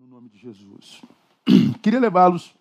no 0.00 0.06
nome 0.06 0.28
de 0.28 0.38
Jesus. 0.38 1.02
Queria 1.82 1.98
levá-los 1.98 2.54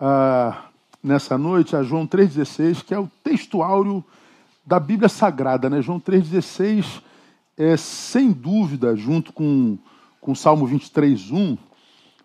ah, 0.00 0.64
nessa 1.00 1.38
noite 1.38 1.76
a 1.76 1.82
João 1.84 2.08
3,16, 2.08 2.82
que 2.82 2.92
é 2.92 2.98
o 2.98 3.08
texto 3.22 3.62
áureo 3.62 4.04
da 4.66 4.80
Bíblia 4.80 5.08
Sagrada. 5.08 5.70
Né? 5.70 5.80
João 5.80 6.00
3,16 6.00 7.02
é, 7.56 7.76
sem 7.76 8.32
dúvida, 8.32 8.96
junto 8.96 9.32
com, 9.32 9.78
com 10.20 10.34
Salmo 10.34 10.66
23,1, 10.66 11.56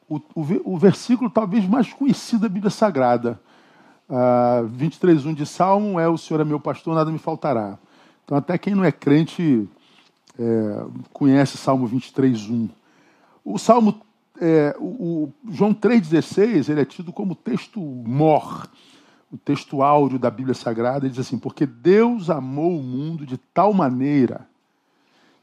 o, 0.09 0.15
o, 0.15 0.73
o, 0.73 0.77
versículo 0.77 1.29
talvez 1.29 1.63
mais 1.67 1.93
conhecido 1.93 2.41
da 2.41 2.49
Bíblia 2.49 2.71
Sagrada. 2.71 3.39
Ah, 4.09 4.63
23,1 4.75 5.35
de 5.35 5.45
Salmo 5.45 5.99
é: 5.99 6.07
O 6.07 6.17
Senhor 6.17 6.41
é 6.41 6.43
meu 6.43 6.59
pastor, 6.59 6.95
nada 6.95 7.11
me 7.11 7.19
faltará. 7.19 7.77
Então, 8.25 8.35
até 8.35 8.57
quem 8.57 8.73
não 8.73 8.83
é 8.83 8.91
crente 8.91 9.69
é, 10.39 10.85
conhece 11.11 11.57
Salmo 11.57 11.87
23,1. 11.87 12.71
O 13.43 13.57
Salmo, 13.57 14.01
é, 14.39 14.75
o, 14.79 14.85
o 15.23 15.33
João 15.51 15.73
3,16, 15.73 16.69
ele 16.69 16.81
é 16.81 16.85
tido 16.85 17.11
como 17.11 17.35
texto 17.35 17.79
mor, 17.79 18.67
o 19.31 19.37
texto 19.37 19.81
áureo 19.81 20.19
da 20.19 20.29
Bíblia 20.29 20.53
Sagrada. 20.53 21.05
Ele 21.05 21.13
diz 21.13 21.25
assim: 21.25 21.37
Porque 21.37 21.65
Deus 21.65 22.29
amou 22.29 22.79
o 22.79 22.83
mundo 22.83 23.25
de 23.25 23.37
tal 23.37 23.73
maneira 23.73 24.47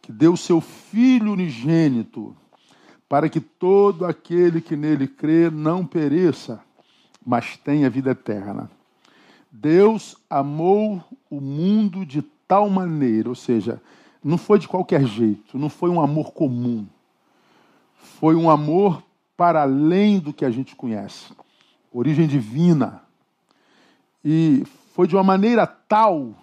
que 0.00 0.12
deu 0.12 0.36
seu 0.36 0.60
Filho 0.60 1.32
unigênito, 1.32 2.34
para 3.08 3.28
que 3.28 3.40
todo 3.40 4.06
aquele 4.06 4.60
que 4.60 4.76
nele 4.76 5.06
crê 5.06 5.50
não 5.50 5.84
pereça, 5.84 6.60
mas 7.24 7.56
tenha 7.56 7.90
vida 7.90 8.12
eterna. 8.12 8.70
Deus 9.50 10.16
amou 10.28 11.02
o 11.28 11.40
mundo 11.40 12.06
de 12.06 12.22
tal 12.46 12.70
maneira, 12.70 13.28
ou 13.28 13.34
seja, 13.34 13.80
não 14.22 14.38
foi 14.38 14.58
de 14.58 14.68
qualquer 14.68 15.04
jeito, 15.04 15.58
não 15.58 15.68
foi 15.68 15.90
um 15.90 16.00
amor 16.00 16.32
comum. 16.32 16.86
Foi 18.18 18.34
um 18.34 18.50
amor 18.50 19.02
para 19.36 19.62
além 19.62 20.18
do 20.18 20.32
que 20.32 20.44
a 20.44 20.50
gente 20.50 20.76
conhece. 20.76 21.32
Origem 21.92 22.26
divina. 22.26 23.02
E 24.24 24.64
foi 24.94 25.06
de 25.06 25.16
uma 25.16 25.24
maneira 25.24 25.66
tal 25.66 26.34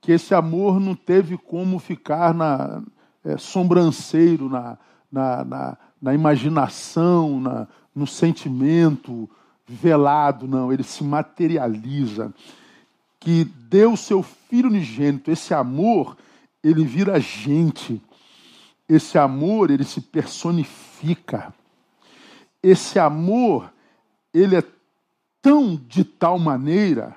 que 0.00 0.12
esse 0.12 0.34
amor 0.34 0.78
não 0.78 0.94
teve 0.94 1.36
como 1.36 1.78
ficar 1.78 2.34
na 2.34 2.82
é, 3.24 3.36
sobranceiro, 3.36 4.48
na, 4.48 4.78
na, 5.10 5.44
na, 5.44 5.78
na 6.00 6.14
imaginação, 6.14 7.40
na, 7.40 7.66
no 7.94 8.06
sentimento 8.06 9.28
velado, 9.66 10.46
não. 10.46 10.72
Ele 10.72 10.82
se 10.82 11.02
materializa. 11.02 12.32
Que 13.18 13.44
deu 13.44 13.96
seu 13.96 14.22
filho 14.22 14.68
unigênito, 14.68 15.30
esse 15.30 15.52
amor 15.52 16.16
ele 16.62 16.84
vira 16.84 17.18
gente. 17.18 18.00
Esse 18.88 19.18
amor, 19.18 19.70
ele 19.70 19.84
se 19.84 20.00
personifica. 20.00 21.52
Esse 22.62 22.98
amor, 22.98 23.72
ele 24.32 24.56
é 24.56 24.62
tão 25.42 25.76
de 25.76 26.04
tal 26.04 26.38
maneira 26.38 27.16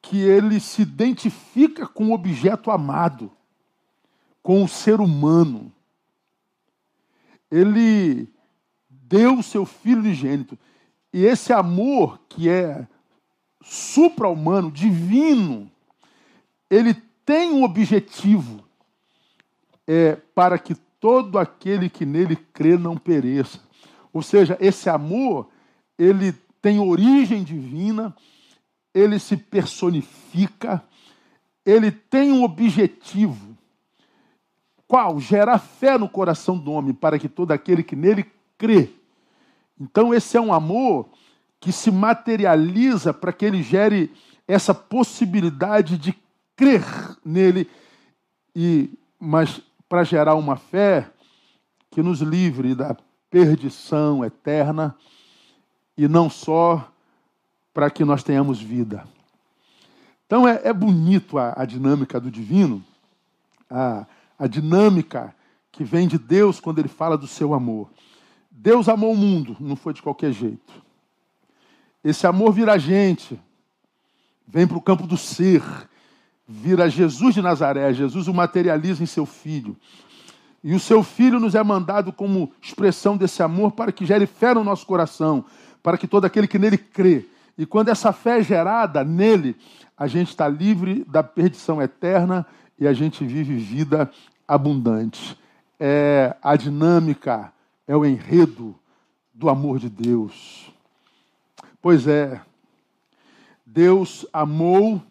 que 0.00 0.18
ele 0.18 0.58
se 0.58 0.82
identifica 0.82 1.86
com 1.86 2.08
o 2.08 2.12
objeto 2.12 2.70
amado, 2.70 3.30
com 4.42 4.64
o 4.64 4.68
ser 4.68 5.00
humano. 5.00 5.72
Ele 7.50 8.28
deu 8.88 9.38
o 9.38 9.42
seu 9.42 9.64
filho 9.64 10.00
unigênito. 10.00 10.58
E 11.12 11.24
esse 11.24 11.52
amor 11.52 12.18
que 12.28 12.48
é 12.48 12.86
supra-humano, 13.62 14.70
divino, 14.70 15.70
ele 16.68 16.94
tem 17.24 17.52
um 17.52 17.62
objetivo 17.62 18.64
é, 19.86 20.16
para 20.34 20.58
que 20.58 20.74
todo 21.00 21.38
aquele 21.38 21.90
que 21.90 22.06
nele 22.06 22.36
crê 22.36 22.76
não 22.76 22.96
pereça. 22.96 23.60
Ou 24.12 24.22
seja, 24.22 24.56
esse 24.60 24.88
amor, 24.88 25.48
ele 25.98 26.32
tem 26.60 26.78
origem 26.78 27.42
divina, 27.42 28.14
ele 28.94 29.18
se 29.18 29.36
personifica, 29.36 30.82
ele 31.64 31.90
tem 31.90 32.30
um 32.30 32.44
objetivo. 32.44 33.56
Qual? 34.86 35.18
Gerar 35.18 35.58
fé 35.58 35.96
no 35.96 36.08
coração 36.08 36.58
do 36.58 36.70
homem, 36.70 36.92
para 36.92 37.18
que 37.18 37.28
todo 37.28 37.52
aquele 37.52 37.82
que 37.82 37.96
nele 37.96 38.30
crê. 38.58 38.90
Então, 39.80 40.12
esse 40.14 40.36
é 40.36 40.40
um 40.40 40.52
amor 40.52 41.08
que 41.58 41.72
se 41.72 41.90
materializa 41.90 43.12
para 43.12 43.32
que 43.32 43.44
ele 43.44 43.62
gere 43.62 44.12
essa 44.46 44.74
possibilidade 44.74 45.96
de 45.96 46.14
crer 46.54 46.84
nele, 47.24 47.68
e 48.54 48.90
mas 49.18 49.62
para 49.92 50.04
gerar 50.04 50.36
uma 50.36 50.56
fé 50.56 51.06
que 51.90 52.02
nos 52.02 52.22
livre 52.22 52.74
da 52.74 52.96
perdição 53.28 54.24
eterna 54.24 54.96
e 55.98 56.08
não 56.08 56.30
só 56.30 56.90
para 57.74 57.90
que 57.90 58.02
nós 58.02 58.22
tenhamos 58.22 58.58
vida. 58.58 59.06
Então 60.24 60.48
é, 60.48 60.62
é 60.64 60.72
bonito 60.72 61.36
a, 61.36 61.52
a, 61.54 61.66
dinâmica 61.66 62.18
do 62.18 62.30
divino, 62.30 62.82
a, 63.68 64.06
a 64.38 64.46
dinâmica 64.46 65.36
que 65.70 65.84
vem 65.84 66.08
de 66.08 66.16
Deus 66.16 66.58
quando 66.58 66.78
ele 66.78 66.88
fala 66.88 67.18
do 67.18 67.26
seu 67.26 67.52
amor. 67.52 67.90
Deus 68.50 68.88
amou 68.88 69.12
o 69.12 69.16
mundo, 69.16 69.58
não 69.60 69.76
foi 69.76 69.92
de 69.92 70.00
qualquer 70.00 70.32
jeito. 70.32 70.72
Esse 72.02 72.26
amor 72.26 72.54
vira 72.54 72.78
gente, 72.78 73.38
vem 74.48 74.66
para 74.66 74.78
o 74.78 74.82
campo 74.82 75.06
do 75.06 75.18
ser, 75.18 75.62
vira 76.46 76.88
Jesus 76.88 77.34
de 77.34 77.42
Nazaré. 77.42 77.92
Jesus 77.92 78.28
o 78.28 78.34
materializa 78.34 79.02
em 79.02 79.06
seu 79.06 79.26
filho. 79.26 79.76
E 80.64 80.74
o 80.74 80.80
seu 80.80 81.02
filho 81.02 81.40
nos 81.40 81.54
é 81.54 81.62
mandado 81.62 82.12
como 82.12 82.52
expressão 82.60 83.16
desse 83.16 83.42
amor 83.42 83.72
para 83.72 83.90
que 83.90 84.06
gere 84.06 84.26
fé 84.26 84.54
no 84.54 84.62
nosso 84.62 84.86
coração, 84.86 85.44
para 85.82 85.98
que 85.98 86.06
todo 86.06 86.24
aquele 86.24 86.46
que 86.46 86.58
nele 86.58 86.78
crê. 86.78 87.26
E 87.58 87.66
quando 87.66 87.88
essa 87.88 88.12
fé 88.12 88.38
é 88.38 88.42
gerada 88.42 89.02
nele, 89.02 89.56
a 89.96 90.06
gente 90.06 90.28
está 90.28 90.48
livre 90.48 91.04
da 91.08 91.22
perdição 91.22 91.82
eterna 91.82 92.46
e 92.78 92.86
a 92.86 92.92
gente 92.92 93.24
vive 93.24 93.56
vida 93.56 94.10
abundante. 94.46 95.38
É 95.78 96.36
a 96.40 96.54
dinâmica, 96.54 97.52
é 97.86 97.96
o 97.96 98.06
enredo 98.06 98.74
do 99.34 99.48
amor 99.48 99.78
de 99.80 99.88
Deus. 99.88 100.72
Pois 101.80 102.06
é, 102.06 102.40
Deus 103.66 104.24
amou 104.32 105.02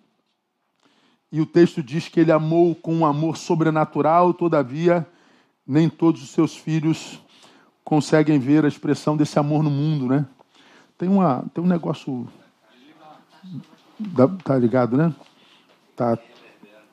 e 1.31 1.39
o 1.39 1.45
texto 1.45 1.81
diz 1.81 2.09
que 2.09 2.19
ele 2.19 2.31
amou 2.31 2.75
com 2.75 2.93
um 2.93 3.05
amor 3.05 3.37
sobrenatural, 3.37 4.33
todavia, 4.33 5.07
nem 5.65 5.87
todos 5.89 6.21
os 6.21 6.29
seus 6.31 6.55
filhos 6.55 7.21
conseguem 7.85 8.37
ver 8.37 8.65
a 8.65 8.67
expressão 8.67 9.15
desse 9.15 9.39
amor 9.39 9.63
no 9.63 9.69
mundo, 9.69 10.07
né? 10.07 10.25
Tem, 10.97 11.07
uma, 11.07 11.45
tem 11.53 11.63
um 11.63 11.67
negócio. 11.67 12.27
Tá 14.43 14.57
ligado, 14.57 14.97
né? 14.97 15.13
Tá, 15.95 16.17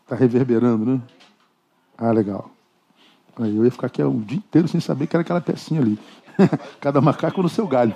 tá 0.06 0.14
reverberando, 0.14 0.84
né? 0.84 1.00
Ah, 1.96 2.12
legal. 2.12 2.50
Aí 3.40 3.56
eu 3.56 3.64
ia 3.64 3.70
ficar 3.70 3.88
aqui 3.88 4.02
o 4.02 4.20
dia 4.20 4.38
inteiro 4.38 4.68
sem 4.68 4.80
saber 4.80 5.06
que 5.06 5.16
era 5.16 5.22
aquela 5.22 5.40
pecinha 5.40 5.80
ali. 5.80 5.98
Cada 6.80 7.00
macaco 7.00 7.42
no 7.42 7.48
seu 7.48 7.66
galho. 7.66 7.94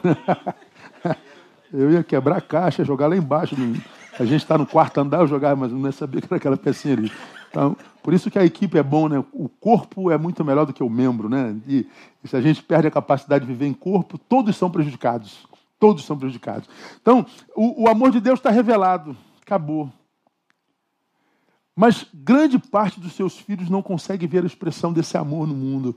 eu 1.72 1.92
ia 1.92 2.02
quebrar 2.02 2.38
a 2.38 2.41
caixa, 2.41 2.84
jogar 2.84 3.06
lá 3.06 3.16
embaixo. 3.16 3.58
No 3.58 3.81
a 4.19 4.25
gente 4.25 4.43
está 4.43 4.59
no 4.59 4.67
quarto 4.67 4.99
andar, 4.99 5.21
eu 5.21 5.27
jogava, 5.27 5.56
mas 5.56 5.73
não 5.73 5.87
ia 5.87 5.93
saber 5.93 6.21
que 6.21 6.27
era 6.27 6.37
aquela 6.37 6.56
pecinha 6.56 6.95
ali. 6.95 7.12
Então, 7.50 7.77
por 8.03 8.15
isso 8.15 8.31
que 8.31 8.39
a 8.39 8.45
equipe 8.45 8.78
é 8.78 8.83
bom, 8.83 9.09
né? 9.09 9.23
O 9.33 9.49
corpo 9.49 10.11
é 10.11 10.19
muito 10.19 10.45
melhor 10.45 10.65
do 10.67 10.73
que 10.73 10.83
o 10.83 10.91
membro, 10.91 11.28
né? 11.28 11.56
E, 11.67 11.87
e 12.23 12.28
se 12.28 12.37
a 12.37 12.41
gente 12.41 12.62
perde 12.62 12.89
a 12.89 12.91
capacidade 12.91 13.45
de 13.45 13.53
viver 13.53 13.67
em 13.67 13.75
corpo, 13.75 14.19
todos 14.19 14.56
são 14.56 14.71
prejudicados. 14.71 15.47
Todos 15.78 16.05
são 16.05 16.17
prejudicados. 16.17 16.69
Então, 17.00 17.27
o, 17.55 17.84
o 17.84 17.89
amor 17.89 18.11
de 18.11 18.21
Deus 18.21 18.39
está 18.39 18.50
revelado. 18.50 19.17
Acabou. 19.45 19.91
Mas 21.75 22.06
grande 22.12 22.59
parte 22.59 23.00
dos 23.00 23.12
seus 23.15 23.39
filhos 23.39 23.69
não 23.69 23.83
consegue 23.83 24.27
ver 24.27 24.43
a 24.43 24.47
expressão 24.47 24.93
desse 24.93 25.17
amor 25.17 25.47
no 25.47 25.55
mundo. 25.55 25.97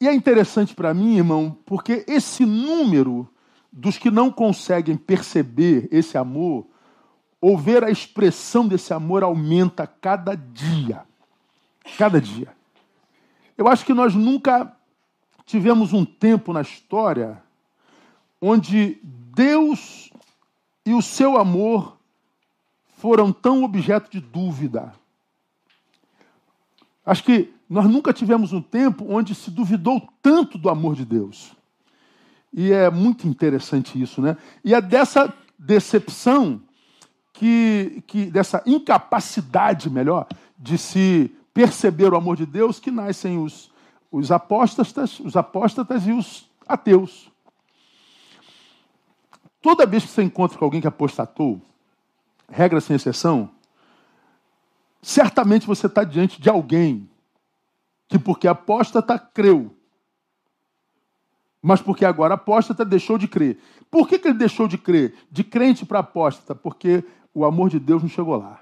E 0.00 0.08
é 0.08 0.14
interessante 0.14 0.74
para 0.74 0.94
mim, 0.94 1.16
irmão, 1.16 1.56
porque 1.64 2.04
esse 2.08 2.44
número 2.44 3.28
dos 3.72 3.98
que 3.98 4.10
não 4.10 4.30
conseguem 4.30 4.96
perceber 4.96 5.88
esse 5.92 6.18
amor 6.18 6.66
ou 7.40 7.56
ver 7.56 7.82
a 7.82 7.90
expressão 7.90 8.68
desse 8.68 8.92
amor 8.92 9.22
aumenta 9.22 9.86
cada 9.86 10.34
dia. 10.34 11.02
Cada 11.96 12.20
dia. 12.20 12.48
Eu 13.56 13.66
acho 13.66 13.84
que 13.84 13.94
nós 13.94 14.14
nunca 14.14 14.76
tivemos 15.46 15.92
um 15.92 16.04
tempo 16.04 16.52
na 16.52 16.60
história 16.60 17.42
onde 18.40 18.98
Deus 19.02 20.10
e 20.84 20.94
o 20.94 21.02
seu 21.02 21.36
amor 21.36 21.98
foram 22.98 23.32
tão 23.32 23.64
objeto 23.64 24.10
de 24.10 24.20
dúvida. 24.20 24.92
Acho 27.04 27.24
que 27.24 27.52
nós 27.68 27.86
nunca 27.86 28.12
tivemos 28.12 28.52
um 28.52 28.60
tempo 28.60 29.06
onde 29.08 29.34
se 29.34 29.50
duvidou 29.50 30.08
tanto 30.22 30.58
do 30.58 30.68
amor 30.68 30.94
de 30.94 31.04
Deus. 31.04 31.52
E 32.52 32.72
é 32.72 32.90
muito 32.90 33.26
interessante 33.28 34.00
isso, 34.00 34.20
né? 34.20 34.36
E 34.64 34.74
é 34.74 34.80
dessa 34.80 35.32
decepção 35.58 36.60
que, 37.40 38.04
que 38.06 38.26
dessa 38.26 38.62
incapacidade, 38.66 39.88
melhor, 39.88 40.26
de 40.58 40.76
se 40.76 41.34
perceber 41.54 42.12
o 42.12 42.16
amor 42.16 42.36
de 42.36 42.44
Deus 42.44 42.78
que 42.78 42.90
nascem 42.90 43.42
os, 43.42 43.72
os 44.12 44.30
apóstatas, 44.30 45.18
os 45.20 45.34
apóstatas 45.38 46.06
e 46.06 46.12
os 46.12 46.46
ateus. 46.68 47.32
Toda 49.62 49.86
vez 49.86 50.04
que 50.04 50.10
você 50.10 50.22
encontra 50.22 50.58
com 50.58 50.66
alguém 50.66 50.82
que 50.82 50.86
apostatou, 50.86 51.62
regra 52.46 52.78
sem 52.78 52.96
exceção, 52.96 53.50
certamente 55.00 55.66
você 55.66 55.86
está 55.86 56.04
diante 56.04 56.38
de 56.42 56.50
alguém 56.50 57.08
que, 58.06 58.18
porque 58.18 58.46
apóstata, 58.46 59.18
creu. 59.18 59.74
Mas 61.62 61.80
porque 61.80 62.04
agora 62.04 62.34
apóstata 62.34 62.84
deixou 62.84 63.16
de 63.16 63.26
crer. 63.26 63.58
Por 63.90 64.06
que, 64.06 64.18
que 64.18 64.28
ele 64.28 64.38
deixou 64.38 64.68
de 64.68 64.76
crer? 64.76 65.14
De 65.30 65.42
crente 65.42 65.86
para 65.86 66.00
apóstata? 66.00 66.54
Porque 66.54 67.02
o 67.34 67.44
amor 67.44 67.70
de 67.70 67.78
Deus 67.78 68.02
não 68.02 68.08
chegou 68.08 68.36
lá. 68.36 68.60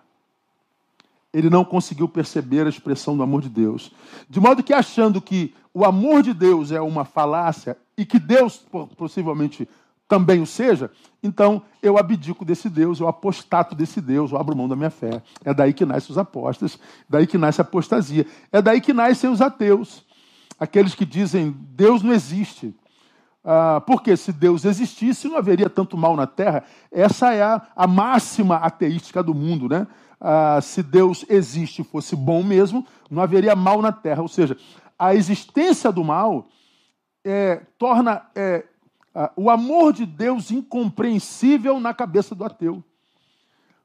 Ele 1.33 1.51
não 1.51 1.65
conseguiu 1.65 2.09
perceber 2.09 2.67
a 2.67 2.71
expressão 2.71 3.17
do 3.17 3.23
amor 3.23 3.43
de 3.43 3.49
Deus. 3.49 3.93
De 4.29 4.41
modo 4.41 4.63
que, 4.63 4.73
achando 4.73 5.21
que 5.21 5.55
o 5.75 5.85
amor 5.85 6.23
de 6.23 6.33
Deus 6.33 6.73
é 6.73 6.81
uma 6.81 7.05
falácia 7.05 7.77
e 7.97 8.05
que 8.05 8.19
Deus 8.19 8.65
possivelmente 8.97 9.69
também 10.09 10.41
o 10.41 10.47
seja, 10.47 10.91
então 11.23 11.63
eu 11.83 11.99
abdico 11.99 12.45
desse 12.45 12.71
Deus, 12.71 12.99
eu 12.99 13.07
apostato 13.07 13.75
desse 13.75 14.01
Deus, 14.01 14.33
eu 14.33 14.39
abro 14.39 14.57
mão 14.57 14.67
da 14.67 14.75
minha 14.75 14.91
fé. 14.91 15.23
É 15.45 15.53
daí 15.53 15.75
que 15.75 15.85
nascem 15.85 16.11
os 16.11 16.17
apóstolos, 16.17 16.79
daí 17.07 17.27
que 17.27 17.37
nasce 17.37 17.61
a 17.61 17.65
apostasia. 17.65 18.27
É 18.51 18.63
daí 18.63 18.81
que 18.81 18.95
nascem 18.95 19.29
os 19.29 19.43
ateus, 19.43 20.03
aqueles 20.59 20.95
que 20.95 21.05
dizem 21.05 21.55
Deus 21.75 22.03
não 22.03 22.15
existe. 22.15 22.75
Ah, 23.45 23.83
porque 23.87 24.17
se 24.17 24.33
Deus 24.33 24.65
existisse, 24.65 25.29
não 25.29 25.37
haveria 25.37 25.71
tanto 25.71 25.97
mal 25.97 26.17
na 26.17 26.27
terra. 26.27 26.65
Essa 26.91 27.33
é 27.33 27.43
a, 27.43 27.63
a 27.75 27.87
máxima 27.87 28.57
ateística 28.57 29.23
do 29.23 29.35
mundo, 29.35 29.69
né? 29.69 29.87
Ah, 30.21 30.61
se 30.61 30.83
Deus 30.83 31.25
existe 31.29 31.85
fosse 31.85 32.17
bom 32.17 32.43
mesmo, 32.43 32.87
não 33.11 33.23
haveria 33.23 33.55
mal 33.55 33.81
na 33.81 33.93
terra. 33.93 34.23
Ou 34.23 34.29
seja, 34.29 34.57
a 34.99 35.15
existência 35.15 35.93
do 35.93 36.03
mal 36.03 36.49
é, 37.25 37.63
torna 37.79 38.27
é, 38.35 38.65
ah, 39.15 39.33
o 39.37 39.49
amor 39.49 39.93
de 39.93 40.05
Deus 40.05 40.51
incompreensível 40.51 41.79
na 41.81 41.95
cabeça 41.95 42.35
do 42.35 42.45
ateu. 42.45 42.83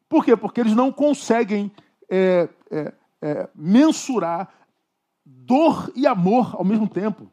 Por 0.10 0.26
quê? 0.26 0.36
Porque 0.36 0.60
eles 0.60 0.76
não 0.76 0.92
conseguem 0.92 1.72
é, 2.10 2.50
é, 2.70 2.94
é, 3.22 3.50
mensurar 3.56 4.50
dor 5.26 5.92
e 5.96 6.06
amor 6.06 6.56
ao 6.56 6.64
mesmo 6.64 6.88
tempo. 6.88 7.32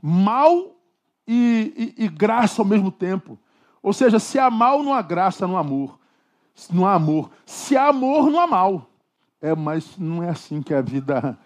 Mal 0.00 0.79
e, 1.26 1.94
e, 1.98 2.04
e, 2.04 2.08
graça 2.08 2.62
ao 2.62 2.66
mesmo 2.66 2.90
tempo. 2.90 3.38
Ou 3.82 3.92
seja, 3.92 4.18
se 4.18 4.38
há 4.38 4.50
mal, 4.50 4.82
não 4.82 4.92
há 4.92 5.02
graça, 5.02 5.46
não 5.46 5.56
há 5.56 5.60
amor. 5.60 5.98
Não 6.70 6.86
há 6.86 6.94
amor. 6.94 7.30
Se 7.46 7.76
há 7.76 7.88
amor, 7.88 8.30
não 8.30 8.40
há 8.40 8.46
mal. 8.46 8.90
É, 9.40 9.54
mas 9.54 9.96
não 9.96 10.22
é 10.22 10.28
assim 10.28 10.60
que 10.60 10.74
a 10.74 10.82
vida 10.82 11.38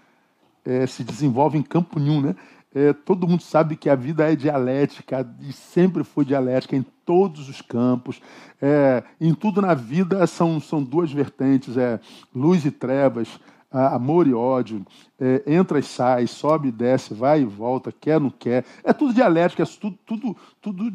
é, 0.65 0.87
se 0.87 1.05
desenvolve 1.05 1.59
em 1.59 1.63
campo 1.63 2.01
nenhum, 2.01 2.21
né? 2.21 2.35
É, 2.75 2.93
todo 2.93 3.29
mundo 3.29 3.41
sabe 3.41 3.77
que 3.77 3.89
a 3.89 3.95
vida 3.95 4.31
é 4.31 4.35
dialética 4.35 5.25
e 5.41 5.53
sempre 5.53 6.03
foi 6.03 6.25
dialética 6.25 6.75
em 6.75 6.85
todos 7.05 7.49
os 7.49 7.63
campos. 7.63 8.21
É, 8.61 9.05
em 9.21 9.33
tudo 9.33 9.63
na 9.63 9.75
vida 9.75 10.27
são, 10.27 10.59
são 10.59 10.83
duas 10.83 11.13
vertentes: 11.13 11.77
é 11.77 12.01
luz 12.35 12.65
e 12.65 12.73
trevas, 12.73 13.39
amor 13.75 14.27
e 14.27 14.35
ódio, 14.35 14.85
é, 15.21 15.43
entra 15.47 15.79
e 15.79 15.83
sai, 15.83 16.27
sobe 16.27 16.69
e 16.69 16.73
desce, 16.73 17.13
vai 17.13 17.43
e 17.43 17.45
volta, 17.45 17.93
quer 17.93 18.21
não 18.21 18.31
quer. 18.31 18.65
É 18.85 18.93
tudo 18.93 19.13
dialética, 19.13 19.63
é 19.63 19.67
tudo, 19.67 19.99
tudo, 20.07 20.37
tudo 20.61 20.93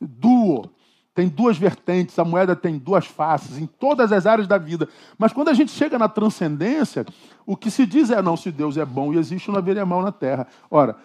duo. 0.00 0.70
Tem 1.14 1.28
duas 1.28 1.56
vertentes, 1.56 2.18
a 2.18 2.24
moeda 2.24 2.54
tem 2.54 2.76
duas 2.76 3.06
faces 3.06 3.56
em 3.56 3.66
todas 3.66 4.12
as 4.12 4.26
áreas 4.26 4.46
da 4.46 4.58
vida. 4.58 4.86
Mas 5.16 5.32
quando 5.32 5.48
a 5.48 5.54
gente 5.54 5.70
chega 5.70 5.98
na 5.98 6.10
transcendência, 6.10 7.06
o 7.46 7.56
que 7.56 7.70
se 7.70 7.86
diz 7.86 8.10
é: 8.10 8.20
não, 8.20 8.36
se 8.36 8.52
Deus 8.52 8.76
é 8.76 8.84
bom 8.84 9.14
e 9.14 9.16
existe, 9.16 9.50
não 9.50 9.56
haveria 9.56 9.86
mal 9.86 10.02
na 10.02 10.12
terra. 10.12 10.46
Ora, 10.70 10.96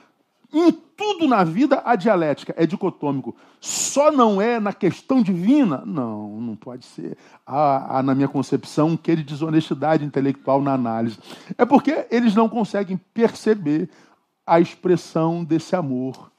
em 0.53 0.71
tudo 0.71 1.27
na 1.27 1.43
vida 1.43 1.81
a 1.85 1.95
dialética 1.95 2.53
é 2.57 2.65
dicotômico. 2.65 3.35
Só 3.59 4.11
não 4.11 4.41
é 4.41 4.59
na 4.59 4.73
questão 4.73 5.21
divina? 5.21 5.83
Não, 5.85 6.41
não 6.41 6.55
pode 6.55 6.85
ser. 6.85 7.17
Há, 7.45 7.97
há 7.97 8.03
na 8.03 8.13
minha 8.13 8.27
concepção 8.27 8.89
um 8.89 8.97
quê 8.97 9.15
de 9.15 9.23
desonestidade 9.23 10.03
intelectual 10.03 10.61
na 10.61 10.73
análise. 10.73 11.17
É 11.57 11.65
porque 11.65 12.05
eles 12.11 12.35
não 12.35 12.49
conseguem 12.49 12.99
perceber 13.13 13.89
a 14.45 14.59
expressão 14.59 15.43
desse 15.43 15.75
amor 15.75 16.31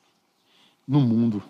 no 0.87 1.01
mundo. 1.01 1.43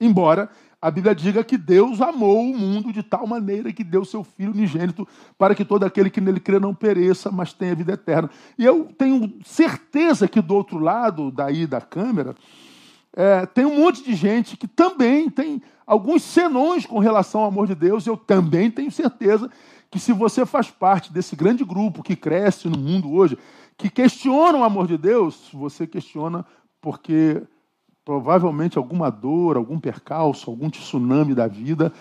Embora 0.00 0.50
a 0.82 0.90
Bíblia 0.90 1.14
diga 1.14 1.44
que 1.44 1.56
Deus 1.56 2.00
amou 2.00 2.40
o 2.40 2.58
mundo 2.58 2.92
de 2.92 3.04
tal 3.04 3.24
maneira 3.24 3.72
que 3.72 3.84
deu 3.84 4.04
seu 4.04 4.24
Filho 4.24 4.50
unigênito 4.50 5.06
para 5.38 5.54
que 5.54 5.64
todo 5.64 5.84
aquele 5.84 6.10
que 6.10 6.20
nele 6.20 6.40
crê 6.40 6.58
não 6.58 6.74
pereça, 6.74 7.30
mas 7.30 7.52
tenha 7.52 7.72
vida 7.72 7.92
eterna. 7.92 8.28
E 8.58 8.64
eu 8.64 8.86
tenho 8.98 9.32
certeza 9.44 10.26
que 10.26 10.42
do 10.42 10.56
outro 10.56 10.80
lado 10.80 11.30
daí 11.30 11.68
da 11.68 11.80
câmera 11.80 12.34
é, 13.14 13.46
tem 13.46 13.64
um 13.64 13.78
monte 13.78 14.02
de 14.02 14.12
gente 14.16 14.56
que 14.56 14.66
também 14.66 15.30
tem 15.30 15.62
alguns 15.86 16.24
senões 16.24 16.84
com 16.84 16.98
relação 16.98 17.42
ao 17.42 17.48
amor 17.48 17.68
de 17.68 17.76
Deus. 17.76 18.04
Eu 18.04 18.16
também 18.16 18.68
tenho 18.68 18.90
certeza 18.90 19.48
que 19.88 20.00
se 20.00 20.12
você 20.12 20.44
faz 20.44 20.68
parte 20.68 21.12
desse 21.12 21.36
grande 21.36 21.64
grupo 21.64 22.02
que 22.02 22.16
cresce 22.16 22.68
no 22.68 22.76
mundo 22.76 23.12
hoje, 23.12 23.38
que 23.76 23.88
questiona 23.88 24.58
o 24.58 24.64
amor 24.64 24.88
de 24.88 24.98
Deus, 24.98 25.48
você 25.52 25.86
questiona 25.86 26.44
porque 26.80 27.40
provavelmente 28.04 28.78
alguma 28.78 29.10
dor, 29.10 29.56
algum 29.56 29.78
percalço, 29.78 30.50
algum 30.50 30.68
tsunami 30.68 31.34
da 31.34 31.46
vida 31.46 31.92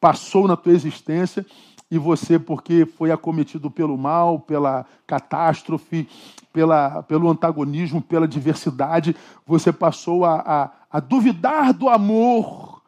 passou 0.00 0.48
na 0.48 0.56
tua 0.56 0.72
existência 0.72 1.44
e 1.90 1.98
você, 1.98 2.38
porque 2.38 2.86
foi 2.86 3.10
acometido 3.10 3.70
pelo 3.70 3.98
mal, 3.98 4.38
pela 4.38 4.86
catástrofe, 5.06 6.08
pela, 6.52 7.02
pelo 7.02 7.28
antagonismo, 7.28 8.00
pela 8.00 8.26
diversidade, 8.26 9.14
você 9.46 9.72
passou 9.72 10.24
a, 10.24 10.40
a, 10.40 10.70
a 10.90 11.00
duvidar 11.00 11.72
do 11.72 11.88
amor 11.88 12.80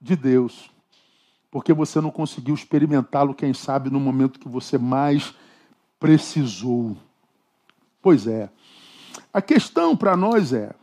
de 0.00 0.14
Deus, 0.14 0.70
porque 1.50 1.72
você 1.72 2.00
não 2.00 2.10
conseguiu 2.10 2.54
experimentá-lo, 2.54 3.34
quem 3.34 3.54
sabe, 3.54 3.90
no 3.90 3.98
momento 3.98 4.38
que 4.38 4.48
você 4.48 4.76
mais 4.76 5.34
precisou. 5.98 6.96
Pois 8.02 8.26
é. 8.26 8.50
A 9.32 9.40
questão 9.40 9.96
para 9.96 10.16
nós 10.16 10.52
é: 10.52 10.74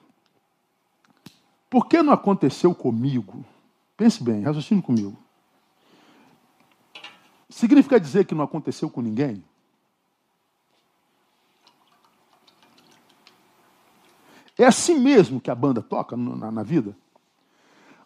por 1.72 1.88
que 1.88 2.04
não 2.04 2.12
aconteceu 2.12 2.76
comigo? 2.76 3.46
Pense 3.96 4.22
bem, 4.22 4.42
raciocine 4.42 4.82
comigo. 4.82 5.18
Significa 7.50 7.98
dizer 7.98 8.26
que 8.26 8.36
não 8.36 8.44
aconteceu 8.44 8.90
com 8.90 9.02
ninguém? 9.02 9.42
É 14.58 14.66
assim 14.66 15.00
mesmo 15.00 15.40
que 15.40 15.50
a 15.50 15.56
banda 15.56 15.82
toca 15.82 16.18
na, 16.18 16.52
na 16.52 16.62
vida? 16.62 16.94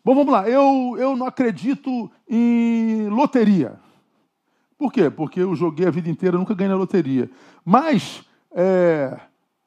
Bom, 0.04 0.14
vamos 0.14 0.32
lá. 0.32 0.48
Eu, 0.48 0.96
eu 1.00 1.16
não 1.16 1.26
acredito 1.26 2.12
em 2.30 3.10
loteria. 3.10 3.80
Por 4.78 4.94
quê? 4.94 5.10
Porque 5.10 5.40
eu 5.40 5.56
joguei 5.56 5.88
a 5.88 5.92
vida 5.92 6.08
inteira, 6.08 6.38
nunca 6.38 6.54
ganhei 6.54 6.72
na 6.72 6.78
loteria. 6.78 7.32
Mas, 7.66 8.24
é, 8.52 9.20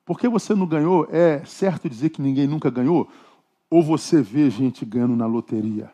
porque 0.04 0.28
você 0.28 0.54
não 0.54 0.68
ganhou, 0.68 1.08
é 1.11 1.44
certo 1.44 1.90
dizer 1.90 2.11
que 2.11 2.23
ninguém 2.23 2.46
nunca 2.46 2.70
ganhou? 2.70 3.11
Ou 3.70 3.82
você 3.82 4.22
vê 4.22 4.48
gente 4.48 4.84
ganhando 4.84 5.16
na 5.16 5.26
loteria? 5.26 5.90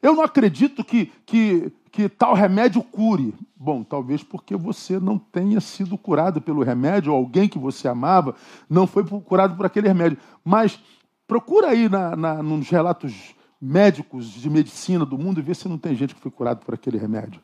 Eu 0.00 0.14
não 0.14 0.22
acredito 0.22 0.84
que, 0.84 1.10
que, 1.24 1.72
que 1.90 2.08
tal 2.08 2.34
remédio 2.34 2.82
cure. 2.82 3.34
Bom, 3.56 3.82
talvez 3.82 4.22
porque 4.22 4.54
você 4.54 4.98
não 4.98 5.18
tenha 5.18 5.60
sido 5.60 5.96
curado 5.96 6.42
pelo 6.42 6.62
remédio, 6.62 7.12
ou 7.12 7.18
alguém 7.18 7.48
que 7.48 7.58
você 7.58 7.88
amava 7.88 8.34
não 8.68 8.86
foi 8.86 9.02
curado 9.04 9.56
por 9.56 9.64
aquele 9.64 9.88
remédio. 9.88 10.18
Mas 10.44 10.78
procura 11.26 11.68
aí 11.68 11.88
na, 11.88 12.14
na, 12.14 12.42
nos 12.42 12.68
relatos 12.68 13.34
médicos 13.60 14.26
de 14.26 14.50
medicina 14.50 15.06
do 15.06 15.16
mundo 15.16 15.40
e 15.40 15.42
vê 15.42 15.54
se 15.54 15.68
não 15.68 15.78
tem 15.78 15.94
gente 15.94 16.14
que 16.14 16.20
foi 16.20 16.30
curado 16.30 16.64
por 16.64 16.74
aquele 16.74 16.98
remédio. 16.98 17.40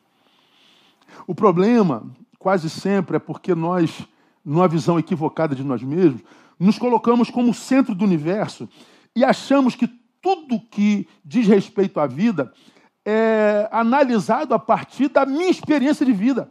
O 1.25 1.33
problema, 1.33 2.03
quase 2.37 2.69
sempre, 2.69 3.17
é 3.17 3.19
porque 3.19 3.55
nós, 3.55 4.07
numa 4.45 4.67
visão 4.67 4.99
equivocada 4.99 5.55
de 5.55 5.63
nós 5.63 5.81
mesmos, 5.81 6.21
nos 6.59 6.77
colocamos 6.77 7.31
como 7.31 7.55
centro 7.55 7.95
do 7.95 8.05
universo 8.05 8.69
e 9.15 9.23
achamos 9.23 9.75
que 9.75 9.87
tudo 10.21 10.59
que 10.59 11.07
diz 11.23 11.47
respeito 11.47 11.99
à 11.99 12.07
vida 12.07 12.53
é 13.03 13.67
analisado 13.71 14.53
a 14.53 14.59
partir 14.59 15.09
da 15.09 15.25
minha 15.25 15.49
experiência 15.49 16.05
de 16.05 16.13
vida. 16.13 16.49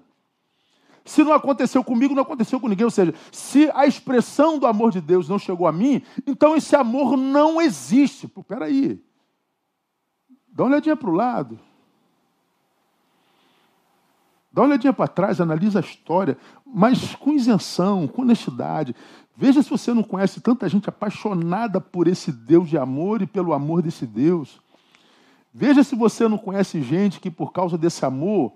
Se 1.04 1.24
não 1.24 1.32
aconteceu 1.32 1.82
comigo, 1.82 2.14
não 2.14 2.22
aconteceu 2.22 2.60
com 2.60 2.68
ninguém. 2.68 2.84
Ou 2.84 2.90
seja, 2.90 3.14
se 3.32 3.70
a 3.74 3.86
expressão 3.86 4.58
do 4.58 4.66
amor 4.66 4.90
de 4.90 5.00
Deus 5.00 5.28
não 5.28 5.38
chegou 5.38 5.66
a 5.66 5.72
mim, 5.72 6.02
então 6.26 6.56
esse 6.56 6.76
amor 6.76 7.16
não 7.16 7.60
existe. 7.60 8.28
Pô, 8.28 8.42
peraí. 8.42 9.02
Dá 10.48 10.64
uma 10.64 10.70
olhadinha 10.70 10.96
para 10.96 11.10
o 11.10 11.14
lado. 11.14 11.58
Dá 14.52 14.62
uma 14.62 14.68
olhadinha 14.68 14.92
para 14.92 15.06
trás, 15.06 15.40
analisa 15.40 15.78
a 15.78 15.82
história, 15.82 16.36
mas 16.66 17.14
com 17.14 17.32
isenção, 17.32 18.08
com 18.08 18.22
honestidade. 18.22 18.94
Veja 19.36 19.62
se 19.62 19.70
você 19.70 19.94
não 19.94 20.02
conhece 20.02 20.40
tanta 20.40 20.68
gente 20.68 20.88
apaixonada 20.88 21.80
por 21.80 22.06
esse 22.06 22.30
Deus 22.30 22.68
de 22.68 22.76
amor 22.76 23.22
e 23.22 23.26
pelo 23.26 23.52
amor 23.52 23.82
desse 23.82 24.06
Deus. 24.06 24.60
Veja 25.52 25.82
se 25.82 25.96
você 25.96 26.28
não 26.28 26.38
conhece 26.38 26.82
gente 26.82 27.20
que, 27.20 27.30
por 27.30 27.52
causa 27.52 27.76
desse 27.76 28.04
amor, 28.04 28.52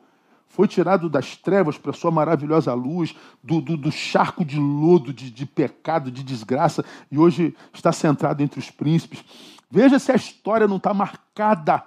foi 0.48 0.68
tirado 0.68 1.08
das 1.08 1.36
trevas 1.36 1.76
para 1.76 1.92
sua 1.92 2.10
maravilhosa 2.10 2.72
luz, 2.74 3.14
do, 3.42 3.60
do, 3.60 3.76
do 3.76 3.90
charco 3.90 4.44
de 4.44 4.58
lodo, 4.58 5.12
de, 5.12 5.30
de, 5.30 5.44
pecado, 5.44 6.12
de 6.12 6.22
desgraça, 6.22 6.84
e 7.10 7.18
hoje 7.18 7.56
está 7.72 7.90
centrado 7.90 8.42
entre 8.42 8.60
os 8.60 8.70
príncipes. 8.70 9.24
Veja 9.68 9.98
se 9.98 10.12
a 10.12 10.14
história 10.14 10.68
não 10.68 10.76
está 10.76 10.94
marcada 10.94 11.82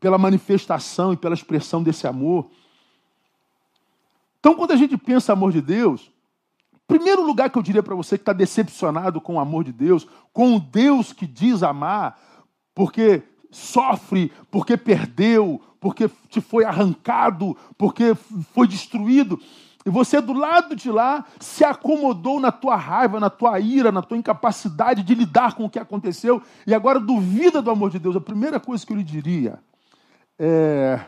pela 0.00 0.18
manifestação 0.18 1.12
e 1.12 1.16
pela 1.16 1.34
expressão 1.34 1.82
desse 1.82 2.06
amor. 2.06 2.50
Então, 4.40 4.56
quando 4.56 4.72
a 4.72 4.76
gente 4.76 4.96
pensa 4.96 5.32
amor 5.32 5.52
de 5.52 5.60
Deus, 5.60 6.10
primeiro 6.90 7.24
lugar 7.24 7.48
que 7.48 7.56
eu 7.56 7.62
diria 7.62 7.84
para 7.84 7.94
você 7.94 8.18
que 8.18 8.22
está 8.22 8.32
decepcionado 8.32 9.20
com 9.20 9.36
o 9.36 9.40
amor 9.40 9.62
de 9.62 9.70
Deus, 9.70 10.08
com 10.32 10.56
o 10.56 10.60
Deus 10.60 11.12
que 11.12 11.24
diz 11.24 11.62
amar, 11.62 12.18
porque 12.74 13.22
sofre, 13.48 14.32
porque 14.50 14.76
perdeu, 14.76 15.60
porque 15.78 16.10
te 16.28 16.40
foi 16.40 16.64
arrancado, 16.64 17.56
porque 17.78 18.16
foi 18.52 18.66
destruído. 18.66 19.40
E 19.86 19.90
você 19.90 20.20
do 20.20 20.32
lado 20.32 20.74
de 20.74 20.90
lá 20.90 21.24
se 21.38 21.64
acomodou 21.64 22.40
na 22.40 22.50
tua 22.50 22.74
raiva, 22.74 23.20
na 23.20 23.30
tua 23.30 23.60
ira, 23.60 23.92
na 23.92 24.02
tua 24.02 24.18
incapacidade 24.18 25.04
de 25.04 25.14
lidar 25.14 25.54
com 25.54 25.66
o 25.66 25.70
que 25.70 25.78
aconteceu 25.78 26.42
e 26.66 26.74
agora 26.74 26.98
duvida 26.98 27.62
do 27.62 27.70
amor 27.70 27.90
de 27.90 28.00
Deus. 28.00 28.16
A 28.16 28.20
primeira 28.20 28.58
coisa 28.58 28.84
que 28.84 28.92
eu 28.92 28.96
lhe 28.96 29.04
diria 29.04 29.60
é 30.36 31.00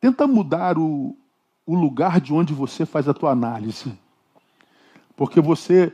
tenta 0.00 0.26
mudar 0.26 0.78
o, 0.78 1.14
o 1.66 1.74
lugar 1.74 2.20
de 2.20 2.32
onde 2.32 2.52
você 2.52 2.84
faz 2.84 3.08
a 3.08 3.14
tua 3.14 3.30
análise. 3.30 3.92
Porque 5.16 5.40
você 5.40 5.92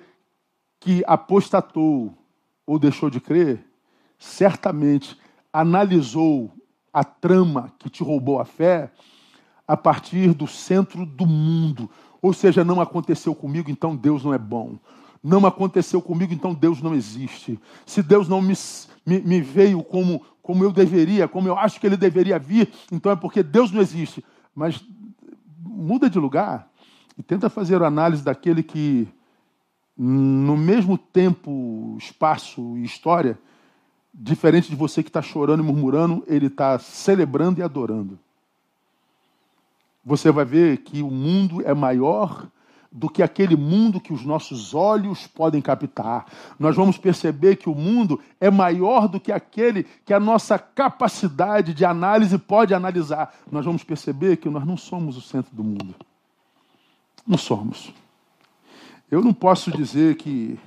que 0.80 1.02
apostatou 1.06 2.14
ou 2.66 2.78
deixou 2.78 3.10
de 3.10 3.20
crer, 3.20 3.64
certamente 4.18 5.18
analisou 5.52 6.52
a 6.92 7.04
trama 7.04 7.72
que 7.78 7.90
te 7.90 8.02
roubou 8.02 8.40
a 8.40 8.44
fé 8.44 8.90
a 9.66 9.76
partir 9.76 10.32
do 10.32 10.46
centro 10.46 11.04
do 11.04 11.26
mundo. 11.26 11.90
Ou 12.22 12.32
seja, 12.32 12.64
não 12.64 12.80
aconteceu 12.80 13.34
comigo, 13.34 13.70
então 13.70 13.96
Deus 13.96 14.24
não 14.24 14.32
é 14.32 14.38
bom. 14.38 14.78
Não 15.22 15.44
aconteceu 15.44 16.00
comigo, 16.00 16.32
então 16.32 16.54
Deus 16.54 16.80
não 16.80 16.94
existe. 16.94 17.58
Se 17.84 18.02
Deus 18.02 18.28
não 18.28 18.40
me, 18.40 18.54
me, 19.04 19.20
me, 19.20 19.40
veio 19.40 19.82
como, 19.82 20.24
como 20.40 20.62
eu 20.62 20.72
deveria, 20.72 21.26
como 21.26 21.48
eu 21.48 21.58
acho 21.58 21.80
que 21.80 21.86
ele 21.86 21.96
deveria 21.96 22.38
vir, 22.38 22.72
então 22.92 23.10
é 23.10 23.16
porque 23.16 23.42
Deus 23.42 23.72
não 23.72 23.80
existe. 23.80 24.24
Mas 24.54 24.82
muda 25.66 26.08
de 26.08 26.18
lugar 26.18 26.68
e 27.18 27.22
tenta 27.22 27.50
fazer 27.50 27.82
a 27.82 27.86
análise 27.86 28.22
daquele 28.22 28.62
que, 28.62 29.08
no 29.96 30.56
mesmo 30.56 30.96
tempo, 30.96 31.96
espaço 31.98 32.76
e 32.76 32.84
história, 32.84 33.38
Diferente 34.18 34.70
de 34.70 34.76
você 34.76 35.02
que 35.02 35.10
está 35.10 35.20
chorando 35.20 35.62
e 35.62 35.66
murmurando, 35.66 36.24
ele 36.26 36.46
está 36.46 36.78
celebrando 36.78 37.60
e 37.60 37.62
adorando. 37.62 38.18
Você 40.02 40.30
vai 40.30 40.44
ver 40.46 40.78
que 40.78 41.02
o 41.02 41.10
mundo 41.10 41.60
é 41.60 41.74
maior 41.74 42.48
do 42.90 43.08
que 43.08 43.22
aquele 43.22 43.56
mundo 43.56 44.00
que 44.00 44.12
os 44.12 44.24
nossos 44.24 44.74
olhos 44.74 45.26
podem 45.26 45.60
captar. 45.60 46.26
Nós 46.58 46.74
vamos 46.76 46.98
perceber 46.98 47.56
que 47.56 47.68
o 47.68 47.74
mundo 47.74 48.20
é 48.40 48.50
maior 48.50 49.08
do 49.08 49.20
que 49.20 49.32
aquele 49.32 49.84
que 50.04 50.12
a 50.12 50.20
nossa 50.20 50.58
capacidade 50.58 51.74
de 51.74 51.84
análise 51.84 52.38
pode 52.38 52.74
analisar. 52.74 53.34
Nós 53.50 53.64
vamos 53.64 53.84
perceber 53.84 54.36
que 54.36 54.48
nós 54.48 54.66
não 54.66 54.76
somos 54.76 55.16
o 55.16 55.20
centro 55.20 55.54
do 55.54 55.64
mundo. 55.64 55.94
Não 57.26 57.38
somos. 57.38 57.92
Eu 59.10 59.22
não 59.22 59.34
posso 59.34 59.70
dizer 59.70 60.16
que 60.16 60.58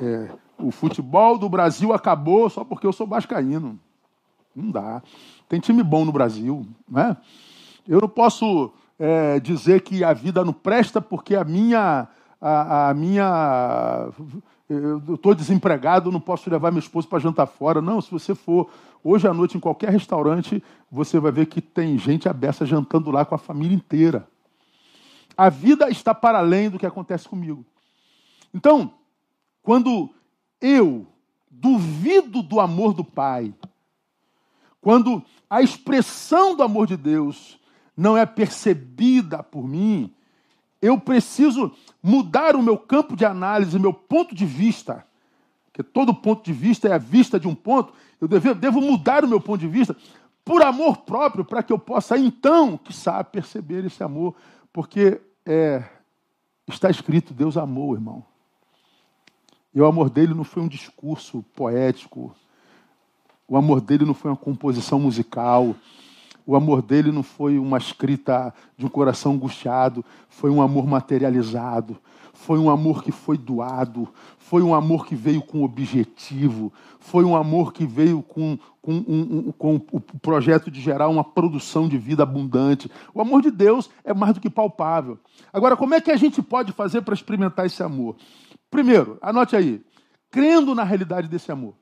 é, 0.00 0.30
o 0.58 0.70
futebol 0.70 1.38
do 1.38 1.48
Brasil 1.48 1.92
acabou 1.92 2.48
só 2.50 2.64
porque 2.64 2.86
eu 2.86 2.92
sou 2.92 3.06
vascaíno. 3.06 3.78
Não 4.54 4.70
dá. 4.70 5.02
Tem 5.48 5.60
time 5.60 5.82
bom 5.82 6.04
no 6.04 6.12
Brasil, 6.12 6.66
né? 6.88 7.16
Eu 7.86 8.00
não 8.00 8.08
posso 8.08 8.72
é, 8.98 9.38
dizer 9.40 9.82
que 9.82 10.02
a 10.02 10.12
vida 10.12 10.44
não 10.44 10.52
presta 10.52 11.00
porque 11.00 11.36
a 11.36 11.44
minha 11.44 12.08
a, 12.40 12.90
a 12.90 12.94
minha 12.94 14.10
eu 14.68 15.14
estou 15.14 15.34
desempregado, 15.34 16.12
não 16.12 16.20
posso 16.20 16.50
levar 16.50 16.70
minha 16.70 16.80
esposa 16.80 17.08
para 17.08 17.18
jantar 17.18 17.46
fora. 17.46 17.80
Não, 17.80 18.00
se 18.02 18.10
você 18.10 18.34
for 18.34 18.70
hoje 19.02 19.26
à 19.26 19.32
noite 19.32 19.56
em 19.56 19.60
qualquer 19.60 19.90
restaurante, 19.90 20.62
você 20.90 21.18
vai 21.18 21.32
ver 21.32 21.46
que 21.46 21.62
tem 21.62 21.96
gente 21.96 22.28
abessa 22.28 22.66
jantando 22.66 23.10
lá 23.10 23.24
com 23.24 23.34
a 23.34 23.38
família 23.38 23.74
inteira. 23.74 24.28
A 25.36 25.48
vida 25.48 25.88
está 25.88 26.14
para 26.14 26.38
além 26.38 26.68
do 26.68 26.78
que 26.78 26.84
acontece 26.84 27.26
comigo. 27.26 27.64
Então, 28.52 28.92
quando 29.62 30.10
eu 30.60 31.06
duvido 31.50 32.42
do 32.42 32.60
amor 32.60 32.92
do 32.92 33.04
Pai, 33.04 33.54
quando 34.80 35.22
a 35.48 35.62
expressão 35.62 36.54
do 36.54 36.62
amor 36.62 36.86
de 36.86 36.96
Deus 36.96 37.57
não 37.98 38.16
é 38.16 38.24
percebida 38.24 39.42
por 39.42 39.66
mim, 39.66 40.14
eu 40.80 41.00
preciso 41.00 41.72
mudar 42.00 42.54
o 42.54 42.62
meu 42.62 42.78
campo 42.78 43.16
de 43.16 43.24
análise, 43.24 43.76
meu 43.76 43.92
ponto 43.92 44.36
de 44.36 44.46
vista. 44.46 45.04
Porque 45.64 45.82
todo 45.82 46.14
ponto 46.14 46.44
de 46.44 46.52
vista 46.52 46.86
é 46.86 46.92
a 46.92 46.98
vista 46.98 47.40
de 47.40 47.48
um 47.48 47.56
ponto. 47.56 47.92
Eu 48.20 48.28
devo, 48.28 48.54
devo 48.54 48.80
mudar 48.80 49.24
o 49.24 49.28
meu 49.28 49.40
ponto 49.40 49.58
de 49.58 49.66
vista 49.66 49.96
por 50.44 50.62
amor 50.62 50.98
próprio, 50.98 51.44
para 51.44 51.60
que 51.60 51.72
eu 51.72 51.78
possa 51.78 52.16
então, 52.16 52.78
que 52.78 52.92
sabe, 52.92 53.30
perceber 53.32 53.84
esse 53.84 54.00
amor. 54.00 54.36
Porque 54.72 55.20
é, 55.44 55.82
está 56.68 56.88
escrito: 56.88 57.34
Deus 57.34 57.56
amou, 57.56 57.94
irmão. 57.94 58.24
E 59.74 59.80
o 59.80 59.86
amor 59.86 60.08
dele 60.08 60.34
não 60.34 60.44
foi 60.44 60.62
um 60.62 60.68
discurso 60.68 61.44
poético, 61.54 62.32
o 63.48 63.56
amor 63.56 63.80
dele 63.80 64.04
não 64.04 64.14
foi 64.14 64.30
uma 64.30 64.36
composição 64.36 65.00
musical, 65.00 65.74
o 66.48 66.56
amor 66.56 66.80
dele 66.80 67.12
não 67.12 67.22
foi 67.22 67.58
uma 67.58 67.76
escrita 67.76 68.54
de 68.74 68.86
um 68.86 68.88
coração 68.88 69.32
angustiado, 69.32 70.02
foi 70.30 70.48
um 70.48 70.62
amor 70.62 70.86
materializado, 70.86 71.94
foi 72.32 72.58
um 72.58 72.70
amor 72.70 73.04
que 73.04 73.12
foi 73.12 73.36
doado, 73.36 74.08
foi 74.38 74.62
um 74.62 74.74
amor 74.74 75.04
que 75.04 75.14
veio 75.14 75.42
com 75.42 75.62
objetivo, 75.62 76.72
foi 77.00 77.22
um 77.22 77.36
amor 77.36 77.70
que 77.74 77.84
veio 77.84 78.22
com, 78.22 78.58
com, 78.80 78.92
um, 78.92 79.48
um, 79.48 79.52
com 79.52 79.74
o 79.92 80.00
projeto 80.00 80.70
de 80.70 80.80
gerar 80.80 81.08
uma 81.08 81.22
produção 81.22 81.86
de 81.86 81.98
vida 81.98 82.22
abundante. 82.22 82.90
O 83.12 83.20
amor 83.20 83.42
de 83.42 83.50
Deus 83.50 83.90
é 84.02 84.14
mais 84.14 84.32
do 84.32 84.40
que 84.40 84.48
palpável. 84.48 85.18
Agora, 85.52 85.76
como 85.76 85.92
é 85.92 86.00
que 86.00 86.10
a 86.10 86.16
gente 86.16 86.40
pode 86.40 86.72
fazer 86.72 87.02
para 87.02 87.12
experimentar 87.12 87.66
esse 87.66 87.82
amor? 87.82 88.16
Primeiro, 88.70 89.18
anote 89.20 89.54
aí, 89.54 89.84
crendo 90.30 90.74
na 90.74 90.82
realidade 90.82 91.28
desse 91.28 91.52
amor. 91.52 91.74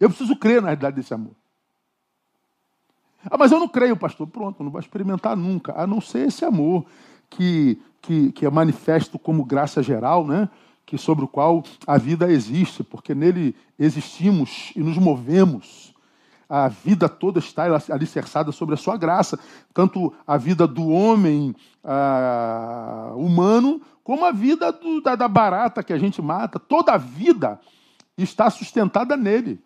Eu 0.00 0.08
preciso 0.08 0.34
crer 0.34 0.60
na 0.60 0.70
realidade 0.70 0.96
desse 0.96 1.14
amor. 1.14 1.36
Ah, 3.30 3.38
mas 3.38 3.52
eu 3.52 3.58
não 3.58 3.68
creio, 3.68 3.96
pastor. 3.96 4.26
Pronto, 4.26 4.62
não 4.62 4.70
vai 4.70 4.80
experimentar 4.80 5.36
nunca, 5.36 5.72
a 5.76 5.86
não 5.86 6.00
ser 6.00 6.28
esse 6.28 6.44
amor 6.44 6.84
que, 7.30 7.80
que, 8.00 8.32
que 8.32 8.46
é 8.46 8.50
manifesto 8.50 9.18
como 9.18 9.44
graça 9.44 9.82
geral, 9.82 10.26
né? 10.26 10.48
que 10.86 10.98
sobre 10.98 11.24
o 11.24 11.28
qual 11.28 11.62
a 11.86 11.96
vida 11.96 12.30
existe, 12.30 12.82
porque 12.82 13.14
nele 13.14 13.54
existimos 13.78 14.72
e 14.76 14.80
nos 14.80 14.98
movemos. 14.98 15.94
A 16.48 16.68
vida 16.68 17.08
toda 17.08 17.38
está 17.38 17.64
alicerçada 17.90 18.52
sobre 18.52 18.74
a 18.74 18.78
sua 18.78 18.96
graça, 18.96 19.38
tanto 19.72 20.12
a 20.26 20.36
vida 20.36 20.66
do 20.66 20.88
homem 20.88 21.56
ah, 21.82 23.12
humano, 23.16 23.80
como 24.02 24.26
a 24.26 24.30
vida 24.30 24.70
do, 24.70 25.00
da, 25.00 25.16
da 25.16 25.26
barata 25.26 25.82
que 25.82 25.92
a 25.92 25.98
gente 25.98 26.20
mata. 26.20 26.58
Toda 26.58 26.92
a 26.92 26.98
vida 26.98 27.58
está 28.16 28.50
sustentada 28.50 29.16
nele. 29.16 29.58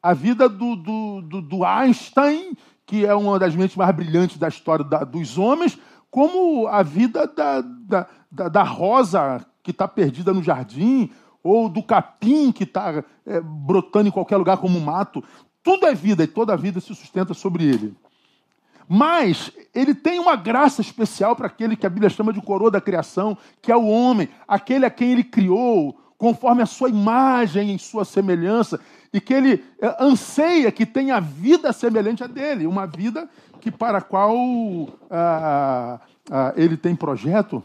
A 0.00 0.14
vida 0.14 0.48
do, 0.48 0.76
do, 0.76 1.22
do, 1.22 1.42
do 1.42 1.64
Einstein, 1.64 2.56
que 2.86 3.06
é 3.06 3.14
uma 3.14 3.38
das 3.38 3.54
mentes 3.54 3.76
mais 3.76 3.94
brilhantes 3.94 4.36
da 4.36 4.48
história 4.48 4.84
da, 4.84 5.04
dos 5.04 5.38
homens, 5.38 5.78
como 6.10 6.66
a 6.66 6.82
vida 6.82 7.26
da, 7.26 7.60
da, 7.60 8.06
da, 8.30 8.48
da 8.48 8.62
rosa 8.62 9.44
que 9.62 9.70
está 9.70 9.86
perdida 9.88 10.32
no 10.32 10.42
jardim, 10.42 11.10
ou 11.42 11.68
do 11.68 11.82
capim 11.82 12.52
que 12.52 12.64
está 12.64 13.02
é, 13.26 13.40
brotando 13.40 14.08
em 14.08 14.12
qualquer 14.12 14.36
lugar 14.36 14.58
como 14.58 14.78
um 14.78 14.84
mato. 14.84 15.22
Tudo 15.62 15.86
é 15.86 15.94
vida 15.94 16.24
e 16.24 16.26
toda 16.26 16.52
a 16.52 16.56
vida 16.56 16.80
se 16.80 16.94
sustenta 16.94 17.34
sobre 17.34 17.64
ele. 17.64 17.94
Mas 18.88 19.50
ele 19.74 19.94
tem 19.94 20.18
uma 20.18 20.36
graça 20.36 20.80
especial 20.80 21.34
para 21.34 21.46
aquele 21.46 21.76
que 21.76 21.86
a 21.86 21.90
Bíblia 21.90 22.10
chama 22.10 22.32
de 22.32 22.42
coroa 22.42 22.70
da 22.70 22.80
criação, 22.80 23.38
que 23.60 23.72
é 23.72 23.76
o 23.76 23.86
homem, 23.86 24.28
aquele 24.46 24.84
a 24.84 24.90
quem 24.90 25.12
ele 25.12 25.24
criou, 25.24 25.98
conforme 26.18 26.62
a 26.62 26.66
sua 26.66 26.88
imagem, 26.88 27.70
em 27.70 27.78
sua 27.78 28.04
semelhança, 28.04 28.80
e 29.12 29.20
que 29.20 29.34
ele 29.34 29.64
é, 29.80 29.96
anseia 30.00 30.72
que 30.72 30.86
tenha 30.86 31.20
vida 31.20 31.72
semelhante 31.72 32.24
a 32.24 32.26
dele, 32.26 32.66
uma 32.66 32.86
vida 32.86 33.28
que 33.60 33.70
para 33.70 33.98
a 33.98 34.02
qual 34.02 34.34
ah, 35.10 36.00
ah, 36.30 36.52
ele 36.56 36.76
tem 36.76 36.96
projeto, 36.96 37.62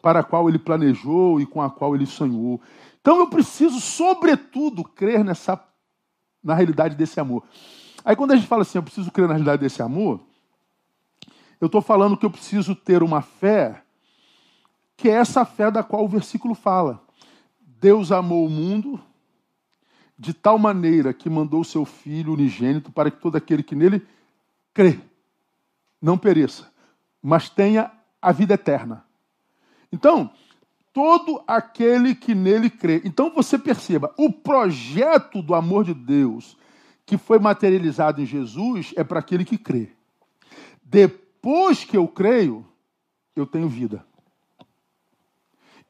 para 0.00 0.20
a 0.20 0.22
qual 0.22 0.48
ele 0.48 0.58
planejou 0.58 1.40
e 1.40 1.46
com 1.46 1.60
a 1.60 1.68
qual 1.68 1.94
ele 1.94 2.06
sonhou. 2.06 2.60
Então 3.00 3.18
eu 3.18 3.28
preciso, 3.28 3.80
sobretudo, 3.80 4.84
crer 4.84 5.24
nessa 5.24 5.62
na 6.42 6.54
realidade 6.54 6.94
desse 6.94 7.20
amor. 7.20 7.42
Aí 8.04 8.16
quando 8.16 8.32
a 8.32 8.36
gente 8.36 8.48
fala 8.48 8.62
assim, 8.62 8.78
eu 8.78 8.82
preciso 8.82 9.10
crer 9.10 9.26
na 9.26 9.34
realidade 9.34 9.60
desse 9.60 9.82
amor, 9.82 10.20
eu 11.60 11.66
estou 11.66 11.82
falando 11.82 12.16
que 12.16 12.24
eu 12.24 12.30
preciso 12.30 12.74
ter 12.74 13.02
uma 13.02 13.20
fé, 13.20 13.82
que 14.96 15.10
é 15.10 15.12
essa 15.12 15.44
fé 15.44 15.70
da 15.70 15.82
qual 15.82 16.04
o 16.04 16.08
versículo 16.08 16.54
fala. 16.54 17.02
Deus 17.60 18.10
amou 18.10 18.46
o 18.46 18.50
mundo 18.50 18.98
de 20.20 20.34
tal 20.34 20.58
maneira 20.58 21.14
que 21.14 21.30
mandou 21.30 21.62
o 21.62 21.64
seu 21.64 21.86
Filho 21.86 22.34
unigênito 22.34 22.92
para 22.92 23.10
que 23.10 23.18
todo 23.18 23.36
aquele 23.36 23.62
que 23.62 23.74
nele 23.74 24.06
crê 24.74 25.00
não 26.00 26.18
pereça, 26.18 26.70
mas 27.22 27.48
tenha 27.48 27.90
a 28.20 28.30
vida 28.30 28.52
eterna. 28.52 29.02
Então, 29.90 30.30
todo 30.92 31.42
aquele 31.46 32.14
que 32.14 32.34
nele 32.34 32.68
crê. 32.68 33.00
Então 33.02 33.30
você 33.30 33.58
perceba, 33.58 34.14
o 34.18 34.30
projeto 34.30 35.40
do 35.40 35.54
amor 35.54 35.84
de 35.84 35.94
Deus 35.94 36.54
que 37.06 37.16
foi 37.16 37.38
materializado 37.38 38.20
em 38.20 38.26
Jesus 38.26 38.92
é 38.96 39.02
para 39.02 39.20
aquele 39.20 39.44
que 39.44 39.56
crê. 39.56 39.90
Depois 40.84 41.82
que 41.82 41.96
eu 41.96 42.06
creio, 42.06 42.66
eu 43.34 43.46
tenho 43.46 43.70
vida. 43.70 44.04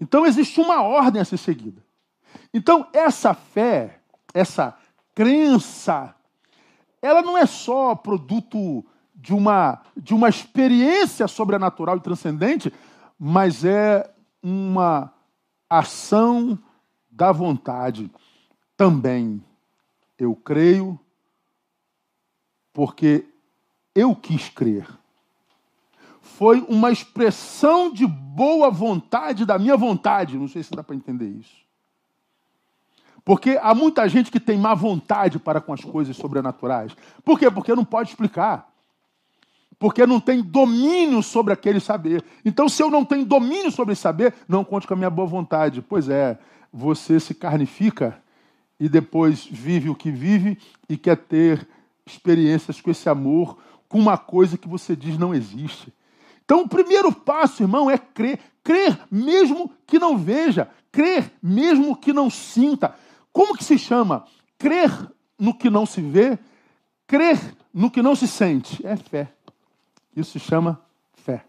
Então 0.01 0.25
existe 0.25 0.61
uma 0.61 0.83
ordem 0.83 1.21
a 1.21 1.25
ser 1.25 1.37
seguida. 1.37 1.85
Então 2.55 2.87
essa 2.93 3.35
fé, 3.35 4.00
essa 4.33 4.77
crença, 5.15 6.15
ela 7.03 7.23
não 7.23 7.37
é 7.37 7.47
só 7.47 7.95
produto 7.95 8.85
de 9.15 9.35
uma, 9.35 9.83
de 9.97 10.15
uma 10.15 10.29
experiência 10.29 11.29
sobrenatural 11.29 11.97
e 11.97 12.01
transcendente, 12.01 12.73
mas 13.19 13.65
é 13.65 14.11
uma 14.43 15.13
ação 15.69 16.59
da 17.11 17.31
vontade 17.33 18.11
também. 18.77 19.45
Eu 20.19 20.35
creio 20.35 20.99
porque 22.73 23.27
eu 23.95 24.15
quis 24.15 24.49
crer. 24.49 24.89
Foi 26.23 26.61
uma 26.69 26.91
expressão 26.91 27.93
de 27.93 28.07
boa 28.07 28.71
vontade 28.71 29.45
da 29.45 29.59
minha 29.59 29.77
vontade. 29.77 30.39
Não 30.39 30.49
sei 30.49 30.63
se 30.63 30.71
dá 30.71 30.83
para 30.83 30.97
entender 30.97 31.29
isso. 31.29 31.70
Porque 33.31 33.57
há 33.63 33.73
muita 33.77 34.09
gente 34.09 34.29
que 34.29 34.41
tem 34.41 34.59
má 34.59 34.75
vontade 34.75 35.39
para 35.39 35.61
com 35.61 35.73
as 35.73 35.83
coisas 35.83 36.17
sobrenaturais. 36.17 36.97
Por 37.25 37.39
quê? 37.39 37.49
Porque 37.49 37.73
não 37.77 37.85
pode 37.85 38.09
explicar 38.09 38.69
porque 39.79 40.05
não 40.05 40.19
tem 40.19 40.43
domínio 40.43 41.23
sobre 41.23 41.53
aquele 41.53 41.79
saber. 41.79 42.25
Então, 42.45 42.69
se 42.69 42.83
eu 42.83 42.91
não 42.91 43.05
tenho 43.05 43.25
domínio 43.25 43.71
sobre 43.71 43.93
esse 43.93 44.03
saber, 44.03 44.35
não 44.49 44.65
conte 44.65 44.85
com 44.85 44.95
a 44.95 44.97
minha 44.97 45.09
boa 45.09 45.29
vontade. 45.29 45.81
Pois 45.81 46.09
é, 46.09 46.41
você 46.73 47.21
se 47.21 47.33
carnifica 47.33 48.21
e 48.81 48.89
depois 48.89 49.47
vive 49.49 49.89
o 49.89 49.95
que 49.95 50.11
vive 50.11 50.59
e 50.89 50.97
quer 50.97 51.17
ter 51.17 51.69
experiências 52.05 52.81
com 52.81 52.91
esse 52.91 53.09
amor, 53.09 53.59
com 53.89 54.01
uma 54.01 54.19
coisa 54.19 54.59
que 54.59 54.69
você 54.69 54.97
diz 54.97 55.17
não 55.17 55.33
existe. 55.33 55.95
Então, 56.45 56.63
o 56.63 56.69
primeiro 56.69 57.13
passo, 57.13 57.63
irmão, 57.63 57.89
é 57.89 57.97
crer. 57.97 58.41
Crer 58.65 58.99
mesmo 59.09 59.71
que 59.87 60.01
não 60.01 60.19
veja, 60.19 60.69
crer 60.91 61.33
mesmo 61.41 61.95
que 61.95 62.13
não 62.13 62.29
sinta. 62.29 62.93
Como 63.33 63.57
que 63.57 63.65
se 63.65 63.79
chama? 63.79 64.25
Crer 64.59 64.91
no 65.39 65.57
que 65.57 65.71
não 65.71 65.87
se 65.87 66.01
vê, 66.01 66.39
crer 67.07 67.39
no 67.73 67.91
que 67.91 68.03
não 68.03 68.15
se 68.15 68.29
sente. 68.29 68.85
É 68.87 68.97
fé. 68.97 69.33
Isso 70.15 70.39
se 70.39 70.41
chama 70.41 70.81
fé. 71.15 71.45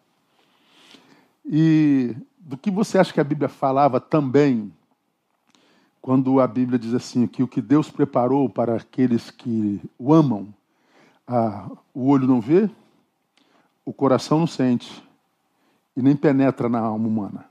E 1.46 2.16
do 2.40 2.58
que 2.58 2.72
você 2.72 2.98
acha 2.98 3.14
que 3.14 3.20
a 3.20 3.24
Bíblia 3.24 3.50
falava 3.50 4.00
também, 4.00 4.72
quando 6.02 6.40
a 6.40 6.48
Bíblia 6.48 6.80
diz 6.80 6.94
assim, 6.94 7.28
que 7.28 7.44
o 7.44 7.48
que 7.48 7.62
Deus 7.62 7.90
preparou 7.90 8.50
para 8.50 8.76
aqueles 8.76 9.30
que 9.30 9.80
o 9.98 10.14
amam, 10.14 10.54
ah, 11.28 11.70
o 11.94 12.08
olho 12.08 12.28
não 12.28 12.42
vê, 12.42 12.70
o 13.86 13.94
coração 13.94 14.40
não 14.40 14.48
sente 14.48 15.04
e 15.96 16.02
nem 16.02 16.16
penetra 16.16 16.68
na 16.68 16.80
alma 16.80 17.08
humana. 17.08 17.46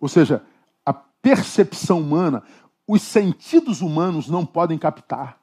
Ou 0.00 0.08
seja, 0.08 0.42
a 0.84 0.92
percepção 0.92 2.00
humana, 2.00 2.42
os 2.90 3.02
sentidos 3.02 3.80
humanos 3.80 4.28
não 4.28 4.44
podem 4.44 4.76
captar. 4.76 5.38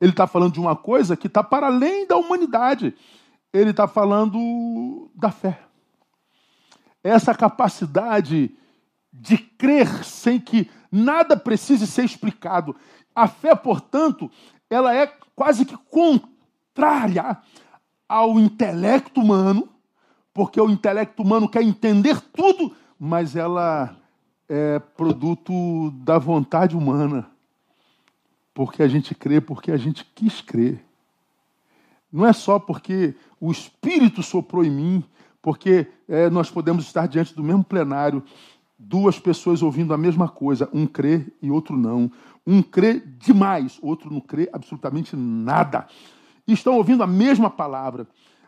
Ele 0.00 0.10
está 0.10 0.26
falando 0.26 0.54
de 0.54 0.60
uma 0.60 0.74
coisa 0.74 1.16
que 1.16 1.26
está 1.26 1.42
para 1.42 1.68
além 1.68 2.06
da 2.06 2.16
humanidade 2.16 2.94
ele 3.52 3.70
está 3.70 3.88
falando 3.88 5.10
da 5.14 5.30
fé. 5.30 5.60
Essa 7.02 7.34
capacidade 7.34 8.54
de 9.12 9.38
crer 9.38 10.04
sem 10.04 10.38
que 10.38 10.70
nada 10.90 11.36
precise 11.36 11.86
ser 11.86 12.04
explicado. 12.04 12.76
A 13.14 13.26
fé, 13.26 13.54
portanto, 13.54 14.30
ela 14.68 14.94
é 14.94 15.06
quase 15.34 15.64
que 15.64 15.76
contrária 15.90 17.38
ao 18.08 18.38
intelecto 18.38 19.20
humano, 19.20 19.68
porque 20.34 20.60
o 20.60 20.68
intelecto 20.68 21.22
humano 21.22 21.48
quer 21.48 21.62
entender 21.62 22.20
tudo, 22.20 22.74
mas 22.98 23.34
ela 23.34 23.96
é 24.48 24.78
produto 24.78 25.90
da 25.92 26.18
vontade 26.18 26.76
humana. 26.76 27.30
Porque 28.54 28.82
a 28.82 28.88
gente 28.88 29.14
crê, 29.14 29.40
porque 29.40 29.70
a 29.70 29.76
gente 29.76 30.04
quis 30.14 30.40
crer. 30.40 30.84
Não 32.12 32.26
é 32.26 32.32
só 32.32 32.58
porque 32.58 33.14
o 33.40 33.50
Espírito 33.50 34.22
soprou 34.22 34.64
em 34.64 34.70
mim, 34.70 35.04
porque 35.42 35.86
é, 36.08 36.30
nós 36.30 36.50
podemos 36.50 36.84
estar 36.84 37.06
diante 37.06 37.34
do 37.34 37.42
mesmo 37.42 37.62
plenário, 37.62 38.22
duas 38.78 39.18
pessoas 39.18 39.62
ouvindo 39.62 39.92
a 39.92 39.98
mesma 39.98 40.28
coisa, 40.28 40.68
um 40.72 40.86
crê 40.86 41.26
e 41.42 41.50
outro 41.50 41.76
não. 41.76 42.10
Um 42.46 42.62
crê 42.62 43.00
demais, 43.00 43.78
outro 43.82 44.10
não 44.12 44.20
crê 44.20 44.48
absolutamente 44.52 45.16
nada. 45.16 45.86
Estão 46.46 46.74
ouvindo 46.76 47.02
a 47.02 47.06
mesma 47.06 47.50
palavra. 47.50 48.06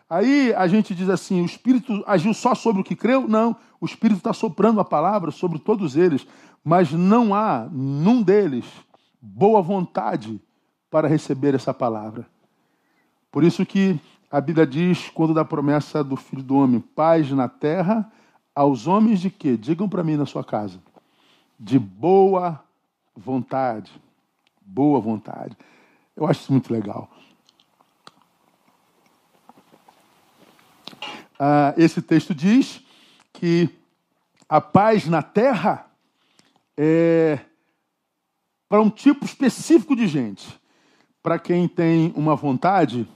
Aí 0.09 0.55
a 0.55 0.66
gente 0.66 0.94
diz 0.94 1.09
assim: 1.09 1.42
o 1.42 1.47
Espírito 1.47 2.03
agiu 2.07 2.33
só 2.33 2.55
sobre 2.55 2.81
o 2.81 2.85
que 2.85 2.97
creu? 2.97 3.29
Não. 3.29 3.57
O 3.81 3.87
Espírito 3.87 4.18
está 4.18 4.33
soprando 4.33 4.81
a 4.81 4.85
palavra 4.85 5.31
sobre 5.31 5.59
todos 5.59 5.97
eles, 5.97 6.27
mas 6.64 6.92
não 6.92 7.35
há 7.35 7.68
num 7.71 8.23
deles 8.23 8.64
boa 9.21 9.61
vontade 9.61 10.40
para 10.90 11.09
receber 11.09 11.55
essa 11.55 11.75
palavra. 11.75 12.27
Por 13.31 13.44
isso 13.44 13.64
que 13.66 14.01
a 14.31 14.40
Bíblia 14.40 14.66
diz, 14.66 15.11
quando 15.11 15.35
dá 15.35 15.44
promessa 15.44 16.03
do 16.03 16.16
Filho 16.16 16.42
do 16.42 16.57
Homem, 16.57 16.81
paz 16.81 17.31
na 17.31 17.49
terra, 17.49 18.11
aos 18.55 18.87
homens 18.87 19.21
de 19.21 19.31
quê? 19.31 19.57
Digam 19.57 19.88
para 19.88 20.03
mim 20.03 20.16
na 20.16 20.27
sua 20.27 20.42
casa. 20.42 20.81
De 21.59 21.79
boa 21.79 22.62
vontade. 23.14 23.92
Boa 24.61 25.01
vontade. 25.01 25.57
Eu 26.16 26.27
acho 26.27 26.40
isso 26.40 26.53
muito 26.53 26.73
legal. 26.73 27.09
Ah, 31.38 31.72
esse 31.77 32.03
texto 32.03 32.35
diz 32.35 32.81
que 33.33 33.70
a 34.48 34.61
paz 34.61 35.07
na 35.07 35.22
terra 35.22 35.87
é 36.77 37.38
para 38.68 38.83
um 38.83 38.90
tipo 38.90 39.24
específico 39.24 39.96
de 39.96 40.07
gente. 40.07 40.46
Para 41.22 41.38
quem 41.38 41.68
tem 41.68 42.12
uma 42.16 42.35
vontade 42.37 43.09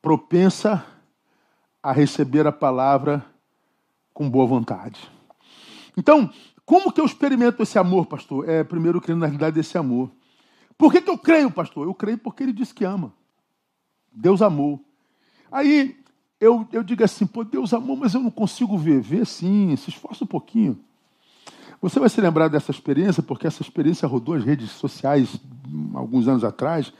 propensa 0.00 0.84
a 1.82 1.92
receber 1.92 2.46
a 2.46 2.52
palavra 2.52 3.24
com 4.12 4.28
boa 4.28 4.46
vontade. 4.46 5.10
Então, 5.96 6.30
como 6.64 6.92
que 6.92 7.00
eu 7.00 7.04
experimento 7.04 7.62
esse 7.62 7.78
amor, 7.78 8.06
pastor? 8.06 8.48
É 8.48 8.62
primeiro 8.62 9.00
crendo 9.00 9.20
na 9.20 9.26
realidade 9.26 9.56
desse 9.56 9.76
amor. 9.76 10.10
Por 10.76 10.92
que, 10.92 11.00
que 11.00 11.10
eu 11.10 11.18
creio, 11.18 11.50
pastor? 11.50 11.86
Eu 11.86 11.94
creio 11.94 12.18
porque 12.18 12.42
ele 12.42 12.52
disse 12.52 12.74
que 12.74 12.84
ama. 12.84 13.12
Deus 14.12 14.42
amou. 14.42 14.84
Aí 15.50 16.01
eu, 16.42 16.66
eu 16.72 16.82
digo 16.82 17.04
assim, 17.04 17.24
pô, 17.24 17.44
Deus 17.44 17.72
amou, 17.72 17.96
mas 17.96 18.14
eu 18.14 18.20
não 18.20 18.30
consigo 18.30 18.76
ver. 18.76 19.00
Vê 19.00 19.24
sim, 19.24 19.76
se 19.76 19.90
esforça 19.90 20.24
um 20.24 20.26
pouquinho. 20.26 20.76
Você 21.80 22.00
vai 22.00 22.08
se 22.08 22.20
lembrar 22.20 22.48
dessa 22.48 22.72
experiência, 22.72 23.22
porque 23.22 23.46
essa 23.46 23.62
experiência 23.62 24.08
rodou 24.08 24.34
as 24.34 24.42
redes 24.42 24.72
sociais 24.72 25.36
alguns 25.94 26.26
anos 26.26 26.42
atrás 26.42 26.92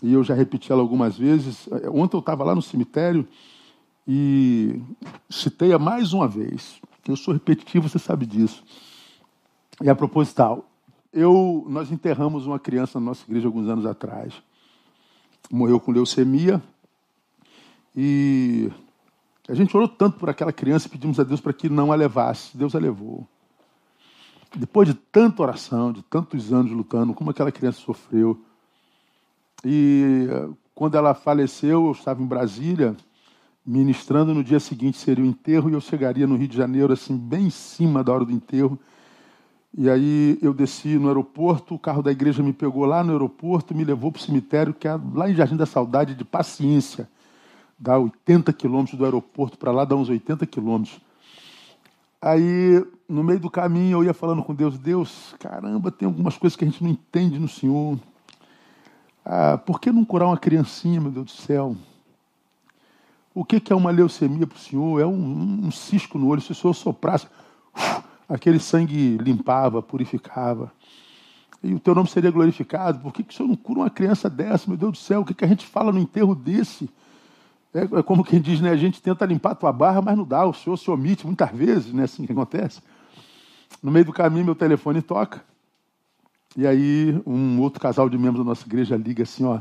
e 0.00 0.12
eu 0.12 0.22
já 0.22 0.32
repeti 0.32 0.70
ela 0.70 0.80
algumas 0.80 1.18
vezes. 1.18 1.68
Ontem 1.92 2.14
eu 2.14 2.20
estava 2.20 2.44
lá 2.44 2.54
no 2.54 2.62
cemitério 2.62 3.26
e 4.06 4.80
citei-a 5.28 5.78
mais 5.78 6.12
uma 6.12 6.28
vez. 6.28 6.80
Eu 7.08 7.16
sou 7.16 7.34
repetitivo, 7.34 7.88
você 7.88 7.98
sabe 7.98 8.24
disso. 8.24 8.62
E 9.82 9.90
a 9.90 9.94
proposital, 9.94 10.70
eu, 11.12 11.66
nós 11.68 11.90
enterramos 11.90 12.46
uma 12.46 12.60
criança 12.60 13.00
na 13.00 13.06
nossa 13.06 13.24
igreja 13.26 13.48
alguns 13.48 13.68
anos 13.68 13.86
atrás. 13.86 14.34
Morreu 15.50 15.80
com 15.80 15.90
leucemia 15.90 16.62
e 17.94 18.70
a 19.48 19.54
gente 19.54 19.76
orou 19.76 19.88
tanto 19.88 20.18
por 20.18 20.30
aquela 20.30 20.52
criança 20.52 20.86
e 20.86 20.90
pedimos 20.90 21.18
a 21.20 21.24
Deus 21.24 21.40
para 21.40 21.52
que 21.52 21.68
não 21.68 21.92
a 21.92 21.94
levasse. 21.94 22.56
Deus 22.56 22.74
a 22.74 22.78
levou. 22.78 23.26
Depois 24.54 24.86
de 24.86 24.94
tanta 24.94 25.42
oração, 25.42 25.92
de 25.92 26.02
tantos 26.02 26.52
anos 26.52 26.72
lutando, 26.72 27.14
como 27.14 27.30
aquela 27.30 27.50
criança 27.50 27.80
sofreu, 27.80 28.40
e 29.64 30.26
quando 30.74 30.96
ela 30.96 31.14
faleceu, 31.14 31.86
eu 31.86 31.92
estava 31.92 32.22
em 32.22 32.26
Brasília, 32.26 32.96
ministrando. 33.64 34.34
No 34.34 34.42
dia 34.42 34.58
seguinte 34.58 34.98
seria 34.98 35.24
o 35.24 35.26
enterro 35.26 35.70
e 35.70 35.74
eu 35.74 35.80
chegaria 35.80 36.26
no 36.26 36.36
Rio 36.36 36.48
de 36.48 36.56
Janeiro, 36.56 36.92
assim, 36.92 37.16
bem 37.16 37.46
em 37.46 37.50
cima 37.50 38.02
da 38.02 38.12
hora 38.12 38.24
do 38.24 38.32
enterro. 38.32 38.78
E 39.76 39.88
aí 39.88 40.38
eu 40.42 40.52
desci 40.52 40.98
no 40.98 41.08
aeroporto, 41.08 41.74
o 41.74 41.78
carro 41.78 42.02
da 42.02 42.12
igreja 42.12 42.42
me 42.42 42.52
pegou 42.52 42.84
lá 42.84 43.02
no 43.02 43.12
aeroporto, 43.12 43.74
me 43.74 43.84
levou 43.84 44.12
para 44.12 44.20
o 44.20 44.22
cemitério, 44.22 44.74
que 44.74 44.86
é 44.86 44.98
lá 45.14 45.30
em 45.30 45.34
Jardim 45.34 45.56
da 45.56 45.64
Saudade, 45.64 46.14
de 46.14 46.24
Paciência. 46.24 47.08
Dá 47.82 47.98
80 47.98 48.52
quilômetros 48.52 48.96
do 48.96 49.04
aeroporto 49.04 49.58
para 49.58 49.72
lá, 49.72 49.84
dá 49.84 49.96
uns 49.96 50.08
80 50.08 50.46
quilômetros. 50.46 51.00
Aí, 52.20 52.80
no 53.08 53.24
meio 53.24 53.40
do 53.40 53.50
caminho, 53.50 53.98
eu 53.98 54.04
ia 54.04 54.14
falando 54.14 54.40
com 54.40 54.54
Deus: 54.54 54.78
Deus, 54.78 55.34
caramba, 55.40 55.90
tem 55.90 56.06
algumas 56.06 56.38
coisas 56.38 56.56
que 56.56 56.64
a 56.64 56.68
gente 56.68 56.80
não 56.80 56.88
entende 56.88 57.40
no 57.40 57.48
Senhor. 57.48 57.98
Ah, 59.24 59.58
por 59.58 59.80
que 59.80 59.90
não 59.90 60.04
curar 60.04 60.26
uma 60.26 60.38
criancinha, 60.38 61.00
meu 61.00 61.10
Deus 61.10 61.26
do 61.26 61.32
céu? 61.32 61.76
O 63.34 63.44
que, 63.44 63.58
que 63.58 63.72
é 63.72 63.76
uma 63.76 63.90
leucemia 63.90 64.46
para 64.46 64.56
o 64.56 64.60
senhor? 64.60 65.00
É 65.00 65.06
um, 65.06 65.66
um, 65.66 65.70
cisco 65.72 66.18
no 66.18 66.28
olho. 66.28 66.40
Se 66.40 66.52
o 66.52 66.54
senhor 66.54 66.74
soprasse, 66.74 67.26
uf, 67.74 68.02
aquele 68.28 68.60
sangue 68.60 69.16
limpava, 69.16 69.82
purificava. 69.82 70.70
E 71.64 71.74
o 71.74 71.80
teu 71.80 71.96
nome 71.96 72.08
seria 72.08 72.30
glorificado. 72.30 73.00
Por 73.00 73.12
que, 73.12 73.24
que 73.24 73.32
o 73.32 73.36
senhor 73.36 73.48
não 73.48 73.56
cura 73.56 73.80
uma 73.80 73.90
criança 73.90 74.30
dessa? 74.30 74.68
Meu 74.68 74.76
Deus 74.76 74.92
do 74.92 74.98
céu, 74.98 75.22
o 75.22 75.24
que, 75.24 75.34
que 75.34 75.44
a 75.44 75.48
gente 75.48 75.66
fala 75.66 75.90
no 75.90 75.98
enterro 75.98 76.32
desse? 76.32 76.88
É, 77.74 77.98
é 77.98 78.02
como 78.02 78.24
quem 78.24 78.40
diz, 78.40 78.60
né? 78.60 78.70
A 78.70 78.76
gente 78.76 79.00
tenta 79.00 79.24
limpar 79.24 79.52
a 79.52 79.54
tua 79.54 79.72
barra, 79.72 80.02
mas 80.02 80.16
não 80.16 80.24
dá. 80.24 80.44
O 80.44 80.52
senhor 80.52 80.76
se 80.76 80.90
omite 80.90 81.26
muitas 81.26 81.50
vezes, 81.50 81.92
né? 81.92 82.04
Assim 82.04 82.26
que 82.26 82.32
acontece. 82.32 82.80
No 83.82 83.90
meio 83.90 84.04
do 84.04 84.12
caminho, 84.12 84.44
meu 84.44 84.54
telefone 84.54 85.00
toca. 85.00 85.42
E 86.56 86.66
aí, 86.66 87.20
um 87.26 87.60
outro 87.60 87.80
casal 87.80 88.08
de 88.08 88.18
membros 88.18 88.44
da 88.44 88.50
nossa 88.50 88.66
igreja 88.66 88.94
liga 88.94 89.22
assim, 89.22 89.44
ó, 89.44 89.60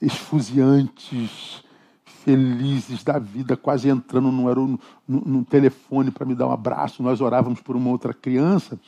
esfuziantes, 0.00 1.64
felizes 2.04 3.02
da 3.02 3.18
vida, 3.18 3.56
quase 3.56 3.88
entrando 3.88 4.30
no, 4.30 4.54
no, 4.54 4.78
no 5.08 5.44
telefone 5.44 6.12
para 6.12 6.24
me 6.24 6.36
dar 6.36 6.46
um 6.46 6.52
abraço. 6.52 7.02
Nós 7.02 7.20
orávamos 7.20 7.60
por 7.60 7.74
uma 7.74 7.90
outra 7.90 8.14
criança 8.14 8.78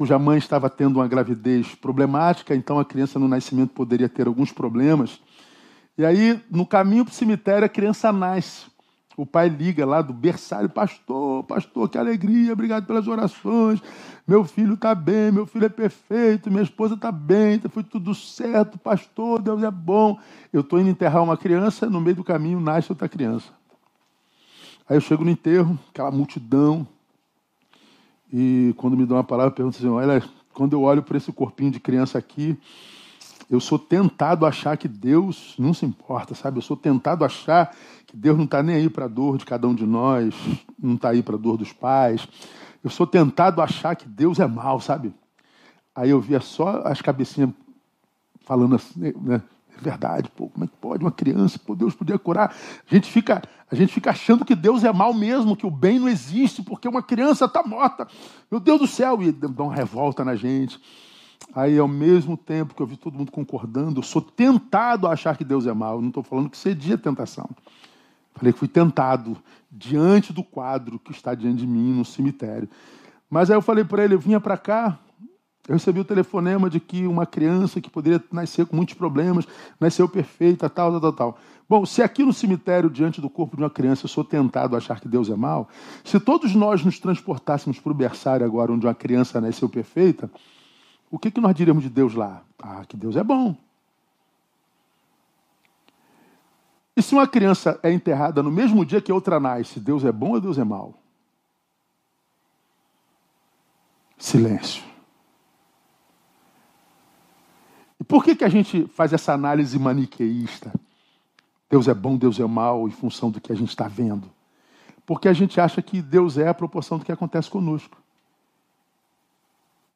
cuja 0.00 0.18
mãe 0.18 0.38
estava 0.38 0.70
tendo 0.70 0.96
uma 0.96 1.06
gravidez 1.06 1.74
problemática, 1.74 2.54
então 2.54 2.78
a 2.78 2.84
criança 2.86 3.18
no 3.18 3.28
nascimento 3.28 3.74
poderia 3.74 4.08
ter 4.08 4.26
alguns 4.26 4.50
problemas. 4.50 5.20
E 5.96 6.04
aí, 6.04 6.40
no 6.50 6.66
caminho 6.66 7.04
para 7.04 7.12
o 7.12 7.14
cemitério, 7.14 7.64
a 7.64 7.68
criança 7.68 8.12
nasce. 8.12 8.66
O 9.16 9.26
pai 9.26 9.48
liga 9.48 9.84
lá 9.84 10.00
do 10.00 10.14
berçário, 10.14 10.68
pastor, 10.70 11.44
pastor, 11.44 11.88
que 11.90 11.98
alegria, 11.98 12.52
obrigado 12.52 12.86
pelas 12.86 13.06
orações. 13.06 13.82
Meu 14.26 14.44
filho 14.44 14.74
está 14.74 14.94
bem, 14.94 15.30
meu 15.30 15.46
filho 15.46 15.66
é 15.66 15.68
perfeito, 15.68 16.50
minha 16.50 16.62
esposa 16.62 16.94
está 16.94 17.12
bem, 17.12 17.60
foi 17.68 17.82
tudo 17.82 18.14
certo, 18.14 18.78
pastor, 18.78 19.42
Deus 19.42 19.62
é 19.62 19.70
bom. 19.70 20.18
Eu 20.52 20.62
estou 20.62 20.80
indo 20.80 20.88
enterrar 20.88 21.22
uma 21.22 21.36
criança, 21.36 21.90
no 21.90 22.00
meio 22.00 22.16
do 22.16 22.24
caminho 22.24 22.60
nasce 22.60 22.90
outra 22.90 23.08
criança. 23.08 23.52
Aí 24.88 24.96
eu 24.96 25.00
chego 25.00 25.22
no 25.22 25.30
enterro, 25.30 25.78
aquela 25.90 26.10
multidão, 26.10 26.86
e 28.32 28.72
quando 28.76 28.96
me 28.96 29.04
dão 29.04 29.16
uma 29.16 29.24
palavra, 29.24 29.50
eu 29.50 29.54
pergunto 29.54 29.76
assim: 29.76 29.88
olha, 29.88 30.22
quando 30.52 30.74
eu 30.74 30.82
olho 30.82 31.02
para 31.02 31.16
esse 31.16 31.32
corpinho 31.32 31.70
de 31.70 31.80
criança 31.80 32.16
aqui, 32.16 32.56
eu 33.50 33.58
sou 33.58 33.80
tentado 33.80 34.46
a 34.46 34.50
achar 34.50 34.76
que 34.76 34.86
Deus 34.86 35.56
não 35.58 35.74
se 35.74 35.84
importa, 35.84 36.36
sabe? 36.36 36.58
Eu 36.58 36.62
sou 36.62 36.76
tentado 36.76 37.24
a 37.24 37.26
achar 37.26 37.74
que 38.06 38.16
Deus 38.16 38.38
não 38.38 38.44
está 38.44 38.62
nem 38.62 38.76
aí 38.76 38.88
para 38.88 39.06
a 39.06 39.08
dor 39.08 39.36
de 39.36 39.44
cada 39.44 39.66
um 39.66 39.74
de 39.74 39.84
nós, 39.84 40.32
não 40.80 40.94
está 40.94 41.08
aí 41.08 41.20
para 41.20 41.34
a 41.34 41.38
dor 41.38 41.56
dos 41.56 41.72
pais. 41.72 42.28
Eu 42.82 42.88
sou 42.88 43.08
tentado 43.08 43.60
a 43.60 43.64
achar 43.64 43.96
que 43.96 44.08
Deus 44.08 44.38
é 44.38 44.46
mal, 44.46 44.80
sabe? 44.80 45.12
Aí 45.92 46.10
eu 46.10 46.20
via 46.20 46.40
só 46.40 46.82
as 46.84 47.02
cabecinhas 47.02 47.50
falando 48.42 48.76
assim, 48.76 49.12
né? 49.20 49.42
É 49.76 49.82
verdade, 49.82 50.30
pô, 50.30 50.48
como 50.48 50.64
é 50.64 50.68
que 50.68 50.76
pode 50.76 51.02
uma 51.02 51.10
criança? 51.10 51.58
Pô, 51.58 51.74
Deus 51.74 51.94
podia 51.94 52.18
curar. 52.18 52.54
A 52.88 52.94
gente 52.94 53.10
fica, 53.10 53.42
a 53.68 53.74
gente 53.74 53.92
fica 53.92 54.10
achando 54.10 54.44
que 54.44 54.54
Deus 54.54 54.84
é 54.84 54.92
mal 54.92 55.12
mesmo, 55.12 55.56
que 55.56 55.66
o 55.66 55.70
bem 55.70 55.98
não 55.98 56.08
existe, 56.08 56.62
porque 56.62 56.86
uma 56.86 57.02
criança 57.02 57.46
está 57.46 57.62
morta. 57.62 58.06
Meu 58.50 58.60
Deus 58.60 58.78
do 58.78 58.86
céu, 58.86 59.20
e 59.22 59.32
dá 59.32 59.62
uma 59.64 59.74
revolta 59.74 60.24
na 60.24 60.36
gente. 60.36 60.78
Aí, 61.54 61.78
ao 61.78 61.88
mesmo 61.88 62.36
tempo 62.36 62.74
que 62.74 62.80
eu 62.80 62.86
vi 62.86 62.96
todo 62.96 63.16
mundo 63.16 63.32
concordando, 63.32 63.98
eu 63.98 64.04
sou 64.04 64.22
tentado 64.22 65.06
a 65.06 65.12
achar 65.12 65.36
que 65.36 65.44
Deus 65.44 65.66
é 65.66 65.72
mal. 65.72 65.96
Eu 65.96 66.02
não 66.02 66.08
estou 66.08 66.22
falando 66.22 66.48
que 66.48 66.56
cedia 66.56 66.94
a 66.94 66.98
tentação. 66.98 67.48
Falei 68.34 68.52
que 68.52 68.58
fui 68.58 68.68
tentado 68.68 69.36
diante 69.70 70.32
do 70.32 70.42
quadro 70.42 70.98
que 70.98 71.12
está 71.12 71.34
diante 71.34 71.58
de 71.58 71.66
mim 71.66 71.92
no 71.92 72.04
cemitério. 72.04 72.68
Mas 73.28 73.50
aí 73.50 73.56
eu 73.56 73.62
falei 73.62 73.84
para 73.84 74.04
ele, 74.04 74.14
eu 74.14 74.18
vinha 74.18 74.40
para 74.40 74.56
cá, 74.56 74.98
eu 75.68 75.74
recebi 75.74 76.00
o 76.00 76.04
telefonema 76.04 76.68
de 76.68 76.80
que 76.80 77.06
uma 77.06 77.24
criança 77.24 77.80
que 77.80 77.88
poderia 77.88 78.22
nascer 78.32 78.66
com 78.66 78.74
muitos 78.74 78.94
problemas, 78.94 79.46
nasceu 79.78 80.08
perfeita, 80.08 80.68
tal, 80.68 80.90
tal, 80.92 81.00
tal, 81.00 81.12
tal. 81.12 81.38
Bom, 81.68 81.86
se 81.86 82.02
aqui 82.02 82.24
no 82.24 82.32
cemitério, 82.32 82.90
diante 82.90 83.20
do 83.20 83.30
corpo 83.30 83.56
de 83.56 83.62
uma 83.62 83.70
criança, 83.70 84.04
eu 84.04 84.08
sou 84.08 84.24
tentado 84.24 84.74
a 84.74 84.78
achar 84.78 84.98
que 84.98 85.06
Deus 85.06 85.30
é 85.30 85.36
mal, 85.36 85.68
se 86.04 86.18
todos 86.18 86.54
nós 86.56 86.84
nos 86.84 86.98
transportássemos 86.98 87.78
para 87.78 87.92
o 87.92 87.94
berçário 87.94 88.44
agora, 88.44 88.72
onde 88.72 88.84
uma 88.84 88.94
criança 88.94 89.40
nasceu 89.40 89.68
perfeita, 89.68 90.28
o 91.10 91.18
que, 91.18 91.30
que 91.30 91.40
nós 91.40 91.54
diríamos 91.54 91.82
de 91.82 91.90
Deus 91.90 92.14
lá? 92.14 92.42
Ah, 92.58 92.84
que 92.86 92.96
Deus 92.96 93.16
é 93.16 93.24
bom. 93.24 93.56
E 96.96 97.02
se 97.02 97.14
uma 97.14 97.26
criança 97.26 97.80
é 97.82 97.90
enterrada 97.90 98.42
no 98.42 98.50
mesmo 98.50 98.84
dia 98.84 99.00
que 99.00 99.12
outra 99.12 99.40
nasce, 99.40 99.80
Deus 99.80 100.04
é 100.04 100.12
bom 100.12 100.32
ou 100.32 100.40
Deus 100.40 100.58
é 100.58 100.64
mau? 100.64 100.94
Silêncio. 104.18 104.84
E 107.98 108.04
por 108.04 108.22
que, 108.22 108.36
que 108.36 108.44
a 108.44 108.48
gente 108.48 108.86
faz 108.88 109.12
essa 109.12 109.32
análise 109.32 109.78
maniqueísta? 109.78 110.72
Deus 111.68 111.88
é 111.88 111.94
bom, 111.94 112.16
Deus 112.16 112.38
é 112.38 112.46
mau, 112.46 112.88
em 112.88 112.90
função 112.90 113.30
do 113.30 113.40
que 113.40 113.52
a 113.52 113.56
gente 113.56 113.70
está 113.70 113.88
vendo. 113.88 114.30
Porque 115.06 115.28
a 115.28 115.32
gente 115.32 115.60
acha 115.60 115.80
que 115.80 116.00
Deus 116.00 116.38
é 116.38 116.48
a 116.48 116.54
proporção 116.54 116.98
do 116.98 117.04
que 117.04 117.12
acontece 117.12 117.48
conosco. 117.50 117.99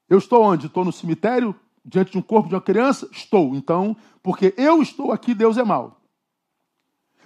Eu 0.09 0.19
estou 0.19 0.43
onde? 0.43 0.67
Estou 0.67 0.85
no 0.85 0.93
cemitério, 0.93 1.55
diante 1.85 2.13
de 2.13 2.19
um 2.19 2.23
corpo 2.23 2.49
de 2.49 2.55
uma 2.55 2.61
criança? 2.61 3.09
Estou. 3.13 3.55
Então, 3.55 3.97
porque 4.23 4.55
eu 4.57 4.83
estou 4.83 5.13
aqui, 5.13 5.35
Deus 5.35 5.57
é 5.57 5.65
mau. 5.65 6.01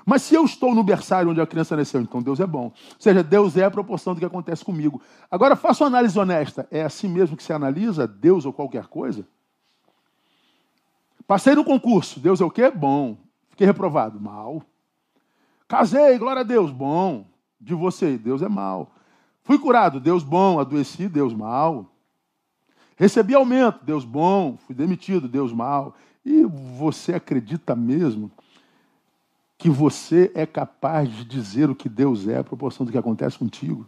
Mas 0.09 0.23
se 0.23 0.35
eu 0.35 0.43
estou 0.47 0.75
no 0.75 0.83
berçário 0.83 1.31
onde 1.31 1.39
a 1.39 1.47
criança 1.47 1.77
nasceu, 1.77 2.01
então 2.01 2.23
Deus 2.23 2.41
é 2.41 2.47
bom. 2.47 2.65
Ou 2.65 2.73
seja, 2.99 3.23
Deus 3.23 3.59
é 3.59 3.65
a 3.65 3.71
proporção 3.71 4.15
do 4.15 4.19
que 4.19 4.25
acontece 4.25 4.65
comigo. 4.65 5.03
Agora, 5.31 5.55
faça 5.55 5.85
uma 5.85 5.89
análise 5.89 6.19
honesta. 6.19 6.67
É 6.71 6.83
assim 6.83 7.07
mesmo 7.09 7.37
que 7.37 7.43
se 7.43 7.53
analisa 7.53 8.07
Deus 8.07 8.47
ou 8.47 8.53
qualquer 8.55 8.87
coisa? 8.87 9.29
Passei 11.27 11.55
no 11.55 11.63
concurso. 11.63 12.19
Deus 12.21 12.41
é 12.41 12.45
o 12.47 12.51
quê? 12.51 12.71
Bom. 12.71 13.19
Fiquei 13.51 13.67
reprovado. 13.67 14.19
Mal. 14.19 14.63
Casei, 15.69 16.17
glória 16.17 16.41
a 16.41 16.45
Deus. 16.45 16.71
Bom. 16.71 17.27
Divorciei. 17.61 18.17
Deus 18.17 18.41
é 18.41 18.49
mal. 18.49 18.91
Fui 19.43 19.59
curado. 19.59 20.01
Deus 20.01 20.23
bom. 20.23 20.59
Adoeci. 20.59 21.07
Deus 21.07 21.35
mal. 21.35 21.95
Recebi 22.99 23.35
aumento. 23.35 23.85
Deus 23.85 24.05
bom. 24.05 24.59
Fui 24.67 24.75
demitido. 24.75 25.29
Deus 25.29 25.53
mal. 25.53 25.97
E 26.25 26.45
você 26.45 27.15
acredita 27.15 27.75
mesmo 27.75 28.31
que 29.57 29.71
você 29.71 30.31
é 30.35 30.45
capaz 30.45 31.11
de 31.11 31.25
dizer 31.25 31.71
o 31.71 31.75
que 31.75 31.89
Deus 31.89 32.29
é, 32.29 32.39
a 32.39 32.45
proporção 32.45 32.85
do 32.85 32.93
que 32.93 32.99
acontece 32.99 33.39
contigo? 33.39 33.87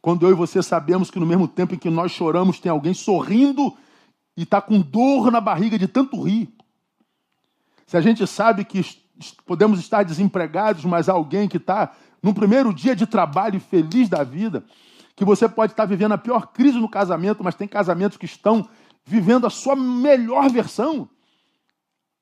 Quando 0.00 0.26
eu 0.26 0.30
e 0.30 0.34
você 0.34 0.62
sabemos 0.62 1.10
que 1.10 1.20
no 1.20 1.26
mesmo 1.26 1.48
tempo 1.48 1.74
em 1.74 1.78
que 1.78 1.88
nós 1.88 2.12
choramos, 2.12 2.58
tem 2.58 2.70
alguém 2.70 2.94
sorrindo 2.94 3.74
e 4.36 4.42
está 4.42 4.60
com 4.60 4.80
dor 4.80 5.30
na 5.30 5.40
barriga 5.40 5.78
de 5.78 5.88
tanto 5.88 6.20
rir. 6.20 6.52
Se 7.86 7.96
a 7.96 8.00
gente 8.00 8.26
sabe 8.26 8.64
que 8.64 8.84
podemos 9.46 9.78
estar 9.78 10.02
desempregados, 10.02 10.84
mas 10.84 11.08
alguém 11.08 11.48
que 11.48 11.56
está 11.56 11.92
no 12.22 12.34
primeiro 12.34 12.72
dia 12.72 12.96
de 12.96 13.06
trabalho 13.06 13.60
feliz 13.60 14.08
da 14.08 14.24
vida, 14.24 14.64
que 15.16 15.24
você 15.24 15.48
pode 15.48 15.72
estar 15.72 15.84
vivendo 15.84 16.12
a 16.12 16.18
pior 16.18 16.48
crise 16.48 16.78
no 16.78 16.88
casamento, 16.88 17.44
mas 17.44 17.54
tem 17.54 17.68
casamentos 17.68 18.18
que 18.18 18.26
estão 18.26 18.68
vivendo 19.04 19.46
a 19.46 19.50
sua 19.50 19.76
melhor 19.76 20.50
versão. 20.50 21.08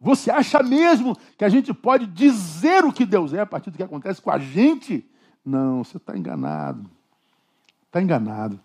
Você 0.01 0.31
acha 0.31 0.63
mesmo 0.63 1.17
que 1.39 1.45
a 1.45 1.49
gente 1.49 1.73
pode 1.73 2.07
dizer 2.07 2.85
o 2.85 2.93
que 2.93 3.07
Deus 3.07 3.33
é 3.33 3.41
a 3.41 3.47
partir 3.47 3.71
do 3.71 3.77
que 3.77 3.83
acontece 3.83 4.21
com 4.21 4.31
a 4.31 4.39
gente? 4.39 5.09
Não, 5.45 5.85
você 5.85 5.97
está 5.97 6.17
enganado. 6.17 6.91
Está 7.87 8.03
enganado. 8.03 8.59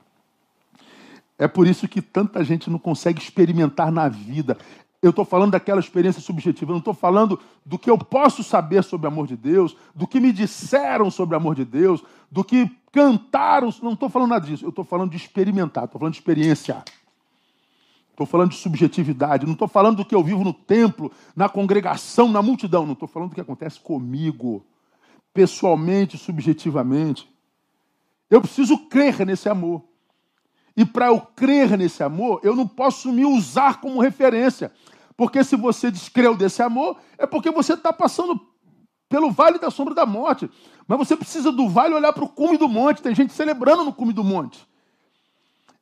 É 1.38 1.48
por 1.48 1.68
isso 1.68 1.88
que 1.88 2.02
tanta 2.02 2.44
gente 2.44 2.70
não 2.70 2.80
consegue 2.80 3.22
experimentar 3.22 3.92
na 3.92 4.10
vida. 4.10 4.58
Eu 5.01 5.12
estou 5.12 5.23
falando 5.23 5.51
daquela 5.51 5.79
experiência 5.79 6.21
subjetiva, 6.21 6.71
eu 6.71 6.73
não 6.73 6.79
estou 6.79 6.93
falando 6.93 7.39
do 7.65 7.77
que 7.77 7.89
eu 7.89 7.97
posso 7.97 8.43
saber 8.43 8.83
sobre 8.83 9.05
o 9.05 9.12
amor 9.12 9.27
de 9.27 9.38
Deus, 9.38 9.75
do 9.93 10.07
que 10.07 10.19
me 10.19 10.31
disseram 10.31 11.12
sobre 11.12 11.36
o 11.36 11.38
amor 11.38 11.53
de 11.53 11.63
Deus, 11.63 12.03
do 12.31 12.43
que 12.43 12.69
cantaram, 12.91 13.69
não 13.83 13.93
estou 13.93 14.10
falando 14.10 14.29
nada 14.29 14.45
disso, 14.45 14.65
eu 14.65 14.69
estou 14.69 14.83
falando 14.83 15.12
de 15.12 15.17
experimentar, 15.17 15.86
estou 15.86 15.99
falando 15.99 16.13
de 16.13 16.19
experiência. 16.19 16.83
Estou 18.10 18.25
falando 18.25 18.49
de 18.49 18.57
subjetividade, 18.57 19.45
não 19.45 19.53
estou 19.53 19.67
falando 19.67 19.97
do 19.97 20.05
que 20.05 20.15
eu 20.15 20.23
vivo 20.23 20.43
no 20.43 20.51
templo, 20.51 21.12
na 21.36 21.47
congregação, 21.47 22.27
na 22.27 22.41
multidão, 22.41 22.83
não 22.83 22.93
estou 22.93 23.07
falando 23.07 23.29
do 23.29 23.36
que 23.36 23.41
acontece 23.41 23.79
comigo, 23.79 24.65
pessoalmente, 25.31 26.17
subjetivamente. 26.17 27.29
Eu 28.27 28.41
preciso 28.41 28.75
crer 28.88 29.23
nesse 29.23 29.47
amor. 29.47 29.83
E 30.78 30.86
para 30.86 31.08
eu 31.08 31.20
crer 31.20 31.76
nesse 31.76 32.04
amor, 32.04 32.40
eu 32.44 32.56
não 32.56 32.68
posso 32.68 33.12
me 33.12 33.26
usar 33.26 33.82
como 33.82 34.00
referência. 34.00 34.72
Porque 35.18 35.44
se 35.44 35.56
você 35.56 35.90
descreu 35.90 36.38
desse 36.38 36.62
amor, 36.62 36.98
é 37.18 37.26
porque 37.26 37.50
você 37.50 37.74
está 37.74 37.92
passando 37.92 38.40
pelo 39.10 39.32
vale 39.32 39.58
da 39.58 39.72
sombra 39.72 39.96
da 39.96 40.06
morte. 40.06 40.48
Mas 40.88 41.00
você 41.00 41.18
precisa 41.18 41.52
do 41.52 41.68
vale 41.68 41.96
olhar 41.96 42.13
para 42.13 42.24
o 42.24 42.30
cume 42.30 42.60
do 42.60 42.70
monte. 42.70 43.02
Tem 43.02 43.16
gente 43.16 43.34
celebrando 43.34 43.84
no 43.84 43.92
cume 43.92 44.13
do 44.13 44.24
monte. 44.24 44.68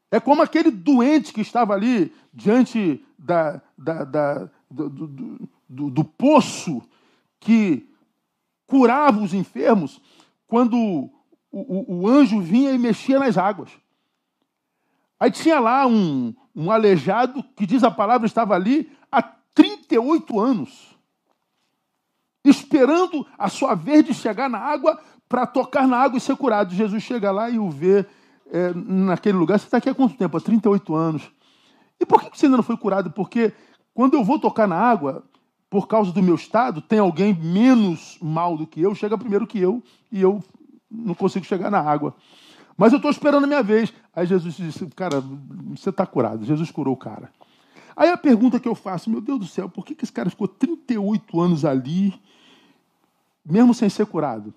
É 0.09 0.17
como 0.17 0.41
aquele 0.41 0.71
doente 0.71 1.33
que 1.33 1.41
estava 1.41 1.73
ali 1.73 2.13
diante 2.33 3.03
da, 3.19 3.61
da, 3.77 4.05
da 4.05 4.49
do, 4.71 4.89
do, 4.89 5.49
do, 5.67 5.89
do 5.89 6.03
poço 6.05 6.81
que 7.41 7.85
curava 8.65 9.21
os 9.21 9.33
enfermos, 9.33 10.01
quando 10.47 10.77
o, 10.77 11.11
o, 11.51 12.01
o 12.01 12.07
anjo 12.07 12.39
vinha 12.39 12.71
e 12.71 12.77
mexia 12.77 13.19
nas 13.19 13.37
águas. 13.37 13.69
Aí 15.19 15.31
tinha 15.31 15.59
lá 15.59 15.87
um, 15.87 16.33
um 16.55 16.71
aleijado 16.71 17.43
que 17.55 17.65
diz 17.65 17.83
a 17.83 17.91
palavra 17.91 18.27
estava 18.27 18.55
ali 18.55 18.91
há 19.11 19.21
38 19.53 20.39
anos. 20.39 20.95
esperando 22.43 23.25
a 23.37 23.49
sua 23.49 23.73
vez 23.73 24.03
de 24.03 24.13
chegar 24.13 24.49
na 24.49 24.59
água 24.59 24.99
para 25.27 25.47
tocar 25.47 25.87
na 25.87 25.97
água 25.97 26.17
e 26.17 26.21
ser 26.21 26.35
curado. 26.35 26.75
Jesus 26.75 27.01
chega 27.01 27.31
lá 27.31 27.49
e 27.49 27.57
o 27.57 27.69
vê 27.69 28.05
é, 28.51 28.71
naquele 28.73 29.37
lugar. 29.37 29.57
Você 29.57 29.65
está 29.65 29.77
aqui 29.77 29.89
há 29.89 29.95
quanto 29.95 30.15
tempo? 30.15 30.37
Há 30.37 30.41
38 30.41 30.93
anos. 30.93 31.31
E 31.99 32.05
por 32.05 32.21
que 32.21 32.37
você 32.37 32.45
ainda 32.45 32.57
não 32.57 32.63
foi 32.63 32.77
curado? 32.77 33.09
Porque 33.11 33.53
quando 33.93 34.13
eu 34.13 34.23
vou 34.23 34.37
tocar 34.37 34.67
na 34.67 34.75
água, 34.75 35.23
por 35.69 35.87
causa 35.87 36.11
do 36.11 36.21
meu 36.21 36.35
estado, 36.35 36.81
tem 36.81 36.99
alguém 36.99 37.33
menos 37.33 38.17
mal 38.21 38.57
do 38.57 38.67
que 38.67 38.81
eu, 38.81 38.93
chega 38.93 39.17
primeiro 39.17 39.47
que 39.47 39.59
eu, 39.59 39.81
e 40.11 40.21
eu 40.21 40.43
não 40.89 41.13
consigo 41.13 41.45
chegar 41.45 41.71
na 41.71 41.79
água. 41.79 42.15
Mas 42.77 42.91
eu 42.91 42.97
estou 42.97 43.11
esperando 43.11 43.45
a 43.45 43.47
minha 43.47 43.63
vez. 43.63 43.93
Aí 44.13 44.25
Jesus 44.25 44.55
disse, 44.55 44.85
cara, 44.87 45.23
você 45.69 45.89
está 45.89 46.05
curado. 46.05 46.45
Jesus 46.45 46.71
curou 46.71 46.93
o 46.93 46.97
cara. 46.97 47.29
Aí 47.95 48.09
a 48.09 48.17
pergunta 48.17 48.59
que 48.59 48.67
eu 48.67 48.75
faço, 48.75 49.09
meu 49.09 49.21
Deus 49.21 49.39
do 49.39 49.47
céu, 49.47 49.69
por 49.69 49.85
que, 49.85 49.95
que 49.95 50.03
esse 50.03 50.11
cara 50.11 50.29
ficou 50.29 50.47
38 50.47 51.39
anos 51.39 51.63
ali, 51.63 52.13
mesmo 53.45 53.73
sem 53.73 53.89
ser 53.89 54.05
curado? 54.05 54.53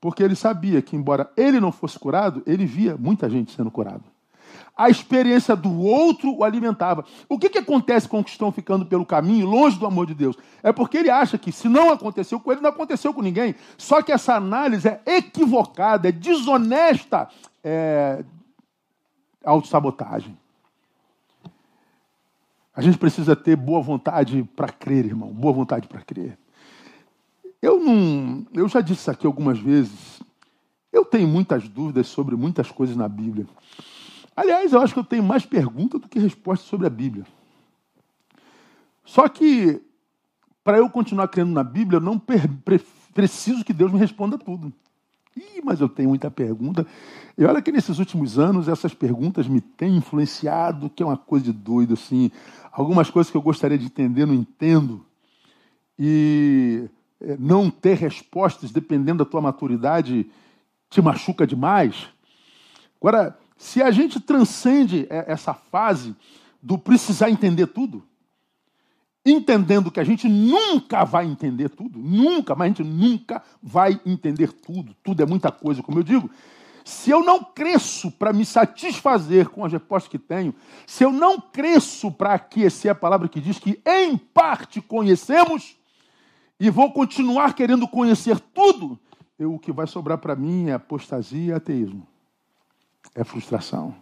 Porque 0.00 0.22
ele 0.22 0.34
sabia 0.34 0.80
que, 0.80 0.96
embora 0.96 1.30
ele 1.36 1.60
não 1.60 1.70
fosse 1.70 1.98
curado, 1.98 2.42
ele 2.46 2.64
via 2.64 2.96
muita 2.96 3.28
gente 3.28 3.52
sendo 3.52 3.70
curado. 3.70 4.04
A 4.74 4.88
experiência 4.88 5.54
do 5.54 5.78
outro 5.78 6.34
o 6.34 6.42
alimentava. 6.42 7.04
O 7.28 7.38
que, 7.38 7.50
que 7.50 7.58
acontece 7.58 8.08
com 8.08 8.20
os 8.20 8.24
que 8.24 8.30
estão 8.30 8.50
ficando 8.50 8.86
pelo 8.86 9.04
caminho, 9.04 9.46
longe 9.46 9.78
do 9.78 9.84
amor 9.84 10.06
de 10.06 10.14
Deus? 10.14 10.36
É 10.62 10.72
porque 10.72 10.96
ele 10.96 11.10
acha 11.10 11.36
que 11.36 11.52
se 11.52 11.68
não 11.68 11.92
aconteceu 11.92 12.40
com 12.40 12.50
ele, 12.50 12.62
não 12.62 12.70
aconteceu 12.70 13.12
com 13.12 13.20
ninguém. 13.20 13.54
Só 13.76 14.00
que 14.00 14.10
essa 14.10 14.34
análise 14.34 14.88
é 14.88 15.02
equivocada, 15.06 16.08
é 16.08 16.12
desonesta, 16.12 17.28
é 17.62 18.24
autossabotagem. 19.44 20.36
A 22.74 22.82
gente 22.82 22.98
precisa 22.98 23.34
ter 23.34 23.56
boa 23.56 23.82
vontade 23.82 24.42
para 24.56 24.68
crer, 24.68 25.06
irmão. 25.06 25.32
Boa 25.32 25.52
vontade 25.52 25.88
para 25.88 26.00
crer. 26.00 26.38
Eu 27.60 27.78
não, 27.78 28.46
eu 28.54 28.68
já 28.68 28.80
disse 28.80 29.10
aqui 29.10 29.26
algumas 29.26 29.58
vezes. 29.58 30.22
Eu 30.92 31.04
tenho 31.04 31.28
muitas 31.28 31.68
dúvidas 31.68 32.06
sobre 32.06 32.36
muitas 32.36 32.70
coisas 32.70 32.96
na 32.96 33.08
Bíblia. 33.08 33.46
Aliás, 34.34 34.72
eu 34.72 34.80
acho 34.80 34.94
que 34.94 35.00
eu 35.00 35.04
tenho 35.04 35.22
mais 35.22 35.44
perguntas 35.44 36.00
do 36.00 36.08
que 36.08 36.18
respostas 36.18 36.68
sobre 36.68 36.86
a 36.86 36.90
Bíblia. 36.90 37.26
Só 39.04 39.28
que 39.28 39.82
para 40.62 40.78
eu 40.78 40.88
continuar 40.88 41.28
crendo 41.28 41.52
na 41.52 41.64
Bíblia, 41.64 41.96
eu 41.96 42.00
não 42.00 42.20
preciso 43.12 43.64
que 43.64 43.72
Deus 43.72 43.92
me 43.92 43.98
responda 43.98 44.38
tudo. 44.38 44.72
Ih, 45.36 45.62
mas 45.64 45.80
eu 45.80 45.88
tenho 45.88 46.08
muita 46.08 46.30
pergunta. 46.30 46.86
E 47.38 47.44
olha 47.44 47.62
que 47.62 47.72
nesses 47.72 47.98
últimos 47.98 48.38
anos 48.38 48.68
essas 48.68 48.92
perguntas 48.92 49.46
me 49.46 49.60
têm 49.60 49.96
influenciado, 49.96 50.90
que 50.90 51.02
é 51.02 51.06
uma 51.06 51.16
coisa 51.16 51.46
de 51.46 51.52
doido, 51.52 51.94
assim. 51.94 52.30
Algumas 52.72 53.10
coisas 53.10 53.30
que 53.30 53.36
eu 53.36 53.42
gostaria 53.42 53.78
de 53.78 53.86
entender, 53.86 54.26
não 54.26 54.34
entendo. 54.34 55.04
E 55.98 56.88
é, 57.20 57.36
não 57.38 57.70
ter 57.70 57.96
respostas, 57.96 58.70
dependendo 58.70 59.24
da 59.24 59.30
tua 59.30 59.40
maturidade, 59.40 60.30
te 60.88 61.00
machuca 61.00 61.46
demais. 61.46 62.08
Agora, 63.00 63.38
se 63.56 63.82
a 63.82 63.90
gente 63.90 64.18
transcende 64.18 65.06
é, 65.10 65.30
essa 65.30 65.54
fase 65.54 66.16
do 66.62 66.76
precisar 66.76 67.30
entender 67.30 67.66
tudo, 67.66 68.02
entendendo 69.24 69.90
que 69.90 70.00
a 70.00 70.04
gente 70.04 70.28
nunca 70.28 71.04
vai 71.04 71.26
entender 71.26 71.68
tudo, 71.68 71.98
nunca, 71.98 72.54
mas 72.54 72.66
a 72.66 72.68
gente 72.68 72.84
nunca 72.84 73.42
vai 73.62 74.00
entender 74.04 74.52
tudo, 74.52 74.94
tudo 75.02 75.22
é 75.22 75.26
muita 75.26 75.50
coisa, 75.52 75.82
como 75.82 75.98
eu 75.98 76.02
digo. 76.02 76.30
Se 76.84 77.10
eu 77.10 77.22
não 77.22 77.44
cresço 77.44 78.10
para 78.10 78.32
me 78.32 78.44
satisfazer 78.44 79.48
com 79.48 79.64
as 79.64 79.72
respostas 79.72 80.10
que 80.10 80.18
tenho, 80.18 80.54
se 80.86 81.04
eu 81.04 81.12
não 81.12 81.40
cresço 81.40 82.10
para 82.10 82.34
aquecer 82.34 82.90
a 82.90 82.94
palavra 82.94 83.28
que 83.28 83.40
diz 83.40 83.58
que 83.58 83.80
em 83.84 84.16
parte 84.16 84.80
conhecemos, 84.80 85.76
e 86.60 86.68
vou 86.68 86.92
continuar 86.92 87.54
querendo 87.54 87.88
conhecer 87.88 88.38
tudo, 88.38 88.98
eu, 89.38 89.54
o 89.54 89.58
que 89.58 89.72
vai 89.72 89.86
sobrar 89.86 90.18
para 90.18 90.36
mim 90.36 90.68
é 90.68 90.74
apostasia 90.74 91.52
e 91.52 91.52
ateísmo. 91.52 92.06
É 93.14 93.24
frustração. 93.24 93.94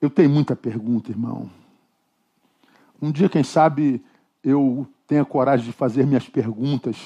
Eu 0.00 0.10
tenho 0.10 0.28
muita 0.28 0.56
pergunta, 0.56 1.12
irmão. 1.12 1.48
Um 3.00 3.10
dia, 3.10 3.28
quem 3.28 3.44
sabe, 3.44 4.02
eu 4.42 4.86
tenha 5.06 5.24
coragem 5.24 5.66
de 5.66 5.72
fazer 5.72 6.06
minhas 6.06 6.28
perguntas 6.28 6.96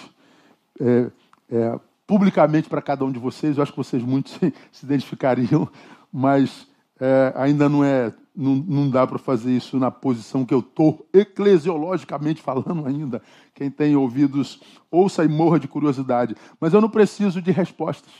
é, 0.80 1.10
é, 1.50 1.80
publicamente 2.06 2.68
para 2.68 2.80
cada 2.80 3.04
um 3.04 3.12
de 3.12 3.18
vocês. 3.18 3.56
Eu 3.56 3.62
acho 3.62 3.72
que 3.72 3.78
vocês 3.78 4.02
muitos 4.02 4.32
se, 4.32 4.54
se 4.72 4.84
identificariam, 4.84 5.68
mas 6.12 6.66
é, 6.98 7.32
ainda 7.36 7.68
não 7.68 7.84
é, 7.84 8.12
não, 8.34 8.54
não 8.54 8.90
dá 8.90 9.06
para 9.06 9.18
fazer 9.18 9.52
isso 9.52 9.78
na 9.78 9.90
posição 9.90 10.44
que 10.44 10.54
eu 10.54 10.60
estou, 10.60 11.06
eclesiologicamente 11.12 12.40
falando 12.40 12.86
ainda. 12.86 13.22
Quem 13.54 13.70
tem 13.70 13.96
ouvidos, 13.96 14.60
ouça 14.90 15.24
e 15.24 15.28
morra 15.28 15.58
de 15.58 15.68
curiosidade. 15.68 16.36
Mas 16.60 16.72
eu 16.72 16.80
não 16.80 16.88
preciso 16.88 17.42
de 17.42 17.50
respostas. 17.50 18.12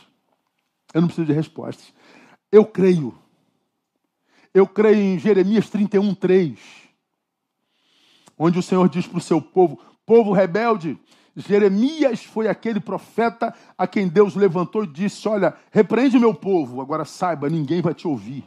Eu 0.93 1.01
não 1.01 1.07
preciso 1.07 1.27
de 1.27 1.33
respostas. 1.33 1.93
Eu 2.51 2.65
creio. 2.65 3.13
Eu 4.53 4.67
creio 4.67 4.97
em 4.97 5.17
Jeremias 5.17 5.69
31, 5.69 6.13
3 6.13 6.80
onde 8.41 8.57
o 8.57 8.63
Senhor 8.63 8.89
diz 8.89 9.05
para 9.05 9.19
o 9.19 9.21
seu 9.21 9.39
povo: 9.39 9.79
povo 10.05 10.33
rebelde, 10.33 10.97
Jeremias 11.35 12.23
foi 12.23 12.47
aquele 12.47 12.79
profeta 12.79 13.53
a 13.77 13.85
quem 13.85 14.07
Deus 14.07 14.35
levantou 14.35 14.83
e 14.83 14.87
disse: 14.87 15.27
Olha, 15.27 15.53
repreende 15.71 16.17
meu 16.17 16.33
povo, 16.33 16.81
agora 16.81 17.05
saiba, 17.05 17.49
ninguém 17.49 17.81
vai 17.81 17.93
te 17.93 18.07
ouvir. 18.07 18.43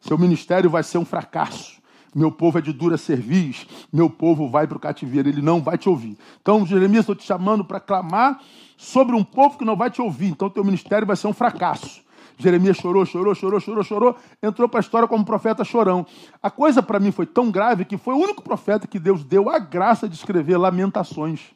Seu 0.00 0.16
ministério 0.16 0.70
vai 0.70 0.82
ser 0.82 0.98
um 0.98 1.04
fracasso. 1.04 1.82
Meu 2.14 2.30
povo 2.30 2.58
é 2.58 2.60
de 2.60 2.74
dura 2.74 2.98
cerviz, 2.98 3.66
meu 3.90 4.10
povo 4.10 4.46
vai 4.46 4.66
para 4.66 4.76
o 4.76 4.80
cativeiro, 4.80 5.30
ele 5.30 5.40
não 5.40 5.62
vai 5.62 5.78
te 5.78 5.88
ouvir. 5.88 6.16
Então, 6.42 6.64
Jeremias, 6.66 7.00
estou 7.00 7.14
te 7.14 7.24
chamando 7.24 7.64
para 7.64 7.80
clamar 7.80 8.38
sobre 8.76 9.16
um 9.16 9.24
povo 9.24 9.56
que 9.56 9.64
não 9.64 9.76
vai 9.76 9.90
te 9.90 10.02
ouvir. 10.02 10.26
Então, 10.26 10.50
teu 10.50 10.62
ministério 10.62 11.06
vai 11.06 11.16
ser 11.16 11.26
um 11.26 11.32
fracasso. 11.32 12.02
Jeremias 12.38 12.76
chorou, 12.76 13.04
chorou, 13.04 13.34
chorou, 13.34 13.60
chorou, 13.60 13.84
chorou, 13.84 14.16
entrou 14.42 14.68
para 14.68 14.80
a 14.80 14.82
história 14.82 15.08
como 15.08 15.24
profeta 15.24 15.64
chorão. 15.64 16.06
A 16.42 16.50
coisa 16.50 16.82
para 16.82 16.98
mim 16.98 17.12
foi 17.12 17.26
tão 17.26 17.50
grave 17.50 17.84
que 17.84 17.96
foi 17.96 18.14
o 18.14 18.18
único 18.18 18.42
profeta 18.42 18.86
que 18.86 18.98
Deus 18.98 19.24
deu 19.24 19.48
a 19.48 19.58
graça 19.58 20.08
de 20.08 20.14
escrever 20.14 20.56
lamentações. 20.56 21.52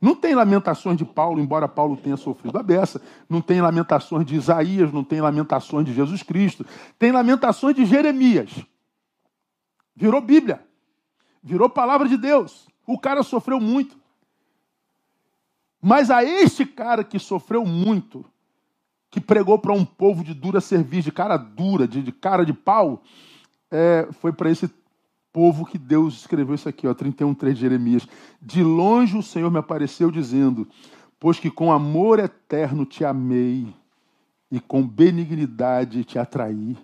Não 0.00 0.14
tem 0.14 0.34
lamentações 0.34 0.96
de 0.96 1.04
Paulo, 1.04 1.40
embora 1.40 1.66
Paulo 1.66 1.96
tenha 1.96 2.16
sofrido 2.16 2.56
a 2.56 2.62
beça. 2.62 3.02
Não 3.28 3.40
tem 3.40 3.60
lamentações 3.60 4.24
de 4.24 4.36
Isaías, 4.36 4.92
não 4.92 5.02
tem 5.02 5.20
lamentações 5.20 5.84
de 5.84 5.92
Jesus 5.92 6.22
Cristo. 6.22 6.64
Tem 6.98 7.10
lamentações 7.10 7.74
de 7.74 7.84
Jeremias. 7.84 8.50
Virou 9.96 10.20
Bíblia. 10.20 10.64
Virou 11.42 11.68
palavra 11.68 12.08
de 12.08 12.16
Deus. 12.16 12.68
O 12.86 12.98
cara 12.98 13.22
sofreu 13.24 13.60
muito. 13.60 13.98
Mas 15.82 16.10
a 16.10 16.22
este 16.24 16.64
cara 16.64 17.02
que 17.02 17.18
sofreu 17.18 17.64
muito, 17.64 18.24
que 19.10 19.20
pregou 19.20 19.58
para 19.58 19.72
um 19.72 19.84
povo 19.84 20.22
de 20.22 20.34
dura 20.34 20.60
serviço, 20.60 21.04
de 21.04 21.12
cara 21.12 21.36
dura, 21.36 21.88
de, 21.88 22.02
de 22.02 22.12
cara 22.12 22.44
de 22.44 22.52
pau, 22.52 23.02
é, 23.70 24.08
foi 24.20 24.32
para 24.32 24.50
esse 24.50 24.70
povo 25.32 25.64
que 25.64 25.78
Deus 25.78 26.20
escreveu 26.20 26.54
isso 26.54 26.68
aqui, 26.68 26.86
ó, 26.86 26.94
31,3 26.94 27.52
de 27.52 27.60
Jeremias. 27.60 28.08
De 28.40 28.62
longe 28.62 29.16
o 29.16 29.22
Senhor 29.22 29.50
me 29.50 29.58
apareceu 29.58 30.10
dizendo: 30.10 30.66
Pois 31.18 31.38
que 31.38 31.50
com 31.50 31.72
amor 31.72 32.18
eterno 32.18 32.84
te 32.84 33.04
amei 33.04 33.66
e 34.50 34.60
com 34.60 34.86
benignidade 34.86 36.04
te 36.04 36.18
atraí. 36.18 36.76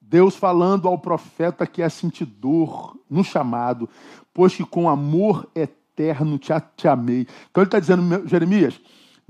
Deus 0.00 0.36
falando 0.36 0.88
ao 0.88 0.98
profeta 0.98 1.66
que 1.66 1.80
é 1.80 1.88
sentidor 1.88 2.98
no 3.08 3.24
chamado, 3.24 3.88
pois 4.34 4.54
que 4.54 4.64
com 4.64 4.88
amor 4.88 5.48
eterno 5.54 6.38
te, 6.38 6.52
te 6.76 6.86
amei. 6.86 7.26
Então 7.50 7.62
ele 7.62 7.68
está 7.68 7.80
dizendo, 7.80 8.28
Jeremias, 8.28 8.78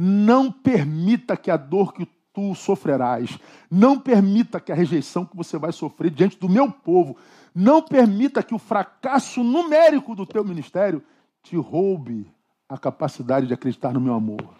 não 0.04 0.50
permita 0.50 1.36
que 1.36 1.48
a 1.48 1.56
dor 1.56 1.94
que 1.94 2.08
tu 2.32 2.56
sofrerás, 2.56 3.38
não 3.70 4.00
permita 4.00 4.58
que 4.58 4.72
a 4.72 4.74
rejeição 4.74 5.24
que 5.24 5.36
você 5.36 5.56
vai 5.56 5.70
sofrer 5.70 6.10
diante 6.10 6.36
do 6.36 6.48
meu 6.48 6.68
povo, 6.72 7.16
não 7.54 7.80
permita 7.80 8.42
que 8.42 8.52
o 8.52 8.58
fracasso 8.58 9.44
numérico 9.44 10.16
do 10.16 10.26
teu 10.26 10.42
ministério 10.42 11.00
te 11.40 11.56
roube 11.56 12.26
a 12.68 12.76
capacidade 12.76 13.46
de 13.46 13.54
acreditar 13.54 13.92
no 13.92 14.00
meu 14.00 14.14
amor. 14.14 14.54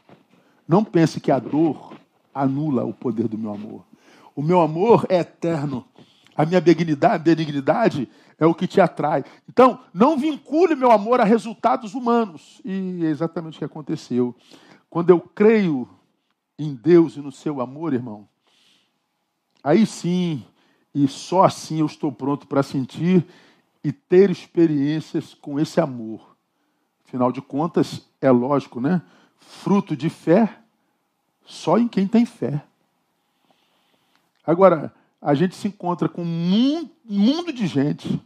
Não 0.68 0.84
pense 0.84 1.20
que 1.20 1.32
a 1.32 1.40
dor 1.40 1.92
anula 2.32 2.84
o 2.84 2.94
poder 2.94 3.26
do 3.26 3.36
meu 3.36 3.52
amor. 3.52 3.84
O 4.36 4.42
meu 4.42 4.60
amor 4.60 5.06
é 5.08 5.18
eterno. 5.18 5.84
A 6.36 6.46
minha 6.46 6.60
benignidade, 6.60 8.08
é 8.38 8.46
o 8.46 8.54
que 8.54 8.66
te 8.66 8.80
atrai. 8.80 9.24
Então, 9.48 9.80
não 9.92 10.16
vincule 10.16 10.74
meu 10.74 10.90
amor 10.90 11.20
a 11.20 11.24
resultados 11.24 11.94
humanos. 11.94 12.60
E 12.64 13.04
é 13.04 13.08
exatamente 13.08 13.56
o 13.56 13.58
que 13.58 13.64
aconteceu. 13.64 14.34
Quando 14.92 15.08
eu 15.08 15.18
creio 15.18 15.88
em 16.58 16.74
Deus 16.74 17.16
e 17.16 17.20
no 17.20 17.32
seu 17.32 17.62
amor, 17.62 17.94
irmão, 17.94 18.28
aí 19.64 19.86
sim, 19.86 20.44
e 20.94 21.08
só 21.08 21.44
assim 21.44 21.80
eu 21.80 21.86
estou 21.86 22.12
pronto 22.12 22.46
para 22.46 22.62
sentir 22.62 23.24
e 23.82 23.90
ter 23.90 24.28
experiências 24.28 25.32
com 25.32 25.58
esse 25.58 25.80
amor. 25.80 26.36
Afinal 27.06 27.32
de 27.32 27.40
contas, 27.40 28.06
é 28.20 28.30
lógico, 28.30 28.82
né? 28.82 29.00
Fruto 29.38 29.96
de 29.96 30.10
fé 30.10 30.58
só 31.42 31.78
em 31.78 31.88
quem 31.88 32.06
tem 32.06 32.26
fé. 32.26 32.62
Agora, 34.46 34.94
a 35.22 35.32
gente 35.32 35.54
se 35.54 35.68
encontra 35.68 36.06
com 36.06 36.22
um 36.22 36.90
mundo 37.02 37.50
de 37.50 37.66
gente 37.66 38.20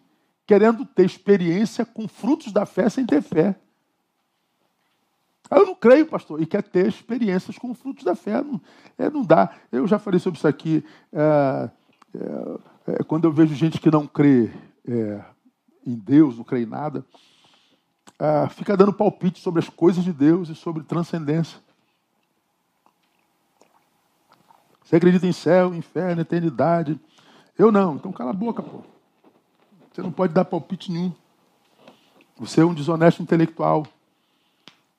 querendo 0.45 0.85
ter 0.85 1.07
experiência 1.07 1.87
com 1.87 2.09
frutos 2.09 2.53
da 2.53 2.67
fé 2.67 2.89
sem 2.89 3.07
ter 3.07 3.23
fé. 3.23 3.55
Ah, 5.51 5.59
eu 5.59 5.67
não 5.67 5.75
creio, 5.75 6.07
pastor, 6.07 6.43
e 6.43 6.47
quer 6.47 6.63
ter 6.63 6.89
experiências 6.89 7.57
com 7.57 7.73
frutos 7.75 8.05
da 8.05 8.15
fé. 8.15 8.43
Não, 8.43 8.61
é, 8.99 9.09
não 9.09 9.23
dá. 9.23 9.55
Eu 9.71 9.87
já 9.87 9.99
falei 9.99 10.19
sobre 10.19 10.39
isso 10.39 10.49
aqui. 10.49 10.85
É, 11.13 11.71
é, 12.89 12.93
é 12.95 13.05
quando 13.05 13.25
eu 13.25 13.33
vejo 13.33 13.55
gente 13.55 13.81
que 13.81 13.91
não 13.91 14.07
crê 14.07 14.51
é, 14.87 15.25
em 15.87 15.95
Deus, 15.95 16.37
não 16.37 16.45
crê 16.45 16.63
em 16.63 16.67
nada, 16.67 17.05
é, 18.19 18.49
fica 18.49 18.77
dando 18.77 18.93
palpite 18.93 19.41
sobre 19.41 19.61
as 19.61 19.69
coisas 19.69 20.03
de 20.03 20.13
Deus 20.13 20.49
e 20.49 20.55
sobre 20.55 20.83
transcendência. 20.83 21.59
Você 24.83 24.97
acredita 24.97 25.27
em 25.27 25.33
céu, 25.33 25.75
inferno, 25.75 26.23
eternidade? 26.23 26.99
Eu 27.59 27.73
não. 27.73 27.97
Então 27.97 28.13
cala 28.13 28.31
a 28.31 28.35
boca, 28.35 28.63
pô. 28.63 28.83
Você 29.93 30.03
não 30.03 30.13
pode 30.13 30.33
dar 30.33 30.45
palpite 30.45 30.93
nenhum. 30.93 31.13
Você 32.39 32.61
é 32.61 32.65
um 32.65 32.75
desonesto 32.75 33.23
intelectual. 33.23 33.87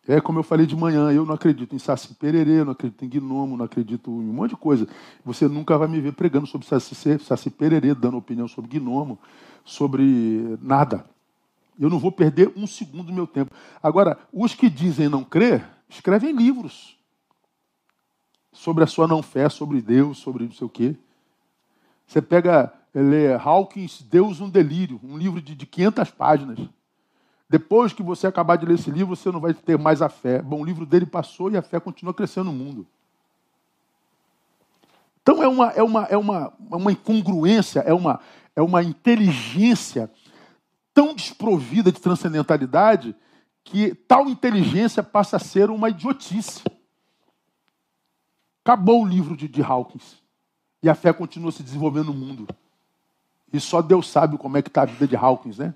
É 0.07 0.21
como 0.21 0.39
eu 0.39 0.43
falei 0.43 0.65
de 0.65 0.75
manhã, 0.75 1.11
eu 1.11 1.25
não 1.25 1.35
acredito 1.35 1.75
em 1.75 1.79
Saci 1.79 2.13
Pererê, 2.13 2.63
não 2.63 2.71
acredito 2.71 3.03
em 3.03 3.09
Gnomo, 3.09 3.57
não 3.57 3.65
acredito 3.65 4.09
em 4.09 4.29
um 4.29 4.33
monte 4.33 4.51
de 4.51 4.55
coisa. 4.55 4.87
Você 5.25 5.49
nunca 5.49 5.77
vai 5.77 5.89
me 5.89 5.99
ver 5.99 6.13
pregando 6.13 6.47
sobre 6.47 6.65
Saci, 6.65 6.95
Saci 7.19 7.49
Pererê, 7.49 7.93
dando 7.93 8.15
opinião 8.15 8.47
sobre 8.47 8.79
Gnomo, 8.79 9.19
sobre 9.65 10.57
nada. 10.61 11.05
Eu 11.77 11.89
não 11.89 11.99
vou 11.99 12.11
perder 12.11 12.53
um 12.55 12.65
segundo 12.65 13.07
do 13.07 13.13
meu 13.13 13.27
tempo. 13.27 13.53
Agora, 13.83 14.17
os 14.31 14.55
que 14.55 14.69
dizem 14.69 15.09
não 15.09 15.25
crer, 15.25 15.67
escrevem 15.89 16.31
livros 16.31 16.97
sobre 18.53 18.85
a 18.85 18.87
sua 18.87 19.07
não 19.07 19.21
fé, 19.21 19.49
sobre 19.49 19.81
Deus, 19.81 20.19
sobre 20.19 20.45
não 20.45 20.53
sei 20.53 20.65
o 20.65 20.69
quê. 20.69 20.95
Você 22.07 22.21
pega, 22.21 22.73
lê 22.93 23.33
Hawkins, 23.33 24.01
Deus 24.01 24.39
um 24.39 24.49
Delírio, 24.49 25.01
um 25.03 25.17
livro 25.17 25.41
de, 25.41 25.53
de 25.53 25.65
500 25.65 26.11
páginas. 26.11 26.59
Depois 27.49 27.93
que 27.93 28.03
você 28.03 28.27
acabar 28.27 28.57
de 28.57 28.65
ler 28.65 28.75
esse 28.75 28.91
livro, 28.91 29.15
você 29.15 29.31
não 29.31 29.39
vai 29.39 29.53
ter 29.53 29.77
mais 29.77 30.01
a 30.01 30.09
fé. 30.09 30.41
Bom, 30.41 30.61
o 30.61 30.65
livro 30.65 30.85
dele 30.85 31.05
passou 31.05 31.49
e 31.49 31.57
a 31.57 31.61
fé 31.61 31.79
continua 31.79 32.13
crescendo 32.13 32.51
no 32.51 32.57
mundo. 32.57 32.85
Então 35.21 35.41
é 35.41 35.47
uma, 35.47 35.67
é 35.71 35.83
uma, 35.83 36.03
é 36.03 36.17
uma, 36.17 36.53
uma 36.69 36.91
incongruência, 36.91 37.81
é 37.81 37.93
uma, 37.93 38.19
é 38.55 38.61
uma 38.61 38.83
inteligência 38.83 40.11
tão 40.93 41.13
desprovida 41.13 41.91
de 41.91 42.01
transcendentalidade 42.01 43.15
que 43.63 43.93
tal 43.93 44.27
inteligência 44.29 45.03
passa 45.03 45.37
a 45.37 45.39
ser 45.39 45.69
uma 45.69 45.89
idiotice. 45.89 46.63
Acabou 48.63 49.03
o 49.03 49.07
livro 49.07 49.35
de, 49.35 49.47
de 49.47 49.61
Hawkins. 49.61 50.21
E 50.81 50.89
a 50.89 50.95
fé 50.95 51.11
continua 51.13 51.51
se 51.51 51.63
desenvolvendo 51.63 52.07
no 52.07 52.13
mundo. 52.13 52.47
E 53.51 53.59
só 53.59 53.81
Deus 53.81 54.09
sabe 54.09 54.37
como 54.37 54.57
é 54.57 54.61
que 54.61 54.69
está 54.69 54.81
a 54.83 54.85
vida 54.85 55.07
de 55.07 55.15
Hawkins, 55.15 55.57
né? 55.57 55.73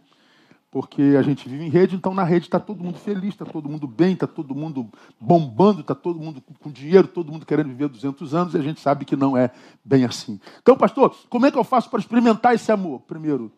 Porque 0.71 1.01
a 1.19 1.21
gente 1.21 1.49
vive 1.49 1.65
em 1.65 1.69
rede, 1.69 1.97
então 1.97 2.13
na 2.13 2.23
rede 2.23 2.45
está 2.45 2.57
todo 2.57 2.81
mundo 2.81 2.97
feliz, 2.97 3.33
está 3.33 3.43
todo 3.43 3.67
mundo 3.67 3.85
bem, 3.85 4.13
está 4.13 4.25
todo 4.25 4.55
mundo 4.55 4.89
bombando, 5.19 5.81
está 5.81 5.93
todo 5.93 6.17
mundo 6.17 6.41
com 6.61 6.71
dinheiro, 6.71 7.09
todo 7.09 7.29
mundo 7.29 7.45
querendo 7.45 7.67
viver 7.67 7.89
200 7.89 8.33
anos, 8.33 8.53
e 8.53 8.57
a 8.57 8.61
gente 8.61 8.79
sabe 8.79 9.03
que 9.03 9.17
não 9.17 9.35
é 9.35 9.51
bem 9.83 10.05
assim. 10.05 10.39
Então, 10.61 10.77
pastor, 10.77 11.13
como 11.29 11.45
é 11.45 11.51
que 11.51 11.57
eu 11.57 11.63
faço 11.65 11.89
para 11.89 11.99
experimentar 11.99 12.55
esse 12.55 12.71
amor? 12.71 13.01
Primeiro, 13.01 13.51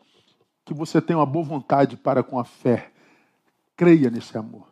que 0.65 0.73
você 0.73 0.99
tenha 0.99 1.19
uma 1.19 1.25
boa 1.25 1.45
vontade 1.45 1.95
para 1.95 2.23
com 2.23 2.39
a 2.39 2.43
fé. 2.43 2.91
Creia 3.77 4.09
nesse 4.09 4.35
amor. 4.35 4.67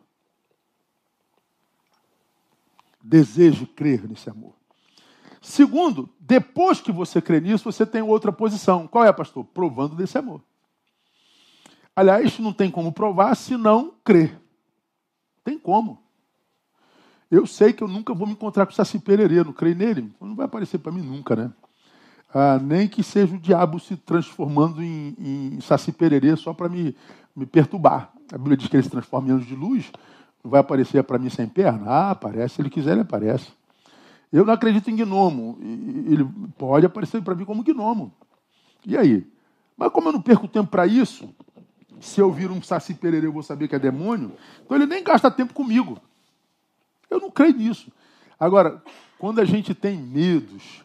Deseje 3.00 3.66
crer 3.66 4.08
nesse 4.08 4.28
amor. 4.28 4.54
Segundo, 5.40 6.08
depois 6.18 6.80
que 6.80 6.90
você 6.90 7.20
crê 7.22 7.40
nisso, 7.40 7.70
você 7.70 7.86
tem 7.86 8.02
outra 8.02 8.32
posição. 8.32 8.88
Qual 8.88 9.04
é, 9.04 9.12
pastor? 9.12 9.44
Provando 9.44 9.94
desse 9.94 10.18
amor. 10.18 10.42
Aliás, 11.94 12.38
não 12.38 12.52
tem 12.52 12.70
como 12.70 12.92
provar 12.92 13.34
se 13.34 13.56
não 13.56 13.92
crer. 14.02 14.40
Tem 15.44 15.58
como. 15.58 15.98
Eu 17.30 17.46
sei 17.46 17.72
que 17.72 17.82
eu 17.82 17.88
nunca 17.88 18.14
vou 18.14 18.26
me 18.26 18.32
encontrar 18.32 18.66
com 18.66 18.72
o 18.72 18.74
Saci 18.74 18.98
Pererê, 18.98 19.42
não 19.42 19.52
creio 19.52 19.76
nele. 19.76 20.12
Não 20.20 20.34
vai 20.34 20.46
aparecer 20.46 20.78
para 20.78 20.92
mim 20.92 21.02
nunca, 21.02 21.34
né? 21.34 21.50
Ah, 22.32 22.58
nem 22.62 22.88
que 22.88 23.02
seja 23.02 23.34
o 23.34 23.38
diabo 23.38 23.78
se 23.78 23.96
transformando 23.96 24.82
em, 24.82 25.14
em 25.18 25.60
Saci 25.60 25.92
Pererê 25.92 26.34
só 26.36 26.54
para 26.54 26.68
me, 26.68 26.96
me 27.34 27.44
perturbar. 27.44 28.12
A 28.32 28.38
Bíblia 28.38 28.56
diz 28.56 28.68
que 28.68 28.76
ele 28.76 28.82
se 28.82 28.90
transforma 28.90 29.28
em 29.28 29.32
anjo 29.32 29.46
de 29.46 29.54
luz. 29.54 29.90
Não 30.42 30.50
vai 30.50 30.60
aparecer 30.60 31.02
para 31.04 31.18
mim 31.18 31.28
sem 31.28 31.46
perna? 31.46 31.86
Ah, 31.86 32.10
aparece. 32.10 32.54
Se 32.54 32.62
ele 32.62 32.70
quiser, 32.70 32.92
ele 32.92 33.02
aparece. 33.02 33.50
Eu 34.32 34.44
não 34.46 34.54
acredito 34.54 34.90
em 34.90 34.96
gnomo. 34.96 35.58
Ele 35.60 36.26
pode 36.56 36.86
aparecer 36.86 37.22
para 37.22 37.34
mim 37.34 37.44
como 37.44 37.62
gnomo. 37.62 38.12
E 38.86 38.96
aí? 38.96 39.26
Mas 39.76 39.90
como 39.92 40.08
eu 40.08 40.12
não 40.12 40.22
perco 40.22 40.48
tempo 40.48 40.70
para 40.70 40.86
isso, 40.86 41.28
se 42.02 42.20
eu 42.20 42.32
vir 42.32 42.50
um 42.50 42.60
saci 42.60 42.94
pererê, 42.94 43.26
eu 43.26 43.32
vou 43.32 43.42
saber 43.42 43.68
que 43.68 43.76
é 43.76 43.78
demônio. 43.78 44.32
Então 44.64 44.76
ele 44.76 44.86
nem 44.86 45.04
gasta 45.04 45.30
tempo 45.30 45.54
comigo. 45.54 45.98
Eu 47.08 47.20
não 47.20 47.30
creio 47.30 47.54
nisso. 47.54 47.92
Agora, 48.38 48.82
quando 49.18 49.40
a 49.40 49.44
gente 49.44 49.72
tem 49.72 49.96
medos, 49.96 50.82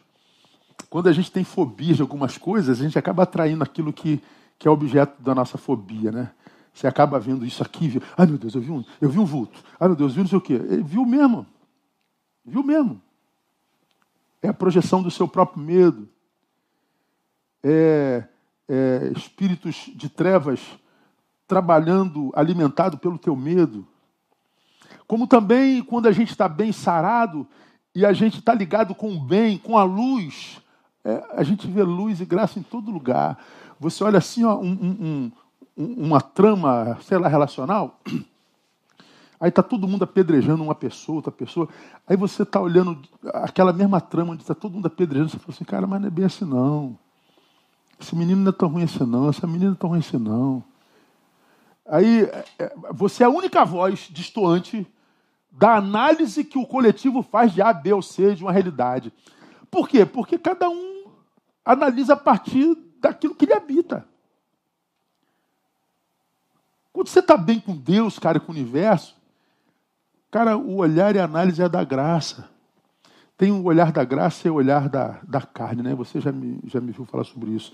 quando 0.88 1.08
a 1.08 1.12
gente 1.12 1.32
tem 1.32 1.42
fobias 1.42 1.96
de 1.96 2.02
algumas 2.02 2.38
coisas, 2.38 2.80
a 2.80 2.82
gente 2.84 2.96
acaba 2.96 3.24
atraindo 3.24 3.64
aquilo 3.64 3.92
que, 3.92 4.22
que 4.58 4.68
é 4.68 4.70
objeto 4.70 5.20
da 5.20 5.34
nossa 5.34 5.58
fobia, 5.58 6.12
né? 6.12 6.30
Você 6.72 6.86
acaba 6.86 7.18
vendo 7.18 7.44
isso 7.44 7.64
aqui, 7.64 7.88
viu? 7.88 8.02
ai 8.16 8.26
meu 8.26 8.38
Deus, 8.38 8.54
eu 8.54 8.60
vi 8.60 8.70
um, 8.70 8.84
eu 9.00 9.10
vi 9.10 9.18
um 9.18 9.24
vulto. 9.24 9.60
Ai 9.80 9.88
meu 9.88 9.96
Deus, 9.96 10.14
viu 10.14 10.22
não 10.22 10.28
sei 10.28 10.38
o 10.38 10.40
quê. 10.40 10.52
Ele 10.52 10.84
viu 10.84 11.04
mesmo. 11.04 11.44
Viu 12.44 12.62
mesmo. 12.62 13.02
É 14.40 14.46
a 14.48 14.54
projeção 14.54 15.02
do 15.02 15.10
seu 15.10 15.26
próprio 15.26 15.60
medo. 15.60 16.08
É, 17.60 18.22
é 18.68 19.12
espíritos 19.16 19.90
de 19.96 20.08
trevas 20.08 20.60
trabalhando, 21.48 22.30
alimentado 22.36 22.98
pelo 22.98 23.18
teu 23.18 23.34
medo. 23.34 23.88
Como 25.06 25.26
também 25.26 25.82
quando 25.82 26.06
a 26.06 26.12
gente 26.12 26.30
está 26.30 26.46
bem 26.46 26.70
sarado 26.70 27.46
e 27.94 28.04
a 28.04 28.12
gente 28.12 28.38
está 28.38 28.52
ligado 28.52 28.94
com 28.94 29.14
o 29.14 29.18
bem, 29.18 29.56
com 29.56 29.78
a 29.78 29.82
luz, 29.82 30.60
é, 31.02 31.24
a 31.32 31.42
gente 31.42 31.66
vê 31.66 31.82
luz 31.82 32.20
e 32.20 32.26
graça 32.26 32.58
em 32.58 32.62
todo 32.62 32.90
lugar. 32.90 33.38
Você 33.80 34.04
olha 34.04 34.18
assim, 34.18 34.44
ó, 34.44 34.58
um, 34.58 35.32
um, 35.76 35.94
uma 36.04 36.20
trama, 36.20 36.98
sei 37.00 37.16
lá, 37.16 37.28
relacional, 37.28 37.98
aí 39.40 39.48
está 39.48 39.62
todo 39.62 39.88
mundo 39.88 40.02
apedrejando 40.02 40.62
uma 40.62 40.74
pessoa, 40.74 41.16
outra 41.16 41.32
pessoa, 41.32 41.68
aí 42.06 42.16
você 42.16 42.42
está 42.42 42.60
olhando 42.60 43.00
aquela 43.32 43.72
mesma 43.72 44.00
trama 44.00 44.32
onde 44.32 44.42
está 44.42 44.54
todo 44.54 44.74
mundo 44.74 44.86
apedrejando, 44.86 45.30
você 45.30 45.38
fala 45.38 45.54
assim, 45.54 45.64
cara, 45.64 45.86
mas 45.86 46.00
não 46.00 46.08
é 46.08 46.10
bem 46.10 46.26
assim 46.26 46.44
não. 46.44 46.98
Esse 47.98 48.14
menino 48.14 48.42
não 48.42 48.50
é 48.50 48.52
tão 48.52 48.68
ruim 48.68 48.84
assim 48.84 49.04
não, 49.04 49.30
essa 49.30 49.46
menina 49.46 49.70
não 49.70 49.74
é 49.74 49.78
tão 49.78 49.90
ruim 49.90 50.00
assim 50.00 50.18
não. 50.18 50.62
Aí 51.88 52.24
é, 52.24 52.44
é, 52.58 52.72
você 52.92 53.22
é 53.22 53.26
a 53.26 53.30
única 53.30 53.64
voz 53.64 54.08
distoante 54.10 54.86
da 55.50 55.76
análise 55.76 56.44
que 56.44 56.58
o 56.58 56.66
coletivo 56.66 57.22
faz 57.22 57.52
de 57.52 57.62
A, 57.62 57.72
B 57.72 57.94
ou 57.94 58.02
C 58.02 58.34
de 58.34 58.44
uma 58.44 58.52
realidade. 58.52 59.12
Por 59.70 59.88
quê? 59.88 60.04
Porque 60.04 60.38
cada 60.38 60.68
um 60.68 61.06
analisa 61.64 62.12
a 62.12 62.16
partir 62.16 62.76
daquilo 63.00 63.34
que 63.34 63.46
lhe 63.46 63.54
habita. 63.54 64.06
Quando 66.92 67.08
você 67.08 67.20
está 67.20 67.36
bem 67.36 67.58
com 67.58 67.74
Deus, 67.74 68.18
cara, 68.18 68.38
com 68.38 68.52
o 68.52 68.54
universo, 68.54 69.16
cara, 70.30 70.56
o 70.56 70.76
olhar 70.76 71.14
e 71.16 71.18
a 71.18 71.24
análise 71.24 71.62
é 71.62 71.68
da 71.68 71.84
graça. 71.84 72.48
Tem 73.36 73.50
o 73.50 73.64
olhar 73.64 73.92
da 73.92 74.04
graça 74.04 74.46
e 74.46 74.50
o 74.50 74.54
olhar 74.54 74.88
da, 74.88 75.20
da 75.22 75.40
carne, 75.40 75.82
né? 75.82 75.94
Você 75.94 76.20
já 76.20 76.32
me, 76.32 76.60
já 76.66 76.80
me 76.80 76.92
viu 76.92 77.04
falar 77.04 77.24
sobre 77.24 77.50
isso. 77.50 77.72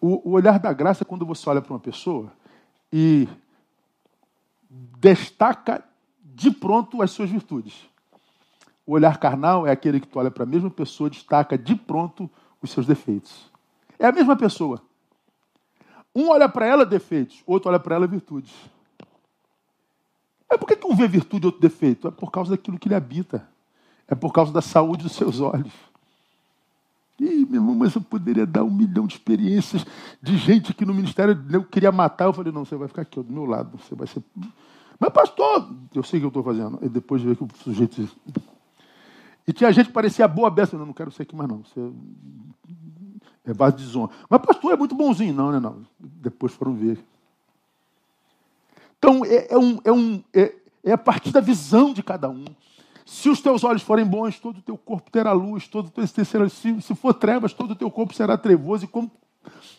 O, 0.00 0.30
o 0.30 0.32
olhar 0.32 0.58
da 0.58 0.72
graça 0.72 1.04
é 1.04 1.06
quando 1.06 1.24
você 1.24 1.48
olha 1.48 1.62
para 1.62 1.72
uma 1.72 1.80
pessoa 1.80 2.32
e 2.92 3.28
destaca 4.98 5.84
de 6.22 6.50
pronto 6.50 7.02
as 7.02 7.10
suas 7.10 7.30
virtudes. 7.30 7.86
O 8.86 8.92
olhar 8.92 9.18
carnal 9.18 9.66
é 9.66 9.72
aquele 9.72 10.00
que 10.00 10.06
tu 10.06 10.18
olha 10.18 10.30
para 10.30 10.44
a 10.44 10.46
mesma 10.46 10.70
pessoa, 10.70 11.10
destaca 11.10 11.58
de 11.58 11.74
pronto 11.74 12.30
os 12.62 12.70
seus 12.70 12.86
defeitos. 12.86 13.50
É 13.98 14.06
a 14.06 14.12
mesma 14.12 14.36
pessoa. 14.36 14.80
Um 16.14 16.30
olha 16.30 16.48
para 16.48 16.66
ela 16.66 16.86
defeitos, 16.86 17.42
outro 17.46 17.68
olha 17.68 17.80
para 17.80 17.96
ela 17.96 18.06
virtudes. 18.06 18.52
É 20.50 20.56
por 20.56 20.66
que 20.66 20.86
um 20.86 20.94
vê 20.94 21.08
virtude 21.08 21.44
e 21.44 21.46
outro 21.46 21.60
defeito? 21.60 22.06
É 22.06 22.10
por 22.10 22.30
causa 22.30 22.52
daquilo 22.52 22.78
que 22.78 22.88
ele 22.88 22.94
habita. 22.94 23.48
É 24.06 24.14
por 24.14 24.32
causa 24.32 24.52
da 24.52 24.62
saúde 24.62 25.02
dos 25.02 25.12
seus 25.12 25.40
olhos. 25.40 25.72
Ih, 27.18 27.46
meu 27.46 27.60
irmão, 27.60 27.74
mas 27.74 27.94
eu 27.94 28.00
poderia 28.02 28.44
dar 28.44 28.62
um 28.62 28.70
milhão 28.70 29.06
de 29.06 29.14
experiências 29.14 29.86
de 30.22 30.36
gente 30.36 30.74
que 30.74 30.84
no 30.84 30.92
ministério 30.92 31.38
eu 31.50 31.64
queria 31.64 31.90
matar. 31.90 32.26
Eu 32.26 32.32
falei, 32.32 32.52
não, 32.52 32.64
você 32.64 32.76
vai 32.76 32.88
ficar 32.88 33.02
aqui 33.02 33.18
ó, 33.18 33.22
do 33.22 33.32
meu 33.32 33.46
lado. 33.46 33.78
Você 33.78 33.94
vai 33.94 34.06
ser. 34.06 34.22
Mas, 34.98 35.10
pastor, 35.10 35.70
eu 35.94 36.02
sei 36.02 36.18
o 36.18 36.22
que 36.22 36.26
eu 36.26 36.28
estou 36.28 36.42
fazendo. 36.42 36.78
E 36.82 36.88
depois 36.88 37.22
de 37.22 37.28
ver 37.28 37.36
que 37.36 37.44
o 37.44 37.48
sujeito. 37.62 38.06
E 39.48 39.52
tinha 39.52 39.72
gente 39.72 39.86
que 39.86 39.92
parecia 39.92 40.28
boa 40.28 40.50
beça. 40.50 40.76
Não, 40.76 40.86
não 40.86 40.92
quero 40.92 41.10
ser 41.10 41.22
aqui 41.22 41.34
mais, 41.34 41.48
não. 41.48 41.62
Você 41.64 41.90
é 43.46 43.54
base 43.54 43.76
de 43.76 43.84
zona. 43.84 44.10
Mas, 44.28 44.42
pastor, 44.42 44.72
é 44.72 44.76
muito 44.76 44.94
bonzinho. 44.94 45.32
Não, 45.32 45.50
né? 45.50 45.58
Não. 45.58 45.86
Depois 45.98 46.52
foram 46.52 46.74
ver. 46.74 47.02
Então, 48.98 49.24
é, 49.24 49.52
é 49.52 49.58
um, 49.58 49.78
é, 49.84 49.92
um, 49.92 50.22
é, 50.34 50.54
é 50.84 50.92
a 50.92 50.98
partir 50.98 51.32
da 51.32 51.40
visão 51.40 51.94
de 51.94 52.02
cada 52.02 52.28
um. 52.28 52.44
Se 53.06 53.30
os 53.30 53.40
teus 53.40 53.62
olhos 53.62 53.82
forem 53.82 54.04
bons, 54.04 54.40
todo 54.40 54.58
o 54.58 54.62
teu 54.62 54.76
corpo 54.76 55.12
terá 55.12 55.30
luz, 55.30 55.68
todo 55.68 55.86
o 55.86 55.90
teu 55.90 56.04
será, 56.24 56.48
se, 56.48 56.82
se 56.82 56.92
for 56.92 57.14
trevas, 57.14 57.52
todo 57.52 57.70
o 57.70 57.76
teu 57.76 57.88
corpo 57.88 58.12
será 58.12 58.36
trevoso, 58.36 58.84
e 58.84 58.88
como, 58.88 59.12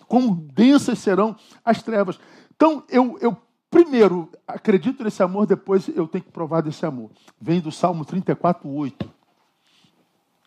como 0.08 0.34
densas 0.34 0.98
serão 1.00 1.36
as 1.64 1.84
trevas. 1.84 2.18
Então, 2.56 2.86
eu, 2.88 3.18
eu 3.20 3.36
primeiro, 3.70 4.32
acredito 4.48 5.04
nesse 5.04 5.22
amor, 5.22 5.46
depois 5.46 5.90
eu 5.90 6.08
tenho 6.08 6.24
que 6.24 6.32
provar 6.32 6.62
desse 6.62 6.86
amor. 6.86 7.12
Vem 7.40 7.60
do 7.60 7.70
Salmo 7.70 8.06
34, 8.06 8.70
8. 8.70 9.14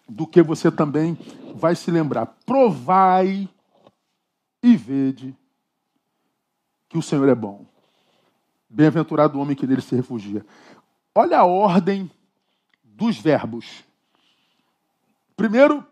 Do 0.08 0.26
que 0.26 0.42
você 0.42 0.70
também 0.70 1.18
vai 1.54 1.76
se 1.76 1.90
lembrar. 1.90 2.34
Provai 2.46 3.46
e 4.62 4.74
vede 4.74 5.36
que 6.88 6.96
o 6.96 7.02
Senhor 7.02 7.28
é 7.28 7.34
bom. 7.34 7.66
Bem-aventurado 8.70 9.36
o 9.36 9.42
homem 9.42 9.54
que 9.54 9.66
nele 9.66 9.82
se 9.82 9.94
refugia. 9.94 10.46
Olha 11.14 11.40
a 11.40 11.44
ordem 11.44 12.10
dos 13.00 13.18
verbos. 13.18 13.82
Primeiro, 15.34 15.82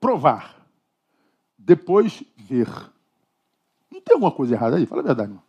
provar. 0.00 0.66
Depois, 1.56 2.24
ver. 2.36 2.68
Não 3.88 4.00
tem 4.00 4.14
alguma 4.14 4.32
coisa 4.32 4.54
errada 4.54 4.76
aí? 4.76 4.84
Fala 4.84 5.00
a 5.00 5.04
verdade. 5.04 5.32
Não, 5.32 5.42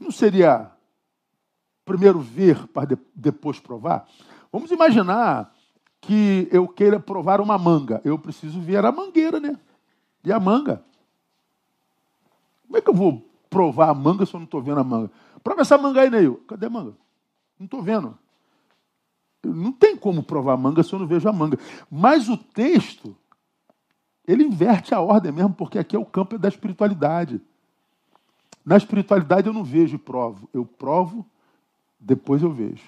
não 0.00 0.10
seria 0.10 0.68
primeiro 1.84 2.18
ver 2.18 2.66
para 2.66 2.98
depois 3.14 3.60
provar? 3.60 4.08
Vamos 4.50 4.72
imaginar 4.72 5.54
que 6.00 6.48
eu 6.50 6.66
queira 6.66 6.98
provar 6.98 7.40
uma 7.40 7.56
manga. 7.56 8.00
Eu 8.04 8.18
preciso 8.18 8.60
ver 8.60 8.84
a 8.84 8.90
mangueira, 8.90 9.38
né? 9.38 9.56
E 10.24 10.32
a 10.32 10.40
manga. 10.40 10.84
Como 12.66 12.76
é 12.76 12.80
que 12.80 12.90
eu 12.90 12.94
vou 12.94 13.24
provar 13.48 13.90
a 13.90 13.94
manga 13.94 14.26
se 14.26 14.34
eu 14.34 14.40
não 14.40 14.44
estou 14.44 14.60
vendo 14.60 14.80
a 14.80 14.84
manga? 14.84 15.08
Prova 15.44 15.60
essa 15.60 15.78
manga 15.78 16.00
aí, 16.00 16.10
Neil. 16.10 16.42
Cadê 16.48 16.66
a 16.66 16.70
manga? 16.70 16.96
Não 17.56 17.66
estou 17.66 17.80
vendo. 17.80 18.18
Não 19.42 19.72
tem 19.72 19.96
como 19.96 20.22
provar 20.22 20.54
a 20.54 20.56
manga 20.56 20.82
se 20.82 20.92
eu 20.92 20.98
não 20.98 21.06
vejo 21.06 21.28
a 21.28 21.32
manga. 21.32 21.58
Mas 21.90 22.28
o 22.28 22.36
texto, 22.36 23.16
ele 24.26 24.44
inverte 24.44 24.94
a 24.94 25.00
ordem 25.00 25.32
mesmo, 25.32 25.54
porque 25.54 25.78
aqui 25.78 25.96
é 25.96 25.98
o 25.98 26.04
campo 26.04 26.38
da 26.38 26.48
espiritualidade. 26.48 27.40
Na 28.64 28.76
espiritualidade 28.76 29.46
eu 29.46 29.52
não 29.52 29.64
vejo 29.64 29.96
e 29.96 29.98
provo. 29.98 30.48
Eu 30.52 30.64
provo, 30.64 31.24
depois 31.98 32.42
eu 32.42 32.52
vejo. 32.52 32.84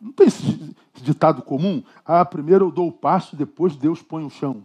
Não 0.00 0.12
tem 0.12 0.26
esse 0.26 0.74
ditado 0.94 1.42
comum? 1.42 1.82
Ah, 2.04 2.24
primeiro 2.24 2.66
eu 2.66 2.70
dou 2.70 2.88
o 2.88 2.92
passo, 2.92 3.36
depois 3.36 3.76
Deus 3.76 4.00
põe 4.00 4.24
o 4.24 4.30
chão. 4.30 4.64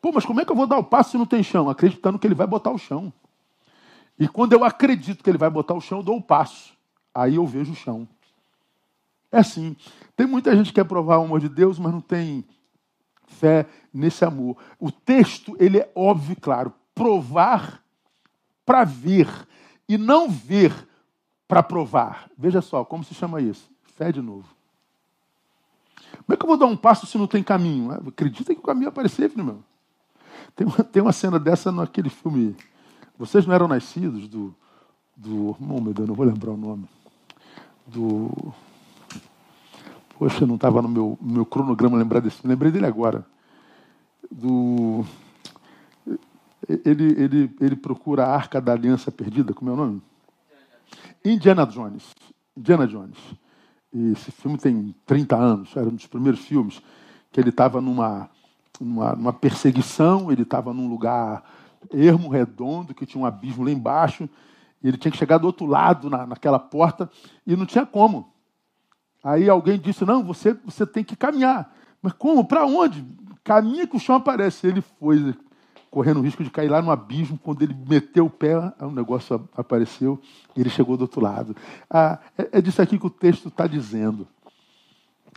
Pô, 0.00 0.10
mas 0.12 0.24
como 0.24 0.40
é 0.40 0.44
que 0.44 0.50
eu 0.50 0.56
vou 0.56 0.66
dar 0.66 0.78
o 0.78 0.84
passo 0.84 1.10
se 1.10 1.18
não 1.18 1.26
tem 1.26 1.42
chão? 1.42 1.68
Acreditando 1.68 2.18
que 2.18 2.26
ele 2.26 2.34
vai 2.34 2.46
botar 2.46 2.70
o 2.70 2.78
chão. 2.78 3.12
E 4.18 4.26
quando 4.26 4.54
eu 4.54 4.64
acredito 4.64 5.22
que 5.22 5.30
ele 5.30 5.38
vai 5.38 5.50
botar 5.50 5.74
o 5.74 5.80
chão, 5.80 5.98
eu 5.98 6.04
dou 6.04 6.16
o 6.16 6.22
passo. 6.22 6.72
Aí 7.14 7.34
eu 7.34 7.46
vejo 7.46 7.72
o 7.72 7.76
chão. 7.76 8.08
É 9.30 9.38
assim. 9.38 9.76
Tem 10.16 10.26
muita 10.26 10.54
gente 10.56 10.68
que 10.68 10.74
quer 10.74 10.84
provar 10.84 11.18
o 11.18 11.24
amor 11.24 11.40
de 11.40 11.48
Deus, 11.48 11.78
mas 11.78 11.92
não 11.92 12.00
tem 12.00 12.44
fé 13.26 13.66
nesse 13.92 14.24
amor. 14.24 14.56
O 14.78 14.90
texto, 14.90 15.56
ele 15.60 15.78
é 15.78 15.90
óbvio 15.94 16.32
e 16.32 16.36
claro. 16.36 16.72
Provar 16.94 17.82
para 18.64 18.84
ver 18.84 19.28
e 19.88 19.96
não 19.96 20.28
ver 20.28 20.72
para 21.46 21.62
provar. 21.62 22.30
Veja 22.36 22.60
só, 22.60 22.84
como 22.84 23.04
se 23.04 23.14
chama 23.14 23.40
isso? 23.40 23.70
Fé 23.96 24.12
de 24.12 24.20
novo. 24.20 24.46
Como 26.24 26.34
é 26.34 26.36
que 26.36 26.42
eu 26.42 26.48
vou 26.48 26.56
dar 26.56 26.66
um 26.66 26.76
passo 26.76 27.06
se 27.06 27.16
não 27.16 27.26
tem 27.26 27.42
caminho? 27.42 27.92
Acredita 27.92 28.54
que 28.54 28.60
o 28.60 28.62
caminho 28.62 28.84
vai 28.84 28.92
aparecer, 28.92 29.30
filho 29.30 29.44
meu. 29.44 29.64
Tem 30.54 30.66
uma, 30.66 30.84
tem 30.84 31.02
uma 31.02 31.12
cena 31.12 31.38
dessa 31.38 31.72
naquele 31.72 32.10
filme. 32.10 32.56
Vocês 33.18 33.46
não 33.46 33.54
eram 33.54 33.68
nascidos 33.68 34.28
do. 34.28 34.54
do 35.16 35.56
oh, 35.58 35.80
meu 35.80 35.94
Deus, 35.94 36.08
não 36.08 36.14
vou 36.14 36.26
lembrar 36.26 36.50
o 36.50 36.56
nome. 36.56 36.84
Do. 37.86 38.30
Poxa, 40.18 40.44
não 40.44 40.56
estava 40.56 40.82
no 40.82 40.88
meu, 40.88 41.16
meu 41.22 41.46
cronograma 41.46 41.96
lembrar 41.96 42.20
desse 42.20 42.38
filme. 42.38 42.52
Lembrei 42.52 42.72
dele 42.72 42.86
agora. 42.86 43.24
Do. 44.30 45.04
Ele, 46.68 47.22
ele, 47.22 47.56
ele 47.60 47.76
procura 47.76 48.24
a 48.24 48.34
Arca 48.34 48.60
da 48.60 48.72
Aliança 48.72 49.12
Perdida, 49.12 49.54
como 49.54 49.70
é 49.70 49.74
o 49.74 49.76
nome? 49.76 50.02
Indiana 51.24 51.64
Jones. 51.64 52.14
Indiana 52.56 52.86
Jones. 52.86 53.16
Esse 53.94 54.32
filme 54.32 54.58
tem 54.58 54.94
30 55.06 55.36
anos, 55.36 55.76
era 55.76 55.88
um 55.88 55.94
dos 55.94 56.06
primeiros 56.06 56.40
filmes 56.40 56.82
que 57.30 57.40
ele 57.40 57.50
estava 57.50 57.80
numa, 57.80 58.28
numa, 58.80 59.14
numa, 59.14 59.32
perseguição, 59.32 60.30
ele 60.32 60.42
estava 60.42 60.74
num 60.74 60.88
lugar 60.88 61.42
ermo, 61.92 62.28
redondo, 62.28 62.92
que 62.92 63.06
tinha 63.06 63.22
um 63.22 63.26
abismo 63.26 63.64
lá 63.64 63.70
embaixo, 63.70 64.28
e 64.82 64.88
ele 64.88 64.98
tinha 64.98 65.12
que 65.12 65.16
chegar 65.16 65.38
do 65.38 65.46
outro 65.46 65.64
lado 65.64 66.10
na, 66.10 66.26
naquela 66.26 66.58
porta, 66.58 67.08
e 67.46 67.56
não 67.56 67.64
tinha 67.64 67.86
como. 67.86 68.32
Aí 69.22 69.48
alguém 69.48 69.78
disse: 69.78 70.04
Não, 70.04 70.22
você, 70.22 70.54
você 70.64 70.86
tem 70.86 71.04
que 71.04 71.16
caminhar. 71.16 71.74
Mas 72.00 72.12
como? 72.12 72.44
Para 72.44 72.66
onde? 72.66 73.04
Caminha 73.42 73.86
que 73.86 73.96
o 73.96 74.00
chão 74.00 74.16
aparece. 74.16 74.66
Ele 74.66 74.80
foi, 74.80 75.34
correndo 75.90 76.20
o 76.20 76.22
risco 76.22 76.44
de 76.44 76.50
cair 76.50 76.68
lá 76.68 76.80
no 76.80 76.90
abismo. 76.90 77.38
Quando 77.42 77.62
ele 77.62 77.74
meteu 77.88 78.26
o 78.26 78.30
pé, 78.30 78.56
o 78.80 78.90
negócio 78.90 79.48
apareceu 79.56 80.20
e 80.56 80.60
ele 80.60 80.70
chegou 80.70 80.96
do 80.96 81.02
outro 81.02 81.20
lado. 81.20 81.56
Ah, 81.90 82.18
é, 82.36 82.58
é 82.58 82.60
disso 82.60 82.80
aqui 82.80 82.98
que 82.98 83.06
o 83.06 83.10
texto 83.10 83.48
está 83.48 83.66
dizendo. 83.66 84.26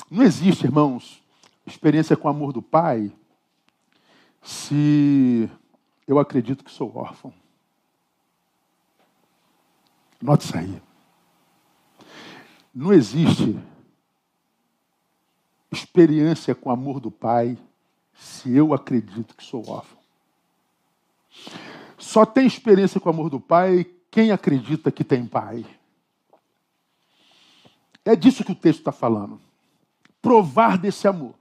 Não 0.09 0.23
existe, 0.23 0.65
irmãos, 0.65 1.21
experiência 1.65 2.17
com 2.17 2.27
o 2.27 2.31
amor 2.31 2.53
do 2.53 2.61
Pai 2.61 3.11
se 4.41 5.49
eu 6.07 6.19
acredito 6.19 6.63
que 6.63 6.71
sou 6.71 6.95
órfão. 6.95 7.33
Note 10.21 10.45
isso 10.45 10.57
aí. 10.57 10.81
Não 12.73 12.93
existe 12.93 13.59
experiência 15.71 16.53
com 16.53 16.69
o 16.69 16.73
amor 16.73 16.99
do 16.99 17.09
Pai 17.09 17.57
se 18.13 18.55
eu 18.55 18.73
acredito 18.73 19.35
que 19.35 19.43
sou 19.43 19.67
órfão. 19.69 19.99
Só 21.97 22.25
tem 22.25 22.45
experiência 22.45 22.99
com 22.99 23.09
o 23.09 23.13
amor 23.13 23.29
do 23.29 23.39
Pai 23.39 23.85
quem 24.09 24.31
acredita 24.31 24.91
que 24.91 25.03
tem 25.03 25.25
Pai. 25.25 25.65
É 28.03 28.15
disso 28.15 28.43
que 28.43 28.51
o 28.51 28.55
texto 28.55 28.79
está 28.79 28.91
falando. 28.91 29.39
Provar 30.21 30.77
desse 30.77 31.07
amor. 31.07 31.35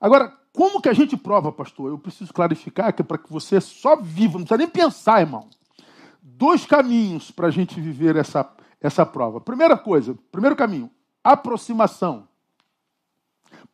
Agora, 0.00 0.36
como 0.52 0.80
que 0.80 0.88
a 0.88 0.92
gente 0.92 1.16
prova, 1.16 1.50
pastor? 1.50 1.90
Eu 1.90 1.98
preciso 1.98 2.32
clarificar 2.32 2.92
que 2.92 3.02
é 3.02 3.04
para 3.04 3.18
que 3.18 3.32
você 3.32 3.60
só 3.60 3.96
viva, 3.96 4.38
não 4.38 4.44
precisa 4.44 4.58
nem 4.58 4.68
pensar, 4.68 5.20
irmão. 5.20 5.48
Dois 6.22 6.66
caminhos 6.66 7.30
para 7.30 7.48
a 7.48 7.50
gente 7.50 7.80
viver 7.80 8.16
essa, 8.16 8.48
essa 8.80 9.06
prova. 9.06 9.40
Primeira 9.40 9.76
coisa, 9.76 10.16
primeiro 10.30 10.54
caminho, 10.54 10.90
aproximação. 11.22 12.28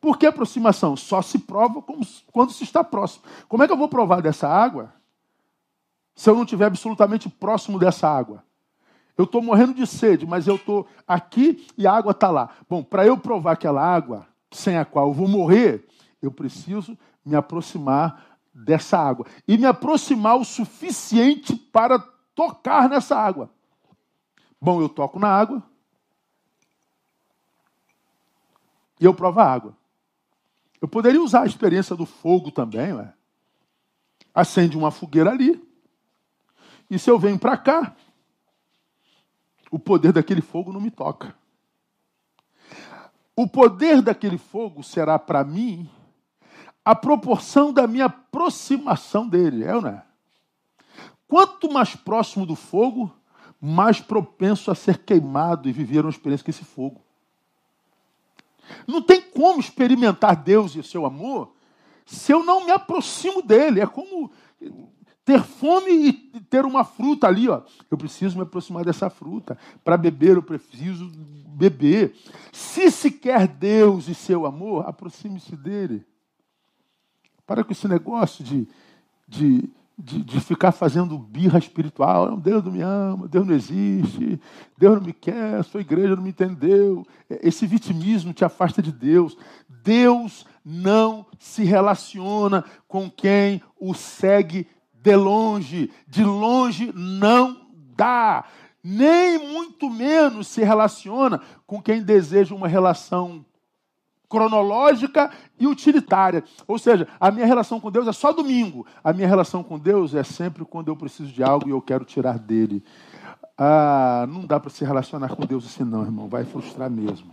Por 0.01 0.17
que 0.17 0.25
aproximação? 0.25 0.97
Só 0.97 1.21
se 1.21 1.37
prova 1.37 1.83
quando 2.31 2.51
se 2.51 2.63
está 2.63 2.83
próximo. 2.83 3.23
Como 3.47 3.61
é 3.61 3.67
que 3.67 3.71
eu 3.71 3.77
vou 3.77 3.87
provar 3.87 4.19
dessa 4.19 4.49
água 4.49 4.91
se 6.15 6.27
eu 6.27 6.33
não 6.33 6.43
estiver 6.43 6.65
absolutamente 6.65 7.29
próximo 7.29 7.77
dessa 7.77 8.09
água? 8.09 8.43
Eu 9.15 9.25
estou 9.25 9.43
morrendo 9.43 9.75
de 9.75 9.85
sede, 9.85 10.25
mas 10.25 10.47
eu 10.47 10.55
estou 10.55 10.87
aqui 11.07 11.67
e 11.77 11.85
a 11.85 11.93
água 11.93 12.11
está 12.11 12.31
lá. 12.31 12.49
Bom, 12.67 12.83
para 12.83 13.05
eu 13.05 13.15
provar 13.15 13.51
aquela 13.51 13.83
água 13.83 14.27
sem 14.49 14.75
a 14.75 14.83
qual 14.83 15.09
eu 15.09 15.13
vou 15.13 15.27
morrer, 15.27 15.87
eu 16.19 16.31
preciso 16.31 16.97
me 17.23 17.35
aproximar 17.35 18.39
dessa 18.51 18.97
água. 18.97 19.27
E 19.47 19.55
me 19.55 19.67
aproximar 19.67 20.35
o 20.37 20.43
suficiente 20.43 21.55
para 21.55 21.99
tocar 22.33 22.89
nessa 22.89 23.15
água. 23.15 23.51
Bom, 24.59 24.81
eu 24.81 24.89
toco 24.89 25.19
na 25.19 25.27
água 25.27 25.61
e 28.99 29.05
eu 29.05 29.13
provo 29.13 29.39
a 29.39 29.45
água. 29.45 29.80
Eu 30.81 30.87
poderia 30.87 31.21
usar 31.21 31.43
a 31.43 31.45
experiência 31.45 31.95
do 31.95 32.07
fogo 32.07 32.49
também, 32.49 32.91
ué. 32.91 33.13
Acende 34.33 34.75
uma 34.75 34.89
fogueira 34.89 35.29
ali. 35.29 35.61
E 36.89 36.97
se 36.97 37.09
eu 37.09 37.19
venho 37.19 37.37
para 37.37 37.55
cá, 37.55 37.95
o 39.69 39.77
poder 39.77 40.11
daquele 40.11 40.41
fogo 40.41 40.73
não 40.73 40.81
me 40.81 40.89
toca. 40.89 41.35
O 43.35 43.47
poder 43.47 44.01
daquele 44.01 44.37
fogo 44.37 44.83
será 44.83 45.17
para 45.17 45.43
mim 45.43 45.89
a 46.83 46.95
proporção 46.95 47.71
da 47.71 47.85
minha 47.85 48.05
aproximação 48.05 49.27
dele, 49.27 49.63
é 49.63 49.75
ou 49.75 49.81
não 49.81 49.89
é? 49.89 50.03
Quanto 51.27 51.71
mais 51.71 51.95
próximo 51.95 52.45
do 52.45 52.55
fogo, 52.55 53.13
mais 53.59 54.01
propenso 54.01 54.71
a 54.71 54.75
ser 54.75 54.97
queimado 54.97 55.69
e 55.69 55.71
viver 55.71 56.03
uma 56.03 56.09
experiência 56.09 56.43
com 56.43 56.51
esse 56.51 56.65
fogo. 56.65 57.01
Não 58.87 59.01
tem 59.01 59.21
como 59.21 59.59
experimentar 59.59 60.35
Deus 60.35 60.75
e 60.75 60.79
o 60.79 60.83
seu 60.83 61.05
amor 61.05 61.53
se 62.11 62.31
eu 62.31 62.43
não 62.43 62.65
me 62.65 62.71
aproximo 62.71 63.41
dele. 63.41 63.79
É 63.79 63.87
como 63.87 64.31
ter 65.23 65.41
fome 65.41 65.91
e 66.33 66.41
ter 66.41 66.65
uma 66.65 66.83
fruta 66.83 67.27
ali, 67.27 67.47
ó. 67.47 67.61
Eu 67.89 67.97
preciso 67.97 68.35
me 68.35 68.43
aproximar 68.43 68.83
dessa 68.83 69.09
fruta. 69.09 69.57
Para 69.83 69.97
beber, 69.97 70.35
eu 70.35 70.43
preciso 70.43 71.09
beber. 71.47 72.15
Se 72.51 72.91
se 72.91 73.11
quer 73.11 73.47
Deus 73.47 74.07
e 74.07 74.15
seu 74.15 74.45
amor, 74.45 74.87
aproxime-se 74.87 75.55
dele. 75.55 76.05
Para 77.45 77.63
com 77.63 77.71
esse 77.71 77.87
negócio 77.87 78.43
de, 78.43 78.67
de 79.27 79.69
de, 80.01 80.23
de, 80.23 80.39
ficar 80.39 80.71
fazendo 80.71 81.17
birra 81.17 81.59
espiritual. 81.59 82.35
Deus 82.37 82.63
não 82.63 82.71
me 82.71 82.81
ama, 82.81 83.27
Deus 83.27 83.45
não 83.45 83.53
existe, 83.53 84.39
Deus 84.77 84.95
não 84.95 85.05
me 85.05 85.13
quer, 85.13 85.63
sua 85.63 85.81
igreja 85.81 86.15
não 86.15 86.23
me 86.23 86.29
entendeu. 86.29 87.05
Esse 87.29 87.67
vitimismo 87.67 88.33
te 88.33 88.43
afasta 88.43 88.81
de 88.81 88.91
Deus. 88.91 89.37
Deus 89.83 90.45
não 90.65 91.25
se 91.39 91.63
relaciona 91.63 92.63
com 92.87 93.09
quem 93.09 93.61
o 93.79 93.93
segue 93.93 94.67
de 95.01 95.15
longe, 95.15 95.91
de 96.07 96.23
longe 96.23 96.91
não 96.95 97.67
dá. 97.95 98.45
Nem 98.83 99.37
muito 99.37 99.89
menos 99.89 100.47
se 100.47 100.63
relaciona 100.63 101.39
com 101.67 101.81
quem 101.81 102.01
deseja 102.01 102.55
uma 102.55 102.67
relação 102.67 103.45
cronológica 104.31 105.29
e 105.59 105.67
utilitária. 105.67 106.41
Ou 106.65 106.79
seja, 106.79 107.05
a 107.19 107.29
minha 107.29 107.45
relação 107.45 107.81
com 107.81 107.91
Deus 107.91 108.07
é 108.07 108.13
só 108.13 108.31
domingo. 108.31 108.87
A 109.03 109.11
minha 109.11 109.27
relação 109.27 109.61
com 109.61 109.77
Deus 109.77 110.15
é 110.15 110.23
sempre 110.23 110.63
quando 110.63 110.87
eu 110.87 110.95
preciso 110.95 111.29
de 111.33 111.43
algo 111.43 111.67
e 111.67 111.71
eu 111.71 111.81
quero 111.81 112.05
tirar 112.05 112.39
dele. 112.39 112.81
Ah, 113.57 114.25
não 114.29 114.45
dá 114.45 114.57
para 114.57 114.69
se 114.69 114.85
relacionar 114.85 115.35
com 115.35 115.45
Deus 115.45 115.65
assim, 115.65 115.83
não, 115.83 116.03
irmão. 116.03 116.29
Vai 116.29 116.45
frustrar 116.45 116.89
mesmo. 116.89 117.29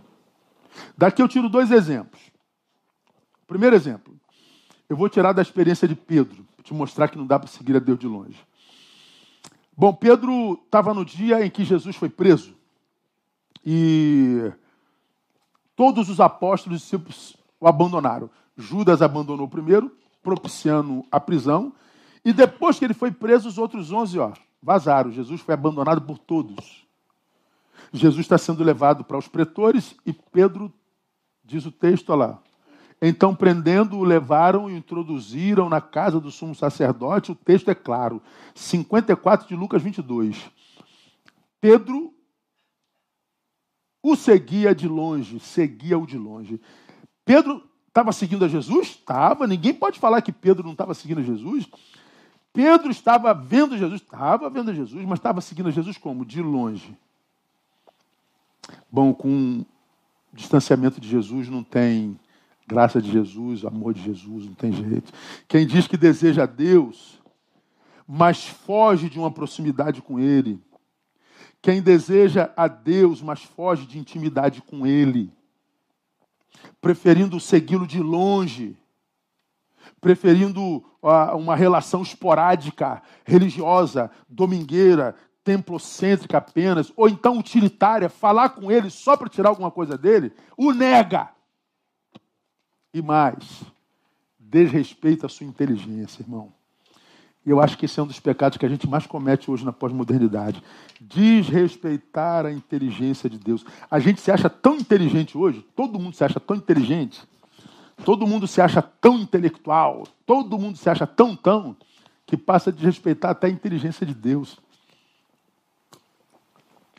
Daqui 0.97 1.21
eu 1.21 1.27
tiro 1.29 1.47
dois 1.47 1.71
exemplos. 1.71 2.19
Primeiro 3.47 3.75
exemplo, 3.75 4.13
eu 4.89 4.97
vou 4.97 5.09
tirar 5.09 5.31
da 5.31 5.41
experiência 5.41 5.87
de 5.87 5.95
Pedro, 5.95 6.45
te 6.61 6.73
mostrar 6.73 7.07
que 7.07 7.17
não 7.17 7.25
dá 7.25 7.39
para 7.39 7.47
seguir 7.47 7.75
a 7.77 7.79
Deus 7.79 7.97
de 7.97 8.07
longe. 8.07 8.37
Bom, 9.75 9.93
Pedro 9.93 10.59
estava 10.65 10.93
no 10.93 11.05
dia 11.05 11.43
em 11.43 11.49
que 11.49 11.63
Jesus 11.63 11.95
foi 11.95 12.09
preso. 12.09 12.53
E 13.65 14.51
todos 15.79 16.09
os 16.09 16.19
apóstolos 16.19 16.77
e 16.77 16.83
discípulos 16.83 17.37
o 17.57 17.65
abandonaram. 17.65 18.29
Judas 18.57 19.01
abandonou 19.01 19.47
primeiro, 19.47 19.89
propiciando 20.21 21.05
a 21.09 21.21
prisão. 21.21 21.71
E 22.25 22.33
depois 22.33 22.77
que 22.77 22.83
ele 22.83 22.93
foi 22.93 23.11
preso, 23.11 23.47
os 23.47 23.57
outros 23.57 23.89
onze 23.89 24.19
ó, 24.19 24.33
vazaram. 24.61 25.09
Jesus 25.09 25.39
foi 25.39 25.53
abandonado 25.53 26.01
por 26.01 26.17
todos. 26.17 26.85
Jesus 27.93 28.25
está 28.25 28.37
sendo 28.37 28.61
levado 28.61 29.05
para 29.05 29.17
os 29.17 29.29
pretores 29.29 29.95
e 30.05 30.11
Pedro, 30.11 30.69
diz 31.45 31.65
o 31.65 31.71
texto, 31.71 32.09
olha 32.09 32.25
lá. 32.25 32.39
Então, 33.01 33.33
prendendo-o, 33.33 34.03
levaram 34.03 34.69
e 34.69 34.75
introduziram 34.75 35.69
na 35.69 35.79
casa 35.79 36.19
do 36.19 36.29
sumo 36.29 36.53
sacerdote. 36.53 37.31
O 37.31 37.35
texto 37.35 37.71
é 37.71 37.75
claro. 37.75 38.21
54 38.53 39.47
de 39.47 39.55
Lucas 39.55 39.81
22. 39.81 40.51
Pedro 41.61 42.13
o 44.01 44.15
seguia 44.15 44.73
de 44.73 44.87
longe, 44.87 45.39
seguia-o 45.39 46.05
de 46.05 46.17
longe. 46.17 46.59
Pedro 47.25 47.63
estava 47.87 48.11
seguindo 48.11 48.45
a 48.45 48.47
Jesus? 48.47 48.89
Estava. 48.89 49.45
Ninguém 49.45 49.73
pode 49.73 49.99
falar 49.99 50.21
que 50.21 50.31
Pedro 50.31 50.63
não 50.63 50.71
estava 50.71 50.93
seguindo 50.93 51.19
a 51.19 51.23
Jesus. 51.23 51.67
Pedro 52.53 52.89
estava 52.89 53.33
vendo 53.33 53.77
Jesus? 53.77 54.01
Estava 54.01 54.49
vendo 54.49 54.73
Jesus, 54.73 55.05
mas 55.05 55.19
estava 55.19 55.41
seguindo 55.41 55.67
a 55.67 55.71
Jesus 55.71 55.97
como? 55.97 56.25
De 56.25 56.41
longe. 56.41 56.97
Bom, 58.91 59.13
com 59.13 59.65
distanciamento 60.33 60.99
de 60.99 61.07
Jesus 61.07 61.49
não 61.49 61.63
tem 61.63 62.19
graça 62.67 63.01
de 63.01 63.11
Jesus, 63.11 63.65
amor 63.65 63.93
de 63.93 64.01
Jesus, 64.01 64.45
não 64.45 64.53
tem 64.53 64.71
jeito. 64.71 65.11
Quem 65.47 65.65
diz 65.65 65.87
que 65.87 65.97
deseja 65.97 66.43
a 66.43 66.45
Deus, 66.45 67.19
mas 68.07 68.47
foge 68.47 69.09
de 69.09 69.17
uma 69.17 69.31
proximidade 69.31 70.01
com 70.01 70.19
Ele, 70.19 70.59
quem 71.61 71.81
deseja 71.81 72.51
a 72.55 72.67
Deus, 72.67 73.21
mas 73.21 73.43
foge 73.43 73.85
de 73.85 73.99
intimidade 73.99 74.61
com 74.61 74.87
Ele, 74.87 75.31
preferindo 76.81 77.39
segui-lo 77.39 77.85
de 77.85 78.01
longe, 78.01 78.77
preferindo 79.99 80.83
uma 81.01 81.55
relação 81.55 82.01
esporádica, 82.01 83.01
religiosa, 83.25 84.11
domingueira, 84.27 85.15
templocêntrica 85.43 86.37
apenas, 86.37 86.91
ou 86.95 87.09
então 87.09 87.37
utilitária, 87.37 88.09
falar 88.09 88.49
com 88.49 88.71
ele 88.71 88.89
só 88.89 89.17
para 89.17 89.29
tirar 89.29 89.49
alguma 89.49 89.71
coisa 89.71 89.97
dele, 89.97 90.31
o 90.55 90.71
nega. 90.71 91.29
E 92.93 93.01
mais, 93.01 93.63
desrespeita 94.37 95.25
a 95.25 95.29
sua 95.29 95.45
inteligência, 95.45 96.21
irmão. 96.21 96.53
E 97.45 97.49
eu 97.49 97.61
acho 97.61 97.77
que 97.77 97.85
esse 97.85 97.99
é 97.99 98.03
um 98.03 98.07
dos 98.07 98.19
pecados 98.19 98.57
que 98.57 98.65
a 98.65 98.69
gente 98.69 98.87
mais 98.87 99.07
comete 99.07 99.49
hoje 99.49 99.63
na 99.63 99.71
pós-modernidade. 99.71 100.61
Desrespeitar 100.99 102.45
a 102.45 102.51
inteligência 102.51 103.29
de 103.29 103.37
Deus. 103.37 103.65
A 103.89 103.99
gente 103.99 104.19
se 104.19 104.31
acha 104.31 104.49
tão 104.49 104.75
inteligente 104.75 105.37
hoje, 105.37 105.65
todo 105.75 105.99
mundo 105.99 106.15
se 106.15 106.23
acha 106.23 106.39
tão 106.39 106.55
inteligente, 106.55 107.21
todo 108.03 108.27
mundo 108.27 108.45
se 108.45 108.61
acha 108.61 108.81
tão 108.81 109.17
intelectual, 109.17 110.03
todo 110.25 110.59
mundo 110.59 110.77
se 110.77 110.89
acha 110.89 111.07
tão, 111.07 111.35
tão, 111.35 111.75
que 112.25 112.37
passa 112.37 112.69
a 112.69 112.73
desrespeitar 112.73 113.31
até 113.31 113.47
a 113.47 113.49
inteligência 113.49 114.05
de 114.05 114.13
Deus. 114.13 114.59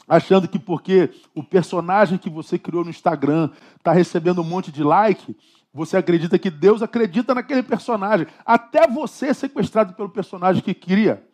Achando 0.08 0.48
que 0.48 0.58
porque 0.58 1.10
o 1.32 1.44
personagem 1.44 2.18
que 2.18 2.28
você 2.28 2.58
criou 2.58 2.82
no 2.82 2.90
Instagram 2.90 3.50
está 3.76 3.92
recebendo 3.92 4.40
um 4.40 4.44
monte 4.44 4.72
de 4.72 4.82
like, 4.82 5.36
você 5.72 5.96
acredita 5.96 6.38
que 6.38 6.50
Deus 6.50 6.82
acredita 6.82 7.34
naquele 7.34 7.62
personagem. 7.62 8.26
Até 8.44 8.86
você 8.86 9.26
é 9.26 9.34
sequestrado 9.34 9.94
pelo 9.94 10.08
personagem 10.08 10.62
que 10.62 10.74
cria. 10.74 11.24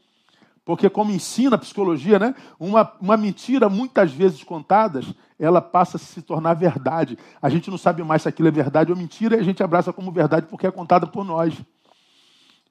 Porque, 0.65 0.91
como 0.91 1.13
ensina 1.13 1.55
a 1.55 1.59
psicologia, 1.59 2.19
né, 2.19 2.35
uma, 2.59 2.93
uma 3.01 3.17
mentira, 3.17 3.69
muitas 3.69 4.13
vezes 4.13 4.43
contadas, 4.43 5.07
ela 5.39 5.63
passa 5.63 5.97
a 5.97 6.01
se 6.01 6.21
tornar 6.21 6.55
verdade. 6.55 7.17
A 7.41 7.49
gente 7.49 7.71
não 7.71 7.79
sabe 7.79 8.03
mais 8.03 8.23
se 8.23 8.29
aquilo 8.29 8.49
é 8.49 8.51
verdade 8.51 8.91
ou 8.91 8.99
mentira 8.99 9.37
e 9.37 9.41
a 9.41 9.45
gente 9.45 9.63
abraça 9.63 9.93
como 9.93 10.11
verdade 10.11 10.47
porque 10.47 10.67
é 10.67 10.71
contada 10.71 11.07
por 11.07 11.25
nós. 11.25 11.55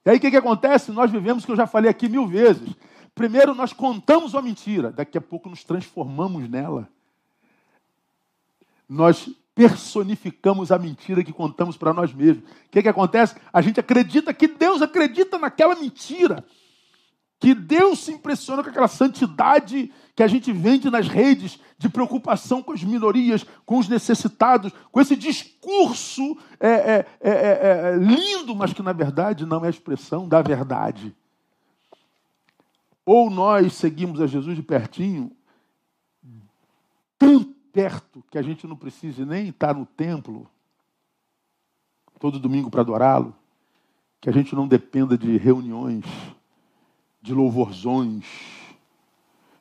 E 0.04 0.10
aí 0.10 0.18
o 0.18 0.20
que, 0.20 0.30
que 0.30 0.36
acontece? 0.36 0.92
Nós 0.92 1.10
vivemos, 1.10 1.44
que 1.44 1.50
eu 1.50 1.56
já 1.56 1.66
falei 1.66 1.90
aqui 1.90 2.08
mil 2.08 2.26
vezes. 2.26 2.68
Primeiro, 3.14 3.54
nós 3.54 3.72
contamos 3.72 4.34
uma 4.34 4.42
mentira, 4.42 4.92
daqui 4.92 5.16
a 5.16 5.20
pouco 5.22 5.48
nos 5.48 5.64
transformamos 5.64 6.48
nela. 6.50 6.86
Nós 8.86 9.28
personificamos 9.56 10.70
a 10.70 10.78
mentira 10.78 11.24
que 11.24 11.32
contamos 11.32 11.78
para 11.78 11.94
nós 11.94 12.12
mesmos. 12.12 12.44
O 12.44 12.70
que, 12.70 12.82
que 12.82 12.88
acontece? 12.90 13.36
A 13.50 13.62
gente 13.62 13.80
acredita 13.80 14.34
que 14.34 14.46
Deus 14.46 14.82
acredita 14.82 15.38
naquela 15.38 15.74
mentira. 15.74 16.44
Que 17.40 17.54
Deus 17.54 18.00
se 18.00 18.12
impressiona 18.12 18.62
com 18.62 18.68
aquela 18.68 18.86
santidade 18.86 19.90
que 20.14 20.22
a 20.22 20.28
gente 20.28 20.52
vende 20.52 20.90
nas 20.90 21.08
redes 21.08 21.58
de 21.78 21.88
preocupação 21.88 22.62
com 22.62 22.72
as 22.72 22.84
minorias, 22.84 23.46
com 23.64 23.78
os 23.78 23.88
necessitados, 23.88 24.72
com 24.92 25.00
esse 25.00 25.16
discurso 25.16 26.36
é, 26.60 26.68
é, 26.68 27.06
é, 27.20 27.30
é, 27.30 27.92
é 27.94 27.96
lindo, 27.96 28.54
mas 28.54 28.74
que 28.74 28.82
na 28.82 28.92
verdade 28.92 29.46
não 29.46 29.64
é 29.64 29.68
a 29.68 29.70
expressão 29.70 30.28
da 30.28 30.42
verdade. 30.42 31.16
Ou 33.06 33.30
nós 33.30 33.72
seguimos 33.72 34.20
a 34.20 34.26
Jesus 34.26 34.54
de 34.54 34.62
pertinho, 34.62 35.32
tanto 37.18 37.55
perto 37.76 38.24
que 38.30 38.38
a 38.38 38.42
gente 38.42 38.66
não 38.66 38.74
precise 38.74 39.22
nem 39.26 39.48
estar 39.48 39.74
no 39.74 39.84
templo 39.84 40.48
todo 42.18 42.40
domingo 42.40 42.70
para 42.70 42.80
adorá-lo, 42.80 43.36
que 44.18 44.30
a 44.30 44.32
gente 44.32 44.54
não 44.54 44.66
dependa 44.66 45.18
de 45.18 45.36
reuniões, 45.36 46.06
de 47.20 47.34
louvorzões, 47.34 48.24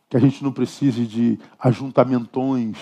que 0.07 0.15
a 0.15 0.19
gente 0.21 0.41
não 0.41 0.53
precise 0.53 1.05
de 1.05 1.37
ajuntamentões, 1.59 2.77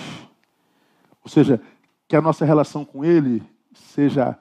ou 1.23 1.31
seja, 1.31 1.59
que 2.07 2.15
a 2.15 2.21
nossa 2.21 2.45
relação 2.45 2.85
com 2.85 3.03
Ele 3.03 3.41
seja 3.73 4.37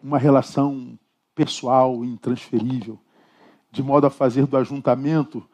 uma 0.00 0.16
relação 0.16 0.96
pessoal, 1.34 2.04
intransferível, 2.04 3.00
de 3.68 3.82
modo 3.82 4.06
a 4.06 4.10
fazer 4.10 4.46
do 4.46 4.56
ajuntamento 4.56 5.44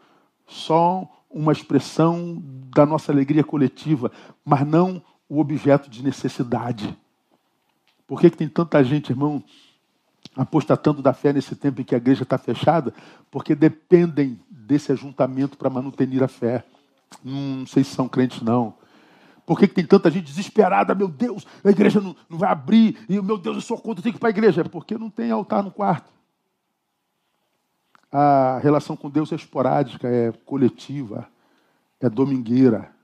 só 0.47 1.24
uma 1.35 1.53
expressão 1.53 2.41
da 2.73 2.87
nossa 2.87 3.11
alegria 3.11 3.43
coletiva, 3.43 4.11
mas 4.45 4.65
não 4.65 5.03
o 5.29 5.41
objeto 5.41 5.91
de 5.91 6.03
necessidade. 6.03 6.97
Por 8.07 8.21
que, 8.21 8.31
que 8.31 8.37
tem 8.37 8.49
tanta 8.49 8.83
gente, 8.85 9.11
irmão, 9.11 9.43
apostatando 10.37 11.03
da 11.03 11.13
fé 11.13 11.33
nesse 11.33 11.57
tempo 11.57 11.81
em 11.81 11.85
que 11.85 11.95
a 11.95 11.99
igreja 11.99 12.23
está 12.23 12.39
fechada? 12.39 12.95
Porque 13.33 13.55
dependem 13.55 14.39
desse 14.49 14.93
ajuntamento 14.93 15.59
para 15.59 15.69
manutenir 15.69 16.23
a 16.23 16.29
fé. 16.29 16.65
Hum, 17.25 17.59
não 17.61 17.67
sei 17.67 17.83
se 17.83 17.95
são 17.95 18.09
crentes, 18.09 18.41
não. 18.41 18.75
Por 19.45 19.59
que, 19.59 19.67
que 19.67 19.75
tem 19.75 19.85
tanta 19.85 20.11
gente 20.11 20.27
desesperada? 20.27 20.95
Meu 20.95 21.09
Deus, 21.09 21.45
a 21.65 21.71
igreja 21.71 22.01
não, 22.01 22.15
não 22.31 22.39
vai 22.39 22.51
abrir, 22.51 22.97
e 23.09 23.21
meu 23.21 23.37
Deus, 23.37 23.57
eu 23.57 23.63
sou 23.63 23.77
contra, 23.77 23.99
eu 23.99 24.03
tenho 24.05 24.13
que 24.13 24.19
ir 24.19 24.21
para 24.21 24.29
a 24.29 24.31
igreja. 24.31 24.61
É 24.61 24.65
porque 24.65 24.97
não 24.97 25.11
tem 25.11 25.31
altar 25.31 25.65
no 25.65 25.71
quarto 25.71 26.14
a 28.17 28.61
relação 28.63 28.97
com 28.97 29.11
Deus 29.11 29.33
é 29.33 29.35
esporádica, 29.35 30.07
é 30.07 30.31
coletiva, 30.31 31.27
é 32.01 32.09
domingueira. 32.09 32.95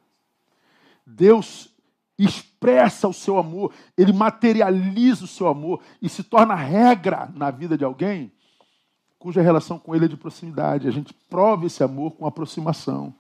Deus 1.05 1.75
expressa 2.17 3.09
o 3.09 3.13
seu 3.13 3.37
amor, 3.37 3.73
ele 3.99 4.13
materializa 4.13 5.25
o 5.25 5.29
seu 5.29 5.49
amor 5.49 5.81
e 6.01 6.09
se 6.09 6.23
torna 6.23 6.55
regra 6.55 7.29
na 7.35 7.51
vida 7.51 7.77
de 7.77 7.85
alguém 7.85 8.31
cuja 9.19 9.43
relação 9.43 9.79
com 9.79 9.95
ele 9.95 10.07
é 10.07 10.09
de 10.09 10.17
proximidade. 10.17 10.89
A 10.89 10.91
gente 10.91 11.13
prova 11.13 11.67
esse 11.67 11.85
amor 11.85 12.13
com 12.13 12.27
aproximação. 12.27 13.15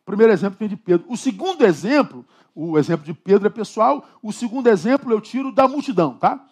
O 0.00 0.04
primeiro 0.04 0.32
exemplo 0.32 0.56
vem 0.58 0.68
de 0.68 0.76
Pedro. 0.76 1.04
O 1.08 1.16
segundo 1.16 1.64
exemplo, 1.64 2.24
o 2.54 2.78
exemplo 2.78 3.04
de 3.04 3.12
Pedro 3.12 3.48
é 3.48 3.50
pessoal, 3.50 4.06
o 4.22 4.32
segundo 4.32 4.68
exemplo 4.68 5.10
eu 5.10 5.20
tiro 5.20 5.50
da 5.50 5.66
multidão, 5.66 6.14
tá? 6.14 6.46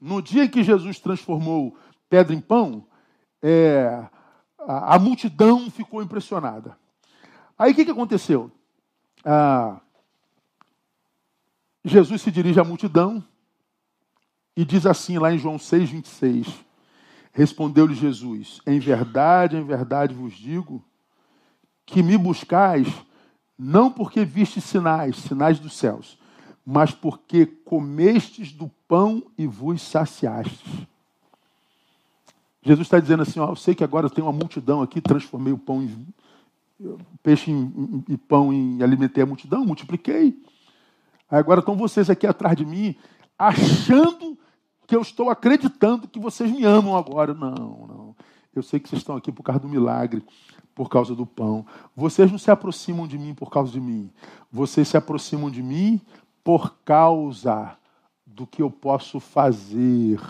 No 0.00 0.22
dia 0.22 0.44
em 0.44 0.48
que 0.48 0.62
Jesus 0.62 0.98
transformou 0.98 1.76
pedra 2.08 2.34
em 2.34 2.40
pão, 2.40 2.86
é, 3.46 4.08
a, 4.58 4.94
a, 4.94 4.98
multidão 4.98 5.70
ficou 5.70 6.02
impressionada. 6.02 6.78
Aí 7.58 7.72
o 7.72 7.74
que, 7.74 7.84
que 7.84 7.90
aconteceu? 7.90 8.50
Ah, 9.22 9.82
Jesus 11.84 12.22
se 12.22 12.30
dirige 12.30 12.58
à 12.58 12.64
multidão 12.64 13.22
e 14.56 14.64
diz 14.64 14.86
assim 14.86 15.18
lá 15.18 15.30
em 15.30 15.38
João 15.38 15.58
6, 15.58 15.90
26. 15.90 16.64
Respondeu-lhe 17.34 17.94
Jesus: 17.94 18.62
Em 18.66 18.78
verdade, 18.78 19.58
em 19.58 19.64
verdade 19.64 20.14
vos 20.14 20.32
digo 20.32 20.82
que 21.84 22.02
me 22.02 22.16
buscais 22.16 22.88
não 23.58 23.90
porque 23.90 24.24
viste 24.24 24.58
sinais, 24.58 25.16
sinais 25.16 25.58
dos 25.58 25.76
céus, 25.76 26.18
mas 26.64 26.92
porque 26.92 27.44
comestes 27.44 28.52
do 28.52 28.68
pão 28.88 29.22
e 29.36 29.46
vos 29.46 29.82
saciastes. 29.82 30.86
Jesus 32.64 32.86
está 32.86 32.98
dizendo 32.98 33.22
assim: 33.22 33.38
ó, 33.38 33.50
eu 33.50 33.56
sei 33.56 33.74
que 33.74 33.84
agora 33.84 34.08
tem 34.08 34.24
uma 34.24 34.32
multidão 34.32 34.82
aqui, 34.82 35.00
transformei 35.00 35.52
o 35.52 35.58
pão 35.58 35.82
em 35.82 36.06
peixe 37.22 37.52
e 38.08 38.16
pão 38.16 38.52
em 38.52 38.82
alimentei 38.82 39.22
a 39.22 39.26
multidão, 39.26 39.64
multipliquei. 39.64 40.36
Agora 41.30 41.60
estão 41.60 41.76
vocês 41.76 42.08
aqui 42.10 42.26
atrás 42.26 42.56
de 42.56 42.64
mim, 42.64 42.94
achando 43.38 44.38
que 44.86 44.96
eu 44.96 45.02
estou 45.02 45.30
acreditando 45.30 46.08
que 46.08 46.18
vocês 46.18 46.50
me 46.50 46.64
amam 46.64 46.96
agora. 46.96 47.34
Não, 47.34 47.50
não. 47.54 48.16
Eu 48.54 48.62
sei 48.62 48.78
que 48.78 48.88
vocês 48.88 49.02
estão 49.02 49.16
aqui 49.16 49.32
por 49.32 49.42
causa 49.42 49.60
do 49.60 49.68
milagre, 49.68 50.24
por 50.74 50.88
causa 50.88 51.14
do 51.14 51.26
pão. 51.26 51.66
Vocês 51.94 52.30
não 52.30 52.38
se 52.38 52.50
aproximam 52.50 53.06
de 53.06 53.18
mim 53.18 53.34
por 53.34 53.50
causa 53.50 53.72
de 53.72 53.80
mim. 53.80 54.10
Vocês 54.50 54.88
se 54.88 54.96
aproximam 54.96 55.50
de 55.50 55.62
mim 55.62 56.00
por 56.42 56.76
causa 56.84 57.76
do 58.26 58.46
que 58.46 58.62
eu 58.62 58.70
posso 58.70 59.18
fazer. 59.18 60.20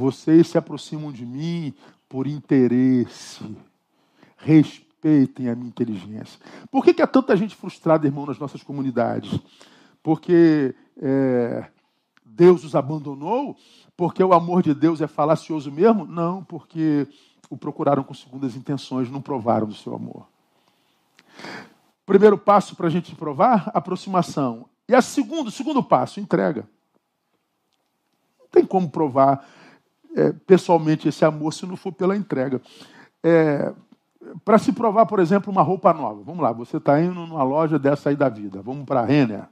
Vocês 0.00 0.46
se 0.46 0.56
aproximam 0.56 1.12
de 1.12 1.26
mim 1.26 1.74
por 2.08 2.26
interesse. 2.26 3.44
Respeitem 4.38 5.50
a 5.50 5.54
minha 5.54 5.68
inteligência. 5.68 6.40
Por 6.70 6.82
que, 6.82 6.94
que 6.94 7.02
há 7.02 7.06
tanta 7.06 7.36
gente 7.36 7.54
frustrada, 7.54 8.06
irmão, 8.06 8.24
nas 8.24 8.38
nossas 8.38 8.62
comunidades? 8.62 9.38
Porque 10.02 10.74
é, 10.96 11.68
Deus 12.24 12.64
os 12.64 12.74
abandonou? 12.74 13.54
Porque 13.94 14.24
o 14.24 14.32
amor 14.32 14.62
de 14.62 14.72
Deus 14.72 15.02
é 15.02 15.06
falacioso 15.06 15.70
mesmo? 15.70 16.06
Não, 16.06 16.42
porque 16.44 17.06
o 17.50 17.56
procuraram 17.58 18.02
com 18.02 18.14
segundas 18.14 18.56
intenções, 18.56 19.10
não 19.10 19.20
provaram 19.20 19.66
do 19.66 19.74
seu 19.74 19.94
amor. 19.94 20.26
Primeiro 22.06 22.38
passo 22.38 22.74
para 22.74 22.86
a 22.86 22.90
gente 22.90 23.14
provar, 23.14 23.70
aproximação. 23.74 24.64
E 24.88 24.94
a 24.94 25.02
segundo, 25.02 25.50
segundo 25.50 25.82
passo, 25.82 26.20
entrega. 26.20 26.66
Não 28.40 28.48
tem 28.50 28.64
como 28.64 28.88
provar 28.88 29.46
é, 30.16 30.32
pessoalmente 30.32 31.08
esse 31.08 31.24
amor 31.24 31.52
se 31.52 31.66
não 31.66 31.76
for 31.76 31.92
pela 31.92 32.16
entrega. 32.16 32.60
É, 33.22 33.72
para 34.44 34.58
se 34.58 34.72
provar, 34.72 35.06
por 35.06 35.18
exemplo, 35.18 35.50
uma 35.50 35.62
roupa 35.62 35.92
nova. 35.92 36.22
Vamos 36.22 36.42
lá, 36.42 36.52
você 36.52 36.76
está 36.76 37.00
indo 37.00 37.14
numa 37.14 37.42
loja 37.42 37.78
dessa 37.78 38.10
aí 38.10 38.16
da 38.16 38.28
vida. 38.28 38.60
Vamos 38.62 38.84
para 38.84 39.00
a 39.00 39.04
Renner. 39.04 39.44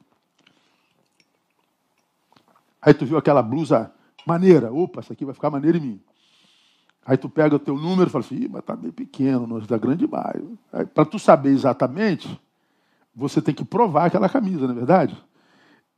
Aí 2.80 2.94
tu 2.94 3.04
viu 3.06 3.18
aquela 3.18 3.42
blusa 3.42 3.92
maneira. 4.26 4.72
Opa, 4.72 5.00
essa 5.00 5.12
aqui 5.12 5.24
vai 5.24 5.34
ficar 5.34 5.50
maneira 5.50 5.78
em 5.78 5.80
mim. 5.80 6.00
Aí 7.04 7.16
tu 7.16 7.28
pega 7.28 7.56
o 7.56 7.59
teu 7.59 7.74
número 7.74 8.11
e 8.11 8.12
fala 8.12 8.24
assim, 8.24 8.48
mas 8.48 8.62
tá 8.62 8.76
bem 8.76 8.92
pequeno, 8.92 9.46
nós 9.46 9.66
da 9.66 9.78
grande 9.78 10.06
bairro. 10.06 10.59
Para 10.92 11.06
tu 11.06 11.18
saber 11.18 11.50
exatamente, 11.50 12.38
você 13.14 13.40
tem 13.40 13.54
que 13.54 13.64
provar 13.64 14.06
aquela 14.06 14.28
camisa, 14.28 14.66
não 14.66 14.72
é 14.72 14.76
verdade? 14.76 15.16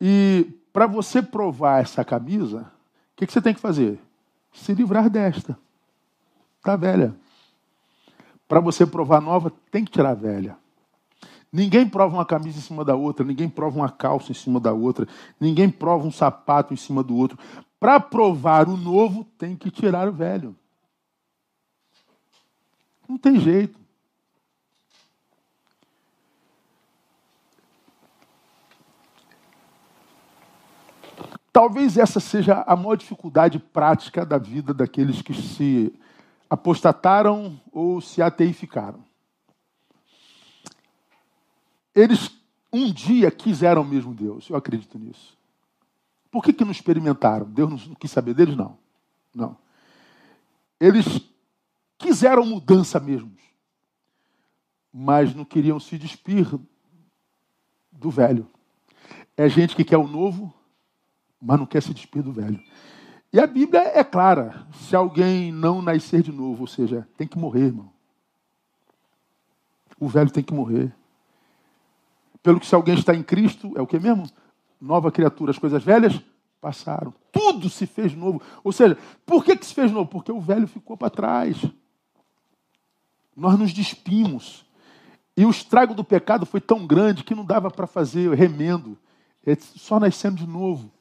E 0.00 0.46
para 0.72 0.86
você 0.86 1.20
provar 1.20 1.82
essa 1.82 2.04
camisa, 2.04 2.60
o 2.60 3.16
que, 3.16 3.26
que 3.26 3.32
você 3.32 3.42
tem 3.42 3.52
que 3.52 3.60
fazer? 3.60 3.98
Se 4.52 4.74
livrar 4.74 5.08
desta. 5.08 5.58
Tá 6.62 6.76
velha. 6.76 7.14
Para 8.46 8.60
você 8.60 8.84
provar 8.84 9.20
nova, 9.20 9.52
tem 9.70 9.84
que 9.84 9.92
tirar 9.92 10.10
a 10.10 10.14
velha. 10.14 10.56
Ninguém 11.52 11.88
prova 11.88 12.16
uma 12.16 12.24
camisa 12.24 12.58
em 12.58 12.62
cima 12.62 12.84
da 12.84 12.94
outra, 12.94 13.24
ninguém 13.24 13.48
prova 13.48 13.76
uma 13.76 13.90
calça 13.90 14.30
em 14.30 14.34
cima 14.34 14.60
da 14.60 14.72
outra, 14.72 15.08
ninguém 15.40 15.68
prova 15.68 16.06
um 16.06 16.12
sapato 16.12 16.72
em 16.72 16.76
cima 16.76 17.02
do 17.02 17.16
outro. 17.16 17.38
Para 17.78 17.98
provar 17.98 18.68
o 18.68 18.76
novo, 18.76 19.24
tem 19.36 19.56
que 19.56 19.70
tirar 19.70 20.06
o 20.06 20.12
velho. 20.12 20.54
Não 23.08 23.18
tem 23.18 23.40
jeito. 23.40 23.79
Talvez 31.52 31.96
essa 31.96 32.20
seja 32.20 32.62
a 32.66 32.76
maior 32.76 32.96
dificuldade 32.96 33.58
prática 33.58 34.24
da 34.24 34.38
vida 34.38 34.72
daqueles 34.72 35.20
que 35.20 35.34
se 35.34 35.92
apostataram 36.48 37.60
ou 37.72 38.00
se 38.00 38.22
ateificaram. 38.22 39.04
Eles 41.94 42.30
um 42.72 42.92
dia 42.92 43.30
quiseram 43.30 43.82
mesmo 43.82 44.14
Deus, 44.14 44.48
eu 44.48 44.56
acredito 44.56 44.98
nisso. 44.98 45.36
Por 46.30 46.44
que, 46.44 46.52
que 46.52 46.64
não 46.64 46.70
experimentaram? 46.70 47.46
Deus 47.50 47.88
não 47.88 47.94
quis 47.96 48.10
saber 48.10 48.34
deles? 48.34 48.56
Não. 48.56 48.78
Não. 49.34 49.56
Eles 50.78 51.20
quiseram 51.98 52.46
mudança 52.46 53.00
mesmo, 53.00 53.32
mas 54.92 55.34
não 55.34 55.44
queriam 55.44 55.80
se 55.80 55.98
despir 55.98 56.46
do 57.90 58.10
velho. 58.10 58.48
É 59.36 59.48
gente 59.48 59.74
que 59.74 59.84
quer 59.84 59.96
o 59.96 60.06
novo, 60.06 60.54
mas 61.40 61.58
não 61.58 61.66
quer 61.66 61.82
se 61.82 61.94
despir 61.94 62.22
do 62.22 62.32
velho. 62.32 62.60
E 63.32 63.38
a 63.38 63.46
Bíblia 63.46 63.80
é 63.94 64.04
clara: 64.04 64.66
se 64.72 64.94
alguém 64.94 65.52
não 65.52 65.80
nascer 65.80 66.22
de 66.22 66.32
novo, 66.32 66.62
ou 66.62 66.66
seja, 66.66 67.08
tem 67.16 67.26
que 67.26 67.38
morrer, 67.38 67.66
irmão. 67.66 67.90
O 69.98 70.08
velho 70.08 70.30
tem 70.30 70.42
que 70.42 70.54
morrer. 70.54 70.94
Pelo 72.42 72.58
que 72.58 72.66
se 72.66 72.74
alguém 72.74 72.94
está 72.94 73.14
em 73.14 73.22
Cristo, 73.22 73.72
é 73.76 73.82
o 73.82 73.86
que 73.86 73.98
mesmo? 73.98 74.24
Nova 74.80 75.12
criatura, 75.12 75.50
as 75.50 75.58
coisas 75.58 75.84
velhas 75.84 76.18
passaram. 76.58 77.12
Tudo 77.30 77.68
se 77.68 77.86
fez 77.86 78.14
novo. 78.14 78.40
Ou 78.64 78.72
seja, 78.72 78.96
por 79.26 79.44
que, 79.44 79.56
que 79.56 79.66
se 79.66 79.74
fez 79.74 79.92
novo? 79.92 80.08
Porque 80.08 80.32
o 80.32 80.40
velho 80.40 80.66
ficou 80.66 80.96
para 80.96 81.10
trás 81.10 81.70
nós 83.40 83.58
nos 83.58 83.72
despimos. 83.72 84.66
E 85.36 85.46
o 85.46 85.50
estrago 85.50 85.94
do 85.94 86.04
pecado 86.04 86.44
foi 86.44 86.60
tão 86.60 86.86
grande 86.86 87.24
que 87.24 87.34
não 87.34 87.44
dava 87.44 87.70
para 87.70 87.86
fazer 87.86 88.34
remendo. 88.34 88.98
É 89.44 89.54
só 89.54 89.98
nascendo 89.98 90.36
de 90.36 90.46
novo. 90.46 90.92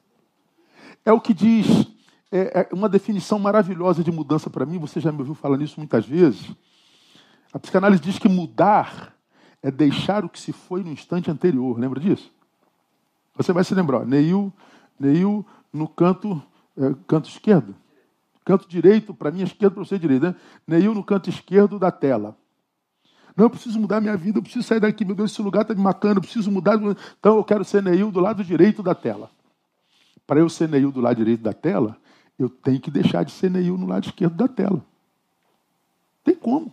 É 1.04 1.12
o 1.12 1.20
que 1.20 1.32
diz, 1.32 1.66
é, 2.30 2.66
é 2.70 2.74
uma 2.74 2.88
definição 2.88 3.38
maravilhosa 3.38 4.04
de 4.04 4.12
mudança 4.12 4.48
para 4.50 4.66
mim. 4.66 4.78
Você 4.78 5.00
já 5.00 5.10
me 5.10 5.18
ouviu 5.18 5.34
falar 5.34 5.56
nisso 5.56 5.74
muitas 5.78 6.06
vezes. 6.06 6.50
A 7.52 7.58
psicanálise 7.58 8.02
diz 8.02 8.18
que 8.18 8.28
mudar 8.28 9.14
é 9.62 9.70
deixar 9.70 10.24
o 10.24 10.28
que 10.28 10.38
se 10.38 10.52
foi 10.52 10.82
no 10.82 10.90
instante 10.90 11.30
anterior. 11.30 11.78
Lembra 11.78 12.00
disso? 12.00 12.32
Você 13.36 13.52
vai 13.52 13.64
se 13.64 13.74
lembrar. 13.74 14.06
Neil, 14.06 14.52
Neil 14.98 15.44
no 15.72 15.88
canto, 15.88 16.42
é, 16.76 16.94
canto 17.06 17.28
esquerdo. 17.28 17.74
Canto 18.44 18.68
direito, 18.68 19.12
para 19.12 19.30
mim, 19.30 19.42
esquerdo 19.42 19.74
para 19.74 19.84
você 19.84 19.98
direito. 19.98 20.22
Né? 20.22 20.34
Neil 20.66 20.94
no 20.94 21.04
canto 21.04 21.28
esquerdo 21.28 21.78
da 21.78 21.90
tela. 21.90 22.36
Não, 23.36 23.46
eu 23.46 23.50
preciso 23.50 23.78
mudar 23.78 24.00
minha 24.00 24.16
vida, 24.16 24.38
eu 24.38 24.42
preciso 24.42 24.66
sair 24.66 24.80
daqui, 24.80 25.04
meu 25.04 25.14
Deus, 25.14 25.30
esse 25.30 25.40
lugar 25.40 25.62
está 25.62 25.74
me 25.74 25.80
matando, 25.80 26.18
eu 26.18 26.22
preciso 26.22 26.50
mudar. 26.50 26.74
Então 27.18 27.36
eu 27.36 27.44
quero 27.44 27.64
ser 27.64 27.82
Neil 27.82 28.10
do 28.10 28.20
lado 28.20 28.44
direito 28.44 28.82
da 28.82 28.94
tela. 28.94 29.30
Para 30.30 30.38
eu 30.38 30.48
ser 30.48 30.68
Neil 30.68 30.92
do 30.92 31.00
lado 31.00 31.16
direito 31.16 31.42
da 31.42 31.52
tela, 31.52 31.96
eu 32.38 32.48
tenho 32.48 32.78
que 32.78 32.88
deixar 32.88 33.24
de 33.24 33.32
ser 33.32 33.50
Neil 33.50 33.76
no 33.76 33.84
lado 33.84 34.06
esquerdo 34.06 34.36
da 34.36 34.46
tela. 34.46 34.80
Tem 36.22 36.36
como. 36.36 36.72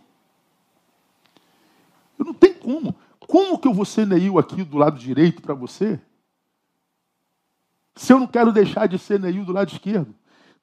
Eu 2.16 2.24
não 2.24 2.34
tenho 2.34 2.54
como. 2.54 2.94
Como 3.18 3.58
que 3.58 3.66
eu 3.66 3.74
vou 3.74 3.84
ser 3.84 4.06
Neil 4.06 4.38
aqui 4.38 4.62
do 4.62 4.76
lado 4.76 4.96
direito 4.96 5.42
para 5.42 5.54
você? 5.54 6.00
Se 7.96 8.12
eu 8.12 8.20
não 8.20 8.28
quero 8.28 8.52
deixar 8.52 8.86
de 8.86 8.96
ser 8.96 9.18
Neil 9.18 9.44
do 9.44 9.50
lado 9.50 9.72
esquerdo. 9.72 10.14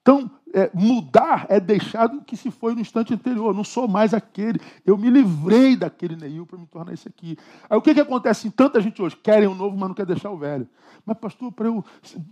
Então, 0.05 0.29
é, 0.53 0.69
mudar 0.71 1.47
é 1.49 1.59
deixar 1.59 2.05
do 2.05 2.21
que 2.21 2.37
se 2.37 2.51
foi 2.51 2.75
no 2.75 2.79
instante 2.79 3.11
anterior. 3.11 3.47
Eu 3.47 3.53
não 3.55 3.63
sou 3.63 3.87
mais 3.87 4.13
aquele. 4.13 4.61
Eu 4.85 4.99
me 4.99 5.09
livrei 5.09 5.75
daquele 5.75 6.15
Neil 6.15 6.45
para 6.45 6.59
me 6.59 6.67
tornar 6.67 6.93
esse 6.93 7.07
aqui. 7.07 7.35
Aí 7.67 7.75
o 7.75 7.81
que, 7.81 7.91
que 7.91 8.01
acontece 8.01 8.47
em 8.47 8.51
tanta 8.51 8.79
gente 8.79 9.01
hoje? 9.01 9.15
Querem 9.15 9.47
o 9.47 9.55
novo, 9.55 9.75
mas 9.75 9.89
não 9.89 9.95
quer 9.95 10.05
deixar 10.05 10.29
o 10.29 10.37
velho. 10.37 10.69
Mas, 11.03 11.17
pastor, 11.17 11.51
para 11.51 11.69
eu 11.69 11.83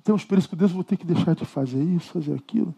ter 0.04 0.12
uma 0.12 0.18
experiência 0.18 0.48
com 0.48 0.56
Deus, 0.56 0.70
eu 0.70 0.76
vou 0.76 0.84
ter 0.84 0.98
que 0.98 1.06
deixar 1.06 1.34
de 1.34 1.46
fazer 1.46 1.82
isso, 1.84 2.14
fazer 2.14 2.36
aquilo. 2.36 2.76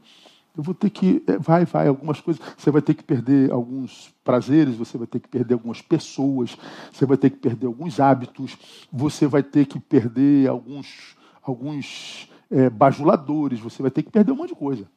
Eu 0.55 0.63
vou 0.63 0.73
ter 0.73 0.89
que. 0.89 1.21
É, 1.27 1.37
vai, 1.37 1.65
vai, 1.65 1.89
algumas 1.89 2.21
coisas. 2.21 2.41
Você 2.57 2.71
vai 2.71 2.81
ter 2.81 2.93
que 2.93 3.03
perder 3.03 3.51
alguns 3.51 4.15
prazeres, 4.23 4.77
você 4.77 4.97
vai 4.97 5.07
ter 5.07 5.19
que 5.19 5.27
perder 5.27 5.55
algumas 5.55 5.81
pessoas, 5.81 6.55
você 6.89 7.05
vai 7.05 7.17
ter 7.17 7.31
que 7.31 7.37
perder 7.37 7.67
alguns 7.67 7.99
hábitos, 7.99 8.57
você 8.89 9.27
vai 9.27 9.43
ter 9.43 9.65
que 9.65 9.77
perder 9.77 10.47
alguns. 10.47 11.17
alguns 11.43 12.29
é, 12.49 12.69
bajuladores, 12.69 13.59
você 13.59 13.81
vai 13.81 13.91
ter 13.91 14.03
que 14.03 14.11
perder 14.11 14.31
um 14.31 14.35
monte 14.35 14.49
de 14.49 14.55
coisa. 14.55 14.87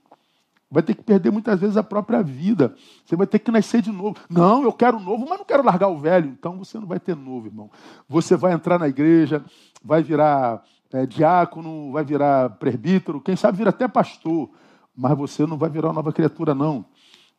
Vai 0.70 0.82
ter 0.82 0.94
que 0.94 1.02
perder 1.02 1.30
muitas 1.30 1.58
vezes 1.58 1.78
a 1.78 1.82
própria 1.82 2.22
vida. 2.22 2.74
Você 3.04 3.16
vai 3.16 3.26
ter 3.26 3.38
que 3.38 3.50
nascer 3.50 3.80
de 3.80 3.90
novo. 3.90 4.16
Não, 4.28 4.62
eu 4.62 4.72
quero 4.72 5.00
novo, 5.00 5.26
mas 5.26 5.38
não 5.38 5.44
quero 5.44 5.64
largar 5.64 5.88
o 5.88 5.98
velho. 5.98 6.28
Então 6.28 6.58
você 6.58 6.78
não 6.78 6.86
vai 6.86 7.00
ter 7.00 7.16
novo, 7.16 7.46
irmão. 7.46 7.70
Você 8.06 8.36
vai 8.36 8.52
entrar 8.52 8.78
na 8.78 8.86
igreja, 8.86 9.42
vai 9.82 10.02
virar 10.02 10.62
é, 10.92 11.06
diácono, 11.06 11.90
vai 11.92 12.04
virar 12.04 12.50
presbítero, 12.50 13.20
quem 13.20 13.34
sabe 13.34 13.56
vira 13.56 13.70
até 13.70 13.88
pastor. 13.88 14.50
Mas 14.94 15.16
você 15.16 15.46
não 15.46 15.56
vai 15.56 15.70
virar 15.70 15.88
uma 15.88 15.94
nova 15.94 16.12
criatura, 16.12 16.54
não. 16.54 16.84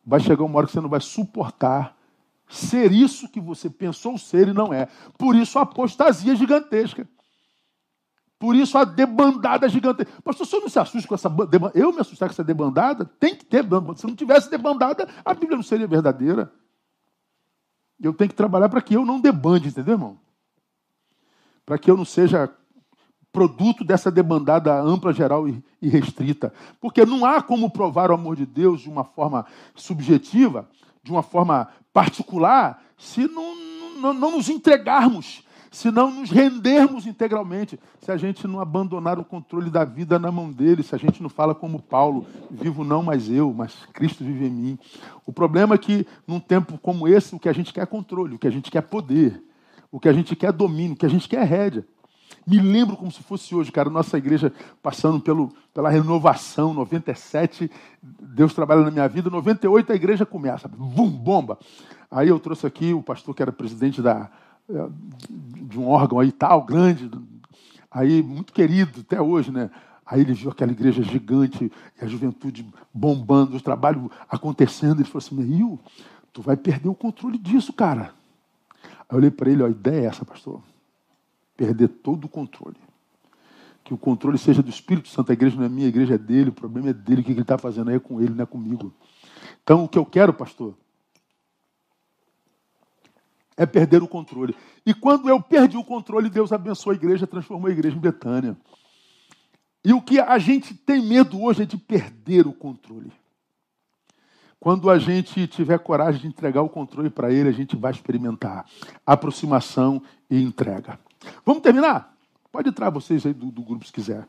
Vai 0.04 0.18
chegar 0.18 0.42
uma 0.42 0.58
hora 0.58 0.66
que 0.66 0.72
você 0.72 0.80
não 0.80 0.88
vai 0.88 1.00
suportar 1.00 1.94
ser 2.48 2.90
isso 2.90 3.28
que 3.28 3.40
você 3.40 3.70
pensou 3.70 4.18
ser 4.18 4.48
e 4.48 4.52
não 4.52 4.74
é. 4.74 4.88
Por 5.16 5.36
isso 5.36 5.58
a 5.58 5.62
apostasia 5.62 6.34
gigantesca. 6.34 7.08
Por 8.40 8.56
isso 8.56 8.78
a 8.78 8.84
debandada 8.84 9.68
gigante. 9.68 10.06
Pastor, 10.24 10.46
senhor 10.46 10.62
não 10.62 10.70
se 10.70 10.78
assusta 10.78 11.06
com 11.06 11.14
essa 11.14 11.28
debandada? 11.28 11.78
Eu 11.78 11.92
me 11.92 12.00
assustar 12.00 12.26
com 12.26 12.32
essa 12.32 12.42
debandada? 12.42 13.04
Tem 13.04 13.36
que 13.36 13.44
ter. 13.44 13.62
Se 13.96 14.06
não 14.06 14.16
tivesse 14.16 14.50
debandada, 14.50 15.06
a 15.22 15.34
Bíblia 15.34 15.56
não 15.56 15.62
seria 15.62 15.86
verdadeira. 15.86 16.50
Eu 18.02 18.14
tenho 18.14 18.30
que 18.30 18.34
trabalhar 18.34 18.70
para 18.70 18.80
que 18.80 18.96
eu 18.96 19.04
não 19.04 19.20
debande, 19.20 19.68
entendeu, 19.68 19.92
irmão? 19.92 20.18
Para 21.66 21.76
que 21.76 21.90
eu 21.90 21.98
não 21.98 22.04
seja 22.06 22.50
produto 23.30 23.84
dessa 23.84 24.10
debandada 24.10 24.74
ampla, 24.74 25.12
geral 25.12 25.46
e 25.46 25.62
restrita. 25.82 26.50
Porque 26.80 27.04
não 27.04 27.26
há 27.26 27.42
como 27.42 27.68
provar 27.68 28.10
o 28.10 28.14
amor 28.14 28.36
de 28.36 28.46
Deus 28.46 28.80
de 28.80 28.88
uma 28.88 29.04
forma 29.04 29.44
subjetiva, 29.74 30.66
de 31.02 31.10
uma 31.10 31.22
forma 31.22 31.68
particular, 31.92 32.82
se 32.96 33.28
não, 33.28 33.54
não, 34.00 34.14
não 34.14 34.30
nos 34.30 34.48
entregarmos 34.48 35.44
se 35.70 35.90
não 35.90 36.10
nos 36.10 36.30
rendermos 36.30 37.06
integralmente, 37.06 37.78
se 38.00 38.10
a 38.10 38.16
gente 38.16 38.46
não 38.48 38.60
abandonar 38.60 39.18
o 39.18 39.24
controle 39.24 39.70
da 39.70 39.84
vida 39.84 40.18
na 40.18 40.32
mão 40.32 40.50
dele, 40.50 40.82
se 40.82 40.94
a 40.94 40.98
gente 40.98 41.22
não 41.22 41.28
fala 41.28 41.54
como 41.54 41.80
Paulo, 41.80 42.26
vivo 42.50 42.82
não 42.82 43.02
mais 43.02 43.30
eu, 43.30 43.54
mas 43.54 43.86
Cristo 43.92 44.24
vive 44.24 44.46
em 44.46 44.50
mim. 44.50 44.78
O 45.24 45.32
problema 45.32 45.76
é 45.76 45.78
que 45.78 46.04
num 46.26 46.40
tempo 46.40 46.76
como 46.78 47.06
esse, 47.06 47.36
o 47.36 47.38
que 47.38 47.48
a 47.48 47.52
gente 47.52 47.72
quer 47.72 47.82
é 47.82 47.86
controle, 47.86 48.34
o 48.34 48.38
que 48.38 48.48
a 48.48 48.50
gente 48.50 48.70
quer 48.70 48.78
é 48.78 48.82
poder, 48.82 49.40
o 49.92 50.00
que 50.00 50.08
a 50.08 50.12
gente 50.12 50.34
quer 50.34 50.48
é 50.48 50.52
domínio, 50.52 50.94
o 50.94 50.96
que 50.96 51.06
a 51.06 51.10
gente 51.10 51.28
quer 51.28 51.42
é 51.42 51.44
rédea. 51.44 51.86
Me 52.44 52.58
lembro 52.58 52.96
como 52.96 53.12
se 53.12 53.22
fosse 53.22 53.54
hoje, 53.54 53.70
cara, 53.70 53.88
nossa 53.88 54.18
igreja 54.18 54.52
passando 54.82 55.20
pelo, 55.20 55.52
pela 55.72 55.88
renovação, 55.88 56.74
97, 56.74 57.70
Deus 58.02 58.54
trabalha 58.54 58.82
na 58.82 58.90
minha 58.90 59.06
vida, 59.06 59.30
98 59.30 59.92
a 59.92 59.94
igreja 59.94 60.26
começa, 60.26 60.66
bum, 60.66 61.08
bomba. 61.08 61.58
Aí 62.10 62.28
eu 62.28 62.40
trouxe 62.40 62.66
aqui 62.66 62.92
o 62.92 63.02
pastor 63.02 63.36
que 63.36 63.42
era 63.42 63.52
presidente 63.52 64.02
da, 64.02 64.28
de 65.70 65.78
um 65.78 65.88
órgão 65.88 66.18
aí 66.18 66.32
tal, 66.32 66.62
grande, 66.62 67.10
aí 67.90 68.22
muito 68.22 68.52
querido 68.52 69.00
até 69.00 69.20
hoje, 69.20 69.50
né? 69.50 69.70
Aí 70.10 70.22
ele 70.22 70.34
viu 70.34 70.50
aquela 70.50 70.72
igreja 70.72 71.02
gigante, 71.04 71.70
e 72.00 72.04
a 72.04 72.08
juventude 72.08 72.66
bombando, 72.92 73.56
o 73.56 73.60
trabalho 73.60 74.10
acontecendo. 74.28 74.98
Ele 74.98 75.08
falou 75.08 75.18
assim: 75.18 75.36
Meio, 75.36 75.78
tu 76.32 76.42
vai 76.42 76.56
perder 76.56 76.88
o 76.88 76.94
controle 76.94 77.38
disso, 77.38 77.72
cara. 77.72 78.12
Aí 78.82 79.12
eu 79.12 79.18
olhei 79.18 79.30
para 79.30 79.50
ele: 79.50 79.62
a 79.62 79.68
ideia 79.68 80.00
é 80.00 80.04
essa, 80.06 80.24
pastor. 80.24 80.60
Perder 81.56 81.88
todo 81.88 82.24
o 82.24 82.28
controle. 82.28 82.76
Que 83.84 83.94
o 83.94 83.98
controle 83.98 84.36
seja 84.36 84.62
do 84.62 84.70
Espírito 84.70 85.08
Santo. 85.08 85.30
A 85.30 85.32
igreja 85.32 85.56
não 85.56 85.64
é 85.64 85.68
minha, 85.68 85.86
a 85.86 85.88
igreja 85.88 86.14
é 86.14 86.18
dele, 86.18 86.50
o 86.50 86.54
problema 86.54 86.90
é 86.90 86.92
dele. 86.92 87.20
O 87.20 87.24
que 87.24 87.30
ele 87.30 87.42
está 87.42 87.56
fazendo 87.56 87.90
aí 87.90 87.96
é 87.96 88.00
com 88.00 88.20
ele, 88.20 88.34
não 88.34 88.42
é 88.42 88.46
comigo. 88.46 88.92
Então, 89.62 89.84
o 89.84 89.88
que 89.88 89.98
eu 89.98 90.04
quero, 90.04 90.32
pastor, 90.32 90.74
é 93.60 93.66
perder 93.66 94.02
o 94.02 94.08
controle. 94.08 94.56
E 94.86 94.94
quando 94.94 95.28
eu 95.28 95.38
perdi 95.38 95.76
o 95.76 95.84
controle, 95.84 96.30
Deus 96.30 96.50
abençoou 96.50 96.94
a 96.94 96.96
igreja, 96.96 97.26
transformou 97.26 97.68
a 97.68 97.70
igreja 97.70 97.94
em 97.94 98.00
Betânia. 98.00 98.56
E 99.84 99.92
o 99.92 100.00
que 100.00 100.18
a 100.18 100.38
gente 100.38 100.72
tem 100.72 101.02
medo 101.02 101.42
hoje 101.42 101.64
é 101.64 101.66
de 101.66 101.76
perder 101.76 102.46
o 102.46 102.54
controle. 102.54 103.12
Quando 104.58 104.88
a 104.88 104.98
gente 104.98 105.46
tiver 105.46 105.78
coragem 105.78 106.22
de 106.22 106.26
entregar 106.28 106.62
o 106.62 106.70
controle 106.70 107.10
para 107.10 107.30
Ele, 107.30 107.50
a 107.50 107.52
gente 107.52 107.76
vai 107.76 107.92
experimentar 107.92 108.64
aproximação 109.04 110.02
e 110.30 110.40
entrega. 110.42 110.98
Vamos 111.44 111.62
terminar? 111.62 112.16
Pode 112.50 112.70
entrar 112.70 112.88
vocês 112.88 113.26
aí 113.26 113.34
do, 113.34 113.50
do 113.50 113.62
grupo 113.62 113.86
se 113.86 113.92
quiser. 113.92 114.26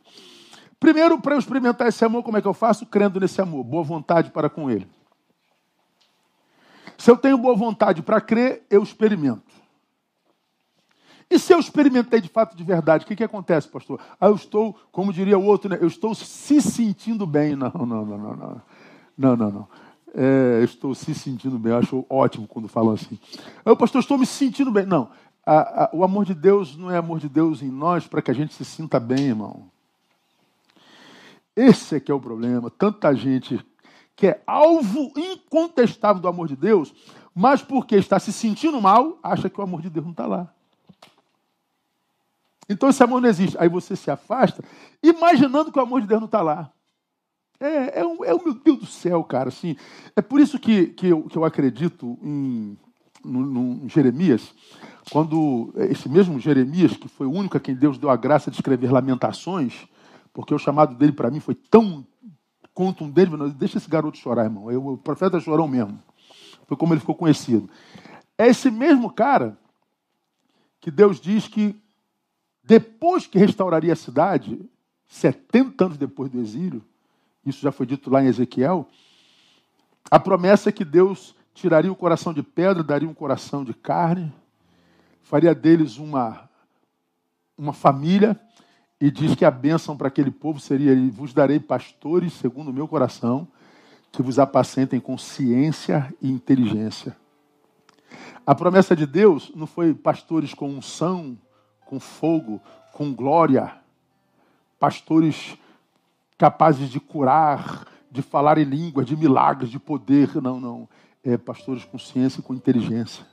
Primeiro, 0.77 1.21
para 1.21 1.35
eu 1.35 1.39
experimentar 1.39 1.87
esse 1.87 2.03
amor, 2.03 2.21
como 2.21 2.35
é 2.35 2.41
que 2.41 2.47
eu 2.49 2.53
faço? 2.53 2.85
Crendo 2.85 3.17
nesse 3.17 3.39
amor, 3.39 3.63
boa 3.63 3.83
vontade 3.83 4.29
para 4.29 4.49
com 4.49 4.69
Ele. 4.69 4.87
Se 7.01 7.09
eu 7.09 7.17
tenho 7.17 7.35
boa 7.35 7.55
vontade 7.55 8.03
para 8.03 8.21
crer, 8.21 8.61
eu 8.69 8.83
experimento. 8.83 9.41
E 11.27 11.39
se 11.39 11.51
eu 11.51 11.59
experimentei 11.59 12.21
de 12.21 12.29
fato 12.29 12.55
de 12.55 12.63
verdade, 12.63 13.03
o 13.03 13.07
que, 13.07 13.15
que 13.15 13.23
acontece, 13.23 13.67
pastor? 13.67 13.99
Ah, 14.19 14.27
eu 14.27 14.35
estou, 14.35 14.77
como 14.91 15.11
diria 15.11 15.35
o 15.35 15.43
outro, 15.43 15.67
né? 15.67 15.79
eu 15.81 15.87
estou 15.87 16.13
se 16.13 16.61
sentindo 16.61 17.25
bem. 17.25 17.55
Não, 17.55 17.71
não, 17.73 18.05
não, 18.05 18.05
não, 18.05 18.35
não. 18.35 18.61
Não, 19.17 19.35
não, 19.35 19.51
não. 19.51 19.67
É, 20.13 20.61
estou 20.63 20.93
se 20.93 21.15
sentindo 21.15 21.57
bem. 21.57 21.71
Eu 21.71 21.79
acho 21.79 22.05
ótimo 22.07 22.47
quando 22.47 22.67
falam 22.67 22.93
assim. 22.93 23.17
Eu, 23.65 23.75
pastor, 23.75 24.01
estou 24.01 24.19
me 24.19 24.27
sentindo 24.27 24.69
bem. 24.69 24.85
Não. 24.85 25.09
A, 25.43 25.85
a, 25.85 25.89
o 25.93 26.03
amor 26.03 26.23
de 26.23 26.35
Deus 26.35 26.77
não 26.77 26.91
é 26.91 26.97
amor 26.97 27.19
de 27.19 27.27
Deus 27.27 27.63
em 27.63 27.71
nós 27.71 28.05
para 28.05 28.21
que 28.21 28.29
a 28.29 28.35
gente 28.35 28.53
se 28.53 28.63
sinta 28.63 28.99
bem, 28.99 29.29
irmão. 29.29 29.71
Esse 31.55 31.95
é 31.95 31.99
que 31.99 32.11
é 32.11 32.13
o 32.13 32.19
problema. 32.19 32.69
Tanta 32.69 33.11
gente 33.15 33.59
que 34.15 34.27
é 34.27 34.41
alvo 34.45 35.11
incontestável 35.15 36.21
do 36.21 36.27
amor 36.27 36.47
de 36.47 36.55
Deus, 36.55 36.93
mas 37.33 37.61
porque 37.61 37.95
está 37.95 38.19
se 38.19 38.31
sentindo 38.31 38.81
mal, 38.81 39.19
acha 39.23 39.49
que 39.49 39.59
o 39.59 39.63
amor 39.63 39.81
de 39.81 39.89
Deus 39.89 40.05
não 40.05 40.11
está 40.11 40.27
lá. 40.27 40.53
Então 42.69 42.89
esse 42.89 43.03
amor 43.03 43.21
não 43.21 43.29
existe. 43.29 43.57
Aí 43.59 43.67
você 43.67 43.95
se 43.95 44.09
afasta, 44.09 44.63
imaginando 45.03 45.71
que 45.71 45.79
o 45.79 45.81
amor 45.81 46.01
de 46.01 46.07
Deus 46.07 46.21
não 46.21 46.25
está 46.25 46.41
lá. 46.41 46.71
É, 47.59 47.99
é, 47.99 48.05
um, 48.05 48.23
é 48.23 48.33
o 48.33 48.43
meu 48.43 48.53
Deus 48.53 48.79
do 48.79 48.85
céu, 48.85 49.23
cara. 49.23 49.49
Assim, 49.49 49.75
é 50.15 50.21
por 50.21 50.39
isso 50.39 50.57
que, 50.57 50.87
que, 50.87 51.07
eu, 51.07 51.23
que 51.23 51.37
eu 51.37 51.45
acredito 51.45 52.17
em, 52.21 52.77
no, 53.23 53.45
no, 53.45 53.85
em 53.85 53.89
Jeremias, 53.89 54.53
quando 55.11 55.73
esse 55.77 56.09
mesmo 56.09 56.39
Jeremias, 56.39 56.97
que 56.97 57.07
foi 57.07 57.27
o 57.27 57.31
único 57.31 57.57
a 57.57 57.59
quem 57.59 57.75
Deus 57.75 57.97
deu 57.97 58.09
a 58.09 58.15
graça 58.15 58.49
de 58.49 58.57
escrever 58.57 58.91
lamentações, 58.91 59.87
porque 60.33 60.53
o 60.53 60.59
chamado 60.59 60.95
dele 60.95 61.11
para 61.11 61.29
mim 61.29 61.39
foi 61.39 61.53
tão 61.53 62.05
contundente, 62.81 63.31
deixa 63.53 63.77
esse 63.77 63.87
garoto 63.87 64.17
chorar, 64.17 64.45
irmão. 64.45 64.71
Eu, 64.71 64.83
o 64.87 64.97
profeta 64.97 65.39
chorou 65.39 65.67
mesmo. 65.67 66.01
Foi 66.65 66.75
como 66.75 66.93
ele 66.93 66.99
ficou 66.99 67.13
conhecido. 67.13 67.69
É 68.35 68.47
esse 68.47 68.71
mesmo 68.71 69.13
cara 69.13 69.55
que 70.79 70.89
Deus 70.89 71.21
diz 71.21 71.47
que 71.47 71.79
depois 72.63 73.27
que 73.27 73.37
restauraria 73.37 73.93
a 73.93 73.95
cidade, 73.95 74.59
70 75.07 75.85
anos 75.85 75.97
depois 75.97 76.31
do 76.31 76.39
exílio, 76.39 76.83
isso 77.45 77.61
já 77.61 77.71
foi 77.71 77.85
dito 77.85 78.09
lá 78.09 78.23
em 78.23 78.27
Ezequiel, 78.27 78.89
a 80.09 80.19
promessa 80.19 80.69
é 80.69 80.71
que 80.71 80.83
Deus 80.83 81.35
tiraria 81.53 81.91
o 81.91 81.95
coração 81.95 82.33
de 82.33 82.41
pedra, 82.41 82.81
daria 82.81 83.07
um 83.07 83.13
coração 83.13 83.63
de 83.63 83.75
carne, 83.75 84.33
faria 85.21 85.53
deles 85.53 85.97
uma, 85.97 86.49
uma 87.55 87.73
família 87.73 88.39
e 89.01 89.09
diz 89.09 89.33
que 89.33 89.43
a 89.43 89.49
bênção 89.49 89.97
para 89.97 90.07
aquele 90.07 90.29
povo 90.29 90.59
seria: 90.59 90.95
Vos 91.09 91.33
darei 91.33 91.59
pastores 91.59 92.33
segundo 92.33 92.69
o 92.69 92.73
meu 92.73 92.87
coração, 92.87 93.47
que 94.11 94.21
vos 94.21 94.37
apacentem 94.37 94.99
com 94.99 95.17
ciência 95.17 96.13
e 96.21 96.29
inteligência. 96.29 97.17
A 98.45 98.53
promessa 98.53 98.95
de 98.95 99.07
Deus 99.07 99.51
não 99.55 99.65
foi 99.65 99.93
pastores 99.93 100.53
com 100.53 100.69
unção, 100.69 101.35
com 101.85 101.99
fogo, 101.99 102.61
com 102.93 103.11
glória, 103.11 103.73
pastores 104.79 105.57
capazes 106.37 106.89
de 106.89 106.99
curar, 106.99 107.87
de 108.11 108.21
falar 108.21 108.59
em 108.59 108.65
línguas, 108.65 109.07
de 109.07 109.15
milagres, 109.15 109.71
de 109.71 109.79
poder. 109.79 110.35
Não, 110.41 110.59
não. 110.59 110.87
É 111.23 111.37
pastores 111.37 111.85
com 111.85 111.97
ciência 111.97 112.39
e 112.39 112.43
com 112.43 112.53
inteligência. 112.53 113.30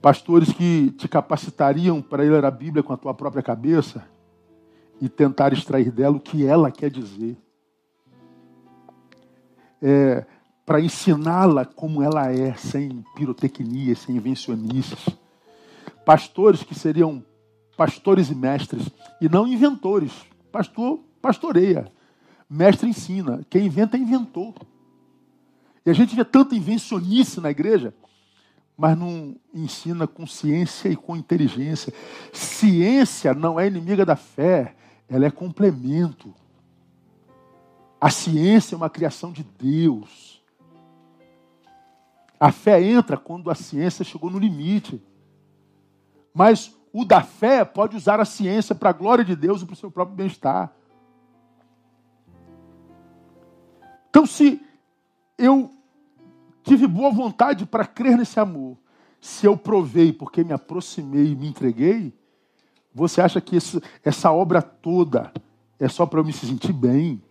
Pastores 0.00 0.52
que 0.52 0.90
te 0.92 1.08
capacitariam 1.08 2.00
para 2.00 2.22
ler 2.22 2.44
a 2.44 2.50
Bíblia 2.50 2.82
com 2.82 2.92
a 2.92 2.96
tua 2.96 3.14
própria 3.14 3.42
cabeça 3.42 4.04
e 5.00 5.08
tentar 5.08 5.52
extrair 5.52 5.90
dela 5.90 6.16
o 6.16 6.20
que 6.20 6.44
ela 6.44 6.70
quer 6.70 6.90
dizer. 6.90 7.36
É, 9.82 10.26
para 10.66 10.80
ensiná-la 10.80 11.64
como 11.64 12.02
ela 12.02 12.30
é, 12.30 12.54
sem 12.54 13.04
pirotecnia, 13.16 13.94
sem 13.96 14.16
invencionistas. 14.16 15.08
Pastores 16.04 16.62
que 16.62 16.74
seriam 16.74 17.24
pastores 17.76 18.30
e 18.30 18.34
mestres, 18.34 18.88
e 19.20 19.28
não 19.28 19.46
inventores. 19.46 20.12
Pastor 20.52 21.00
pastoreia, 21.20 21.90
mestre 22.48 22.88
ensina, 22.88 23.40
quem 23.48 23.66
inventa 23.66 23.96
inventor. 23.96 24.54
E 25.84 25.90
a 25.90 25.92
gente 25.92 26.14
vê 26.14 26.24
tanta 26.24 26.54
invencionice 26.54 27.40
na 27.40 27.50
igreja 27.50 27.94
mas 28.80 28.96
não 28.96 29.36
ensina 29.52 30.06
com 30.06 30.26
ciência 30.26 30.88
e 30.88 30.96
com 30.96 31.14
inteligência. 31.14 31.92
Ciência 32.32 33.34
não 33.34 33.60
é 33.60 33.66
inimiga 33.66 34.06
da 34.06 34.16
fé, 34.16 34.74
ela 35.06 35.26
é 35.26 35.30
complemento. 35.30 36.34
A 38.00 38.08
ciência 38.08 38.74
é 38.74 38.78
uma 38.78 38.88
criação 38.88 39.32
de 39.32 39.44
Deus. 39.44 40.42
A 42.40 42.50
fé 42.50 42.82
entra 42.82 43.18
quando 43.18 43.50
a 43.50 43.54
ciência 43.54 44.02
chegou 44.02 44.30
no 44.30 44.38
limite. 44.38 44.98
Mas 46.32 46.74
o 46.90 47.04
da 47.04 47.20
fé 47.20 47.66
pode 47.66 47.98
usar 47.98 48.18
a 48.18 48.24
ciência 48.24 48.74
para 48.74 48.88
a 48.88 48.94
glória 48.94 49.26
de 49.26 49.36
Deus 49.36 49.60
e 49.60 49.66
para 49.66 49.74
o 49.74 49.76
seu 49.76 49.90
próprio 49.90 50.16
bem-estar. 50.16 50.72
Então, 54.08 54.24
se 54.24 54.58
eu 55.36 55.70
tive 56.62 56.86
boa 56.86 57.10
vontade 57.10 57.66
para 57.66 57.84
crer 57.84 58.16
nesse 58.16 58.38
amor. 58.38 58.76
Se 59.20 59.46
eu 59.46 59.56
provei 59.56 60.12
porque 60.12 60.42
me 60.42 60.52
aproximei 60.52 61.32
e 61.32 61.36
me 61.36 61.48
entreguei, 61.48 62.12
você 62.94 63.20
acha 63.20 63.40
que 63.40 63.56
esse, 63.56 63.80
essa 64.04 64.32
obra 64.32 64.60
toda 64.62 65.32
é 65.78 65.88
só 65.88 66.06
para 66.06 66.20
eu 66.20 66.24
me 66.24 66.32
sentir 66.32 66.72
bem? 66.72 67.22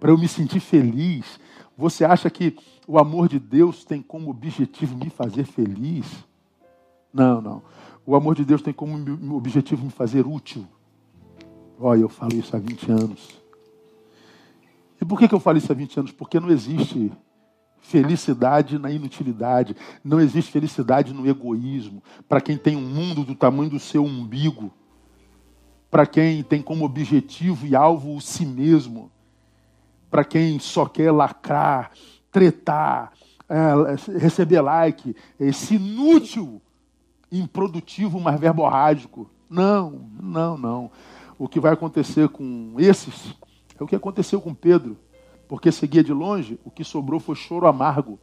Para 0.00 0.10
eu 0.10 0.18
me 0.18 0.28
sentir 0.28 0.60
feliz? 0.60 1.38
Você 1.76 2.04
acha 2.04 2.28
que 2.30 2.56
o 2.86 2.98
amor 2.98 3.28
de 3.28 3.38
Deus 3.38 3.84
tem 3.84 4.02
como 4.02 4.30
objetivo 4.30 4.96
me 4.96 5.10
fazer 5.10 5.44
feliz? 5.44 6.06
Não, 7.12 7.40
não. 7.40 7.62
O 8.04 8.16
amor 8.16 8.34
de 8.34 8.44
Deus 8.44 8.62
tem 8.62 8.72
como 8.72 9.34
objetivo 9.36 9.84
me 9.84 9.90
fazer 9.90 10.26
útil. 10.26 10.66
Olha, 11.78 12.00
eu 12.00 12.08
falo 12.08 12.34
isso 12.34 12.56
há 12.56 12.58
20 12.58 12.90
anos. 12.90 13.37
E 15.00 15.04
por 15.04 15.18
que, 15.18 15.28
que 15.28 15.34
eu 15.34 15.40
falo 15.40 15.58
isso 15.58 15.70
há 15.70 15.74
20 15.74 16.00
anos? 16.00 16.12
Porque 16.12 16.40
não 16.40 16.50
existe 16.50 17.12
felicidade 17.80 18.78
na 18.78 18.90
inutilidade, 18.90 19.76
não 20.04 20.20
existe 20.20 20.50
felicidade 20.50 21.12
no 21.12 21.26
egoísmo. 21.26 22.02
Para 22.28 22.40
quem 22.40 22.56
tem 22.56 22.76
um 22.76 22.88
mundo 22.88 23.24
do 23.24 23.34
tamanho 23.34 23.70
do 23.70 23.78
seu 23.78 24.04
umbigo, 24.04 24.72
para 25.90 26.06
quem 26.06 26.42
tem 26.42 26.60
como 26.60 26.84
objetivo 26.84 27.66
e 27.66 27.74
alvo 27.74 28.14
o 28.14 28.20
si 28.20 28.44
mesmo, 28.44 29.10
para 30.10 30.24
quem 30.24 30.58
só 30.58 30.86
quer 30.86 31.10
lacrar, 31.12 31.92
tretar, 32.30 33.12
é, 33.48 34.18
receber 34.18 34.60
like, 34.60 35.16
esse 35.40 35.76
inútil, 35.76 36.60
improdutivo, 37.32 38.20
mas 38.20 38.38
verborrágico. 38.38 39.30
Não, 39.48 40.10
não, 40.20 40.58
não. 40.58 40.90
O 41.38 41.48
que 41.48 41.60
vai 41.60 41.72
acontecer 41.72 42.28
com 42.28 42.74
esses 42.78 43.34
é 43.78 43.84
o 43.84 43.86
que 43.86 43.96
aconteceu 43.96 44.40
com 44.40 44.54
Pedro, 44.54 44.96
porque 45.48 45.72
seguia 45.72 46.02
de 46.02 46.12
longe, 46.12 46.58
o 46.64 46.70
que 46.70 46.84
sobrou 46.84 47.18
foi 47.18 47.34
choro 47.34 47.66
amargo. 47.66 48.18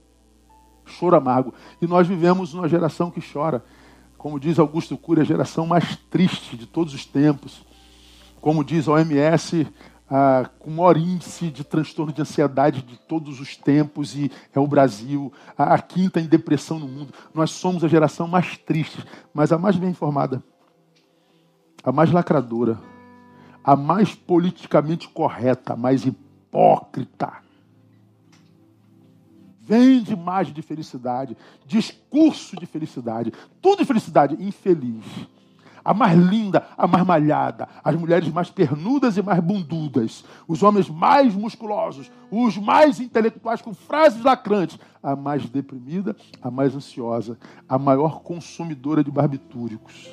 Choro 0.85 1.15
amargo. 1.15 1.53
E 1.81 1.87
nós 1.87 2.07
vivemos 2.07 2.53
uma 2.53 2.67
geração 2.67 3.09
que 3.09 3.21
chora. 3.21 3.63
Como 4.17 4.39
diz 4.39 4.59
Augusto 4.59 4.97
Cury, 4.97 5.21
a 5.21 5.25
geração 5.25 5.65
mais 5.65 5.95
triste 6.09 6.55
de 6.55 6.67
todos 6.67 6.93
os 6.93 7.05
tempos. 7.05 7.65
Como 8.39 8.63
diz 8.63 8.87
a 8.87 8.93
OMS, 8.93 9.67
ah, 10.09 10.49
com 10.59 10.69
o 10.69 10.73
maior 10.73 10.97
índice 10.97 11.49
de 11.49 11.63
transtorno 11.63 12.13
de 12.13 12.21
ansiedade 12.21 12.83
de 12.83 12.97
todos 12.97 13.39
os 13.39 13.57
tempos, 13.57 14.15
e 14.15 14.31
é 14.53 14.59
o 14.59 14.67
Brasil, 14.67 15.33
a, 15.57 15.73
a 15.73 15.79
quinta 15.79 16.19
em 16.19 16.27
depressão 16.27 16.77
no 16.77 16.87
mundo. 16.87 17.13
Nós 17.33 17.51
somos 17.51 17.83
a 17.83 17.87
geração 17.87 18.27
mais 18.27 18.57
triste, 18.57 19.03
mas 19.33 19.51
a 19.51 19.57
mais 19.57 19.75
bem 19.75 19.89
informada, 19.89 20.43
a 21.83 21.91
mais 21.91 22.11
lacradora, 22.11 22.79
a 23.65 23.75
mais 23.75 24.13
politicamente 24.13 25.09
correta, 25.09 25.73
a 25.73 25.75
mais 25.75 26.05
hipócrita. 26.05 27.33
Vende 29.59 30.13
imagem 30.13 30.53
de 30.53 30.61
felicidade, 30.61 31.35
discurso 31.65 32.55
de 32.55 32.67
felicidade, 32.67 33.33
tudo 33.59 33.79
de 33.79 33.85
felicidade, 33.85 34.37
infeliz 34.39 35.03
a 35.85 35.93
mais 35.93 36.17
linda, 36.17 36.67
a 36.75 36.87
mais 36.87 37.05
malhada, 37.05 37.69
as 37.83 37.95
mulheres 37.95 38.27
mais 38.29 38.49
pernudas 38.49 39.17
e 39.17 39.21
mais 39.21 39.39
bundudas, 39.39 40.25
os 40.47 40.63
homens 40.63 40.89
mais 40.89 41.35
musculosos, 41.35 42.11
os 42.31 42.57
mais 42.57 42.99
intelectuais 42.99 43.61
com 43.61 43.71
frases 43.71 44.23
lacrantes, 44.23 44.79
a 45.03 45.15
mais 45.15 45.47
deprimida, 45.47 46.15
a 46.41 46.49
mais 46.49 46.75
ansiosa, 46.75 47.37
a 47.69 47.77
maior 47.77 48.23
consumidora 48.23 49.03
de 49.03 49.11
barbitúricos, 49.11 50.09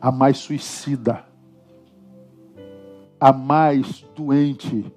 a 0.00 0.10
mais 0.10 0.38
suicida, 0.38 1.24
a 3.20 3.32
mais 3.32 4.04
doente, 4.14 4.92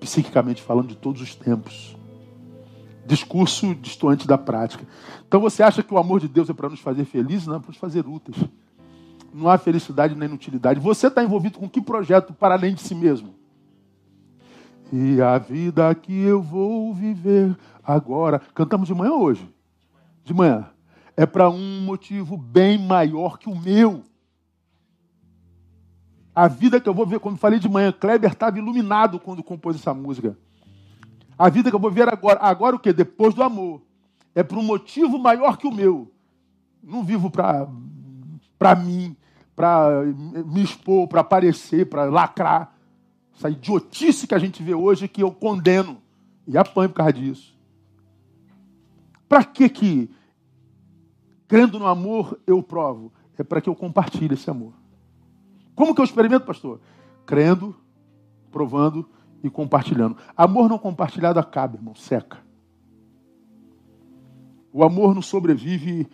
psiquicamente 0.00 0.62
falando, 0.62 0.88
de 0.88 0.96
todos 0.96 1.20
os 1.22 1.34
tempos. 1.34 1.96
Discurso 3.06 3.74
distante 3.74 4.26
da 4.26 4.38
prática. 4.38 4.86
Então 5.26 5.40
você 5.40 5.62
acha 5.62 5.82
que 5.82 5.92
o 5.92 5.98
amor 5.98 6.20
de 6.20 6.28
Deus 6.28 6.48
é 6.48 6.52
para 6.52 6.68
nos 6.68 6.80
fazer 6.80 7.04
felizes? 7.04 7.46
Não, 7.46 7.56
é 7.56 7.58
para 7.58 7.68
nos 7.68 7.76
fazer 7.76 8.06
úteis 8.06 8.38
não 9.32 9.48
há 9.48 9.56
felicidade 9.56 10.14
nem 10.14 10.28
inutilidade. 10.28 10.78
Você 10.78 11.06
está 11.06 11.22
envolvido 11.22 11.58
com 11.58 11.68
que 11.68 11.80
projeto 11.80 12.32
para 12.32 12.54
além 12.54 12.74
de 12.74 12.82
si 12.82 12.94
mesmo? 12.94 13.34
E 14.92 15.22
a 15.22 15.38
vida 15.38 15.94
que 15.94 16.12
eu 16.12 16.42
vou 16.42 16.92
viver 16.92 17.56
agora. 17.82 18.40
Cantamos 18.54 18.88
de 18.88 18.94
manhã 18.94 19.12
hoje? 19.12 19.48
De 20.22 20.34
manhã. 20.34 20.68
É 21.16 21.24
para 21.24 21.48
um 21.48 21.80
motivo 21.82 22.36
bem 22.36 22.78
maior 22.78 23.38
que 23.38 23.48
o 23.48 23.58
meu. 23.58 24.02
A 26.34 26.48
vida 26.48 26.80
que 26.80 26.88
eu 26.88 26.94
vou 26.94 27.06
ver, 27.06 27.20
quando 27.20 27.36
falei 27.36 27.58
de 27.58 27.68
manhã, 27.68 27.92
Kleber 27.92 28.32
estava 28.32 28.58
iluminado 28.58 29.20
quando 29.20 29.42
compôs 29.42 29.76
essa 29.76 29.92
música. 29.92 30.36
A 31.38 31.48
vida 31.50 31.68
que 31.70 31.76
eu 31.76 31.80
vou 31.80 31.90
ver 31.90 32.08
agora, 32.08 32.40
agora 32.40 32.76
o 32.76 32.78
que? 32.78 32.92
Depois 32.92 33.34
do 33.34 33.42
amor. 33.42 33.82
É 34.34 34.42
para 34.42 34.58
um 34.58 34.62
motivo 34.62 35.18
maior 35.18 35.58
que 35.58 35.66
o 35.66 35.72
meu. 35.72 36.10
Não 36.82 37.04
vivo 37.04 37.30
para 37.30 38.74
mim, 38.76 39.14
para 39.54 40.04
me 40.46 40.62
expor, 40.62 41.06
para 41.06 41.20
aparecer, 41.20 41.88
para 41.88 42.04
lacrar. 42.04 42.74
Essa 43.36 43.50
idiotice 43.50 44.26
que 44.26 44.34
a 44.34 44.38
gente 44.38 44.62
vê 44.62 44.74
hoje 44.74 45.08
que 45.08 45.22
eu 45.22 45.30
condeno 45.30 46.00
e 46.46 46.56
apanho 46.56 46.88
por 46.88 46.96
causa 46.96 47.12
disso. 47.12 47.54
Para 49.28 49.44
que 49.44 49.68
que, 49.68 50.10
crendo 51.46 51.78
no 51.78 51.86
amor, 51.86 52.38
eu 52.46 52.62
provo? 52.62 53.12
É 53.36 53.42
para 53.42 53.60
que 53.60 53.68
eu 53.68 53.74
compartilhe 53.74 54.34
esse 54.34 54.48
amor. 54.50 54.72
Como 55.74 55.94
que 55.94 56.00
eu 56.00 56.04
experimento, 56.04 56.46
pastor? 56.46 56.80
Crendo, 57.24 57.74
provando 58.50 59.08
e 59.42 59.50
compartilhando. 59.50 60.16
Amor 60.36 60.68
não 60.68 60.78
compartilhado 60.78 61.38
acaba, 61.38 61.76
irmão, 61.76 61.94
seca. 61.94 62.38
O 64.72 64.84
amor 64.84 65.14
não 65.14 65.22
sobrevive 65.22 66.08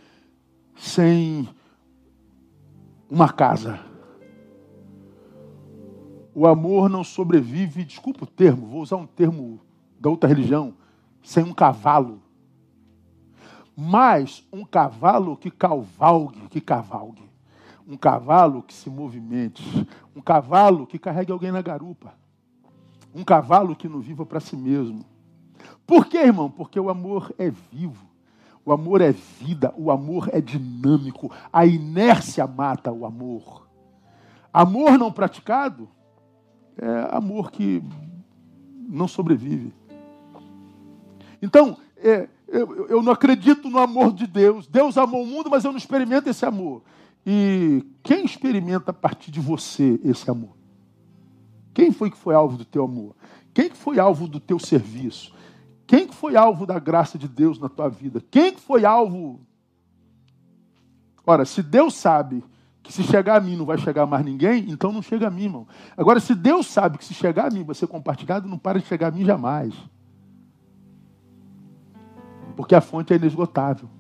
sem 0.77 1.49
uma 3.11 3.33
casa. 3.33 3.81
O 6.35 6.47
amor 6.47 6.89
não 6.89 7.03
sobrevive, 7.03 7.85
desculpa 7.85 8.25
o 8.25 8.27
termo, 8.27 8.67
vou 8.67 8.83
usar 8.83 8.97
um 8.97 9.07
termo 9.07 9.61
da 9.99 10.09
outra 10.09 10.29
religião, 10.29 10.75
sem 11.23 11.43
um 11.43 11.53
cavalo. 11.53 12.23
Mas 13.77 14.47
um 14.53 14.65
cavalo 14.65 15.37
que 15.37 15.51
cavalgue, 15.51 16.49
que 16.49 16.61
cavalgue. 16.61 17.28
Um 17.89 17.97
cavalo 17.97 18.62
que 18.62 18.74
se 18.74 18.91
movimente. 18.91 19.64
Um 20.14 20.20
cavalo 20.20 20.86
que 20.86 20.99
carregue 20.99 21.32
alguém 21.32 21.51
na 21.51 21.62
garupa. 21.62 22.12
Um 23.14 23.24
cavalo 23.24 23.74
que 23.74 23.89
não 23.89 24.01
viva 24.01 24.26
para 24.26 24.41
si 24.41 24.57
mesmo. 24.57 25.05
Por 25.86 26.07
quê, 26.07 26.18
irmão? 26.18 26.51
Porque 26.51 26.78
o 26.78 26.91
amor 26.91 27.34
é 27.39 27.51
vivo. 27.51 28.07
O 28.64 28.72
amor 28.72 29.01
é 29.01 29.12
vida, 29.12 29.72
o 29.78 29.91
amor 29.91 30.28
é 30.30 30.43
dinâmico, 30.43 31.32
a 31.51 31.64
inércia 31.64 32.47
mata 32.47 32.93
o 32.93 33.07
amor. 33.07 33.66
Amor 34.53 34.99
não 34.99 35.11
praticado 35.11 35.89
é 36.78 37.16
amor 37.16 37.51
que 37.51 37.82
não 38.89 39.09
sobrevive. 39.09 39.74
Então, 41.43 41.76
é, 41.97 42.28
eu, 42.47 42.86
eu 42.89 43.03
não 43.03 43.12
acredito 43.12 43.68
no 43.68 43.78
amor 43.78 44.12
de 44.12 44.26
Deus. 44.26 44.66
Deus 44.66 44.97
amou 44.97 45.22
o 45.22 45.26
mundo, 45.26 45.51
mas 45.51 45.64
eu 45.64 45.72
não 45.72 45.78
experimento 45.78 46.28
esse 46.28 46.47
amor. 46.47 46.82
E 47.31 47.85
quem 48.03 48.24
experimenta 48.24 48.91
a 48.91 48.95
partir 48.95 49.31
de 49.31 49.39
você 49.39 50.01
esse 50.03 50.31
amor? 50.31 50.57
Quem 51.74 51.93
foi 51.93 52.11
que 52.11 52.16
foi 52.16 52.35
alvo 52.35 52.57
do 52.57 52.64
teu 52.64 52.83
amor? 52.83 53.14
Quem 53.53 53.68
que 53.68 53.76
foi 53.76 53.99
alvo 53.99 54.26
do 54.26 54.41
teu 54.41 54.59
serviço? 54.59 55.35
Quem 55.87 56.09
que 56.09 56.14
foi 56.14 56.37
alvo 56.37 56.64
da 56.64 56.79
graça 56.79 57.18
de 57.18 57.29
Deus 57.29 57.59
na 57.59 57.68
tua 57.68 57.91
vida? 57.91 58.24
Quem 58.31 58.55
que 58.55 58.61
foi 58.62 58.87
alvo? 58.87 59.43
Ora, 61.26 61.45
se 61.45 61.62
Deus 61.62 61.93
sabe 61.97 62.43
que 62.83 62.91
se 62.91 63.03
chegar 63.03 63.37
a 63.37 63.41
mim 63.41 63.57
não 63.57 63.66
vai 63.66 63.76
chegar 63.76 64.07
mais 64.07 64.24
ninguém, 64.24 64.64
então 64.70 64.91
não 64.91 65.03
chega 65.03 65.26
a 65.26 65.31
mim, 65.31 65.45
irmão. 65.45 65.68
Agora, 65.99 66.20
se 66.20 66.35
Deus 66.35 66.66
sabe 66.66 66.97
que 66.97 67.05
se 67.05 67.12
chegar 67.12 67.49
a 67.49 67.51
mim 67.51 67.62
vai 67.62 67.74
ser 67.74 67.89
compartilhado, 67.89 68.49
não 68.49 68.57
para 68.57 68.81
de 68.81 68.87
chegar 68.87 69.09
a 69.09 69.11
mim 69.11 69.26
jamais. 69.26 69.74
Porque 72.57 72.74
a 72.74 72.81
fonte 72.81 73.12
é 73.12 73.16
inesgotável. 73.16 73.98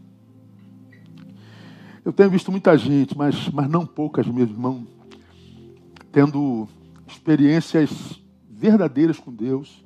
Eu 2.08 2.12
tenho 2.14 2.30
visto 2.30 2.50
muita 2.50 2.74
gente, 2.74 3.14
mas, 3.14 3.50
mas 3.50 3.68
não 3.68 3.84
poucas 3.84 4.26
mesmo, 4.26 4.54
irmão, 4.54 4.86
tendo 6.10 6.66
experiências 7.06 8.18
verdadeiras 8.48 9.18
com 9.20 9.30
Deus 9.30 9.84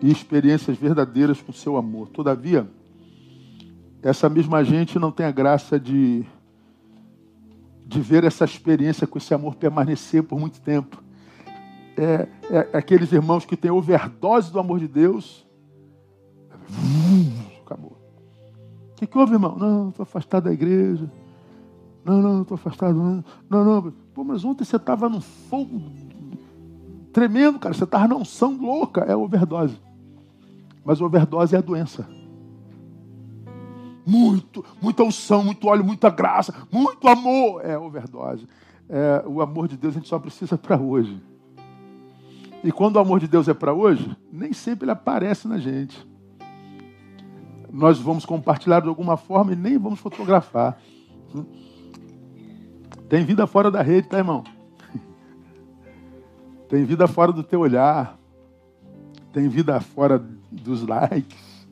e 0.00 0.08
experiências 0.08 0.78
verdadeiras 0.78 1.42
com 1.42 1.52
seu 1.52 1.76
amor. 1.76 2.10
Todavia, 2.10 2.70
essa 4.00 4.28
mesma 4.28 4.62
gente 4.62 5.00
não 5.00 5.10
tem 5.10 5.26
a 5.26 5.32
graça 5.32 5.80
de, 5.80 6.24
de 7.84 8.00
ver 8.00 8.22
essa 8.22 8.44
experiência 8.44 9.04
com 9.04 9.18
esse 9.18 9.34
amor 9.34 9.56
permanecer 9.56 10.22
por 10.22 10.38
muito 10.38 10.60
tempo. 10.60 11.02
É, 11.96 12.28
é, 12.48 12.68
é 12.72 12.78
aqueles 12.78 13.10
irmãos 13.10 13.44
que 13.44 13.56
têm 13.56 13.72
overdose 13.72 14.52
do 14.52 14.60
amor 14.60 14.78
de 14.78 14.86
Deus. 14.86 15.44
Acabou. 16.48 17.47
Que, 18.98 19.06
que 19.06 19.16
houve, 19.16 19.34
irmão? 19.34 19.56
Não, 19.56 19.88
estou 19.90 20.02
afastado 20.02 20.44
da 20.44 20.52
igreja. 20.52 21.08
Não, 22.04 22.20
não, 22.20 22.42
estou 22.42 22.56
afastado. 22.56 22.94
Não, 22.94 23.24
não, 23.48 23.64
não. 23.64 23.92
Pô, 24.12 24.24
mas 24.24 24.44
ontem 24.44 24.64
você 24.64 24.76
estava 24.76 25.08
num 25.08 25.20
fogo 25.20 25.80
tremendo, 27.12 27.60
cara. 27.60 27.74
Você 27.74 27.84
estava 27.84 28.08
na 28.08 28.16
unção 28.16 28.56
louca. 28.60 29.02
É 29.02 29.14
overdose. 29.14 29.78
Mas 30.84 31.00
overdose 31.00 31.54
é 31.54 31.58
a 31.58 31.62
doença. 31.62 32.08
Muito, 34.04 34.64
muita 34.82 35.04
unção, 35.04 35.44
muito 35.44 35.68
óleo, 35.68 35.84
muita 35.84 36.08
graça, 36.08 36.54
muito 36.72 37.06
amor. 37.06 37.64
É 37.64 37.78
overdose. 37.78 38.48
É, 38.88 39.22
o 39.26 39.40
amor 39.42 39.68
de 39.68 39.76
Deus 39.76 39.94
a 39.94 39.98
gente 39.98 40.08
só 40.08 40.18
precisa 40.18 40.58
para 40.58 40.76
hoje. 40.76 41.22
E 42.64 42.72
quando 42.72 42.96
o 42.96 42.98
amor 42.98 43.20
de 43.20 43.28
Deus 43.28 43.46
é 43.46 43.54
para 43.54 43.72
hoje, 43.72 44.16
nem 44.32 44.52
sempre 44.52 44.86
ele 44.86 44.92
aparece 44.92 45.46
na 45.46 45.58
gente. 45.58 46.07
Nós 47.72 47.98
vamos 47.98 48.24
compartilhar 48.24 48.80
de 48.80 48.88
alguma 48.88 49.16
forma 49.16 49.52
e 49.52 49.56
nem 49.56 49.78
vamos 49.78 50.00
fotografar. 50.00 50.80
Tem 53.08 53.24
vida 53.24 53.46
fora 53.46 53.70
da 53.70 53.82
rede, 53.82 54.08
tá, 54.08 54.18
irmão? 54.18 54.44
Tem 56.68 56.84
vida 56.84 57.06
fora 57.06 57.32
do 57.32 57.42
teu 57.42 57.60
olhar. 57.60 58.18
Tem 59.32 59.48
vida 59.48 59.80
fora 59.80 60.22
dos 60.50 60.86
likes. 60.86 61.66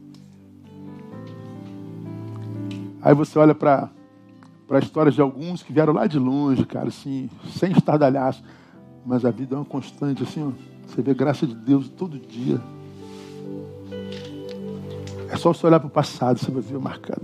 Aí 3.02 3.14
você 3.14 3.38
olha 3.38 3.54
para 3.54 3.90
para 4.66 4.80
histórias 4.80 5.14
de 5.14 5.20
alguns 5.20 5.62
que 5.62 5.72
vieram 5.72 5.92
lá 5.92 6.08
de 6.08 6.18
longe, 6.18 6.66
cara, 6.66 6.88
assim, 6.88 7.30
sem 7.52 7.70
estardalhaço. 7.70 8.42
Mas 9.04 9.24
a 9.24 9.30
vida 9.30 9.54
é 9.54 9.58
uma 9.58 9.64
constante, 9.64 10.24
assim, 10.24 10.42
ó. 10.42 10.50
Você 10.86 11.02
vê 11.02 11.14
graça 11.14 11.46
de 11.46 11.54
Deus 11.54 11.88
todo 11.88 12.18
dia. 12.18 12.60
É 15.28 15.36
só 15.36 15.52
você 15.52 15.66
olhar 15.66 15.80
para 15.80 15.88
o 15.88 15.90
passado, 15.90 16.38
você 16.38 16.50
vai 16.50 16.62
ver 16.62 16.78
marcado. 16.78 17.22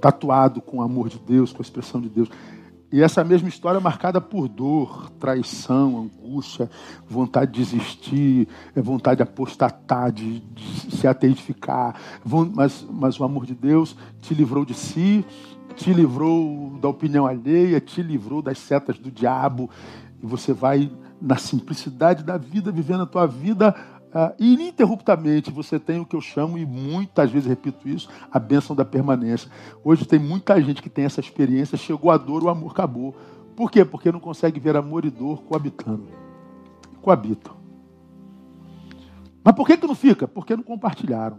Tatuado 0.00 0.60
com 0.60 0.78
o 0.78 0.82
amor 0.82 1.08
de 1.08 1.18
Deus, 1.18 1.52
com 1.52 1.58
a 1.58 1.62
expressão 1.62 2.00
de 2.00 2.08
Deus. 2.08 2.28
E 2.92 3.02
essa 3.02 3.24
mesma 3.24 3.48
história 3.48 3.78
é 3.78 3.80
marcada 3.80 4.20
por 4.20 4.48
dor, 4.48 5.10
traição, 5.18 5.98
angústia, 5.98 6.70
vontade 7.06 7.52
de 7.52 7.60
desistir, 7.60 8.48
é 8.74 8.80
vontade 8.80 9.16
de 9.16 9.22
apostatar, 9.24 10.12
de, 10.12 10.40
de 10.40 10.96
se 10.96 11.06
ateificar. 11.06 11.96
Mas, 12.54 12.86
mas 12.88 13.18
o 13.18 13.24
amor 13.24 13.44
de 13.44 13.54
Deus 13.54 13.96
te 14.20 14.34
livrou 14.34 14.64
de 14.64 14.72
si, 14.72 15.24
te 15.74 15.92
livrou 15.92 16.78
da 16.80 16.88
opinião 16.88 17.26
alheia, 17.26 17.80
te 17.80 18.02
livrou 18.02 18.40
das 18.40 18.58
setas 18.58 18.98
do 18.98 19.10
diabo. 19.10 19.68
E 20.22 20.26
você 20.26 20.52
vai, 20.52 20.90
na 21.20 21.36
simplicidade 21.36 22.22
da 22.22 22.38
vida, 22.38 22.70
vivendo 22.70 23.02
a 23.02 23.06
tua 23.06 23.26
vida 23.26 23.74
uh, 24.16 24.34
ininterruptamente 24.38 25.50
você 25.50 25.78
tem 25.78 26.00
o 26.00 26.06
que 26.06 26.16
eu 26.16 26.20
chamo, 26.22 26.56
e 26.56 26.64
muitas 26.64 27.30
vezes 27.30 27.46
repito 27.46 27.86
isso, 27.86 28.08
a 28.32 28.38
bênção 28.38 28.74
da 28.74 28.84
permanência. 28.84 29.50
Hoje 29.84 30.06
tem 30.06 30.18
muita 30.18 30.60
gente 30.62 30.80
que 30.80 30.88
tem 30.88 31.04
essa 31.04 31.20
experiência, 31.20 31.76
chegou 31.76 32.10
a 32.10 32.16
dor, 32.16 32.42
o 32.42 32.48
amor 32.48 32.70
acabou. 32.70 33.14
Por 33.54 33.70
quê? 33.70 33.84
Porque 33.84 34.10
não 34.10 34.20
consegue 34.20 34.58
ver 34.58 34.76
amor 34.76 35.04
e 35.04 35.10
dor 35.10 35.42
coabitando. 35.42 36.08
Coabitam. 37.02 37.54
Mas 39.44 39.54
por 39.54 39.66
que, 39.66 39.76
que 39.76 39.86
não 39.86 39.94
fica? 39.94 40.26
Porque 40.26 40.56
não 40.56 40.62
compartilharam. 40.62 41.38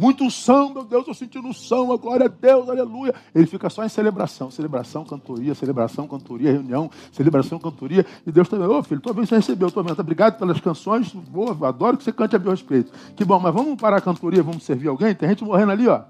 Muito 0.00 0.24
unção, 0.24 0.72
meu 0.72 0.82
Deus, 0.82 1.06
eu 1.06 1.12
sentindo 1.12 1.46
unção, 1.46 1.94
glória 1.98 2.24
a 2.24 2.28
Deus, 2.30 2.70
aleluia. 2.70 3.14
Ele 3.34 3.44
fica 3.44 3.68
só 3.68 3.84
em 3.84 3.88
celebração, 3.90 4.50
celebração, 4.50 5.04
cantoria, 5.04 5.54
celebração, 5.54 6.08
cantoria, 6.08 6.52
reunião, 6.52 6.90
celebração, 7.12 7.58
cantoria. 7.58 8.06
E 8.26 8.32
Deus 8.32 8.48
também, 8.48 8.66
ô 8.66 8.78
oh, 8.78 8.82
filho, 8.82 8.98
tua 8.98 9.12
vez 9.12 9.28
você 9.28 9.36
recebeu, 9.36 9.70
tua 9.70 9.82
vez, 9.82 9.98
obrigado 9.98 10.38
pelas 10.38 10.58
canções, 10.58 11.12
boa, 11.12 11.68
adoro 11.68 11.98
que 11.98 12.04
você 12.04 12.12
cante 12.12 12.34
a 12.34 12.38
meu 12.38 12.50
respeito. 12.50 12.90
Que 13.14 13.26
bom, 13.26 13.38
mas 13.38 13.52
vamos 13.52 13.78
parar 13.78 13.98
a 13.98 14.00
cantoria, 14.00 14.42
vamos 14.42 14.62
servir 14.62 14.88
alguém? 14.88 15.14
Tem 15.14 15.28
gente 15.28 15.44
morrendo 15.44 15.72
ali, 15.72 15.86
ó. 15.86 16.04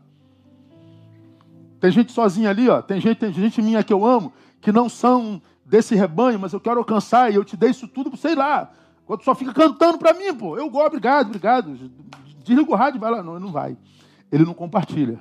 Tem 1.80 1.90
gente 1.90 2.12
sozinha 2.12 2.50
ali, 2.50 2.68
ó. 2.68 2.80
Tem 2.80 3.00
gente, 3.00 3.18
tem 3.18 3.32
gente 3.32 3.60
minha 3.60 3.82
que 3.82 3.92
eu 3.92 4.06
amo, 4.06 4.32
que 4.60 4.70
não 4.70 4.88
são 4.88 5.42
desse 5.66 5.96
rebanho, 5.96 6.38
mas 6.38 6.52
eu 6.52 6.60
quero 6.60 6.78
alcançar 6.78 7.32
e 7.32 7.34
eu 7.34 7.44
te 7.44 7.56
dei 7.56 7.70
isso 7.70 7.88
tudo, 7.88 8.16
sei 8.16 8.36
lá. 8.36 8.70
Quando 9.04 9.24
só 9.24 9.34
fica 9.34 9.52
cantando 9.52 9.98
para 9.98 10.14
mim, 10.14 10.32
pô. 10.32 10.56
Eu 10.56 10.70
gosto, 10.70 10.86
obrigado, 10.86 11.26
obrigado. 11.26 11.76
Desliga 12.50 12.72
o 12.72 12.74
rádio 12.74 12.98
vai 12.98 13.12
lá. 13.12 13.22
Não, 13.22 13.36
ele 13.36 13.44
não 13.44 13.52
vai. 13.52 13.76
Ele 14.32 14.44
não 14.44 14.54
compartilha. 14.54 15.20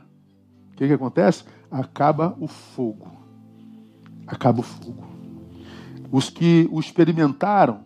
O 0.72 0.76
que, 0.76 0.88
que 0.88 0.94
acontece? 0.94 1.44
Acaba 1.70 2.36
o 2.40 2.48
fogo. 2.48 3.08
Acaba 4.26 4.62
o 4.62 4.64
fogo. 4.64 5.04
Os 6.12 6.28
que 6.28 6.68
o 6.72 6.80
experimentaram 6.80 7.86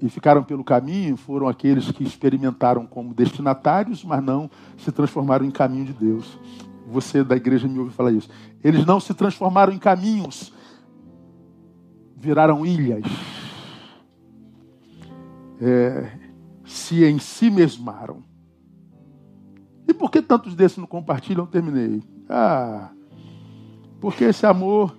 e 0.00 0.08
ficaram 0.08 0.44
pelo 0.44 0.62
caminho 0.62 1.16
foram 1.16 1.48
aqueles 1.48 1.90
que 1.90 2.04
experimentaram 2.04 2.86
como 2.86 3.12
destinatários, 3.12 4.04
mas 4.04 4.22
não 4.22 4.48
se 4.76 4.92
transformaram 4.92 5.44
em 5.44 5.50
caminho 5.50 5.86
de 5.86 5.92
Deus. 5.92 6.38
Você 6.86 7.24
da 7.24 7.34
igreja 7.34 7.66
me 7.66 7.80
ouve 7.80 7.90
falar 7.90 8.12
isso. 8.12 8.30
Eles 8.62 8.86
não 8.86 9.00
se 9.00 9.12
transformaram 9.14 9.72
em 9.72 9.78
caminhos, 9.78 10.52
viraram 12.16 12.64
ilhas. 12.64 13.04
É, 15.60 16.17
se 16.68 17.04
em 17.04 17.18
si 17.18 17.50
mesmaram. 17.50 18.22
E 19.88 19.94
por 19.94 20.10
que 20.10 20.20
tantos 20.20 20.54
desses 20.54 20.76
não 20.76 20.86
compartilham? 20.86 21.46
Terminei. 21.46 22.02
Ah, 22.28 22.90
porque 24.00 24.24
esse 24.24 24.44
amor 24.44 24.96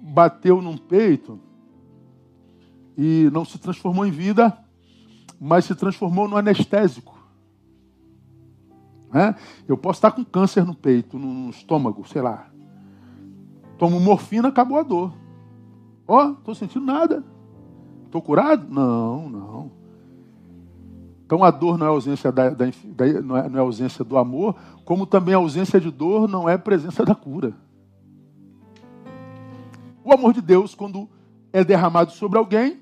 bateu 0.00 0.60
num 0.60 0.76
peito 0.76 1.40
e 2.96 3.30
não 3.32 3.44
se 3.44 3.58
transformou 3.58 4.06
em 4.06 4.10
vida, 4.10 4.56
mas 5.40 5.64
se 5.64 5.74
transformou 5.74 6.28
no 6.28 6.36
anestésico. 6.36 7.16
É? 9.14 9.34
Eu 9.66 9.78
posso 9.78 9.98
estar 9.98 10.10
com 10.10 10.24
câncer 10.24 10.64
no 10.64 10.74
peito, 10.74 11.18
no 11.18 11.48
estômago, 11.48 12.06
sei 12.06 12.20
lá. 12.20 12.50
Tomo 13.78 13.98
morfina, 13.98 14.48
acabou 14.48 14.78
a 14.78 14.82
dor. 14.82 15.12
Ó, 16.06 16.26
oh, 16.26 16.32
estou 16.32 16.54
sentindo 16.54 16.84
nada. 16.84 17.24
Estou 18.04 18.20
curado? 18.20 18.66
Não, 18.72 19.28
não. 19.28 19.75
Então 21.26 21.42
a 21.42 21.50
dor 21.50 21.76
não 21.76 21.86
é 21.86 21.88
ausência, 21.88 22.30
da, 22.30 22.50
da, 22.50 22.66
da, 22.66 23.22
não, 23.22 23.36
é, 23.36 23.48
não 23.48 23.58
é 23.58 23.60
ausência 23.60 24.04
do 24.04 24.16
amor, 24.16 24.54
como 24.84 25.04
também 25.04 25.34
a 25.34 25.38
ausência 25.38 25.80
de 25.80 25.90
dor 25.90 26.28
não 26.28 26.48
é 26.48 26.56
presença 26.56 27.04
da 27.04 27.16
cura. 27.16 27.52
O 30.04 30.12
amor 30.14 30.32
de 30.32 30.40
Deus, 30.40 30.72
quando 30.72 31.08
é 31.52 31.64
derramado 31.64 32.12
sobre 32.12 32.38
alguém, 32.38 32.80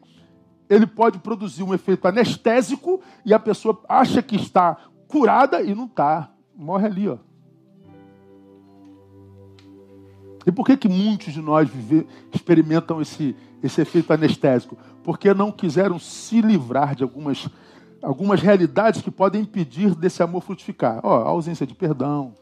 ele 0.68 0.86
pode 0.86 1.18
produzir 1.18 1.62
um 1.62 1.72
efeito 1.72 2.06
anestésico 2.06 3.00
e 3.24 3.32
a 3.32 3.38
pessoa 3.38 3.80
acha 3.88 4.22
que 4.22 4.36
está 4.36 4.76
curada 5.08 5.62
e 5.62 5.74
não 5.74 5.86
está. 5.86 6.30
Morre 6.54 6.86
ali, 6.86 7.08
ó. 7.08 7.16
E 10.46 10.52
por 10.52 10.66
que, 10.66 10.76
que 10.76 10.88
muitos 10.88 11.32
de 11.32 11.40
nós 11.40 11.66
vive, 11.66 12.06
experimentam 12.30 13.00
esse, 13.00 13.34
esse 13.62 13.80
efeito 13.80 14.12
anestésico? 14.12 14.76
Porque 15.02 15.32
não 15.32 15.50
quiseram 15.50 15.98
se 15.98 16.42
livrar 16.42 16.94
de 16.94 17.02
algumas 17.02 17.48
algumas 18.04 18.40
realidades 18.40 19.00
que 19.00 19.10
podem 19.10 19.42
impedir 19.42 19.94
desse 19.94 20.22
amor 20.22 20.42
frutificar. 20.42 21.00
Ó, 21.02 21.22
a 21.22 21.28
ausência 21.28 21.66
de 21.66 21.74
perdão. 21.74 22.34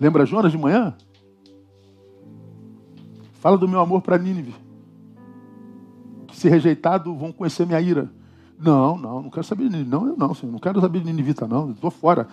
Lembra 0.00 0.24
Jonas 0.24 0.52
de 0.52 0.58
manhã? 0.58 0.94
Fala 3.34 3.58
do 3.58 3.68
meu 3.68 3.80
amor 3.80 4.00
para 4.00 4.16
Nínive. 4.16 4.54
Que 6.28 6.36
se 6.36 6.48
rejeitado 6.48 7.14
vão 7.14 7.32
conhecer 7.32 7.66
minha 7.66 7.80
ira. 7.80 8.10
Não, 8.58 8.96
não, 8.96 9.22
não 9.22 9.30
quero 9.30 9.44
saber 9.44 9.64
de 9.64 9.70
Nínive. 9.70 9.90
Não, 9.90 10.06
eu 10.06 10.16
não, 10.16 10.34
senhor. 10.34 10.52
Não 10.52 10.58
quero 10.58 10.80
saber 10.80 11.00
de 11.00 11.06
Ninivita, 11.06 11.46
não. 11.46 11.72
Estou 11.72 11.90
fora. 11.90 12.28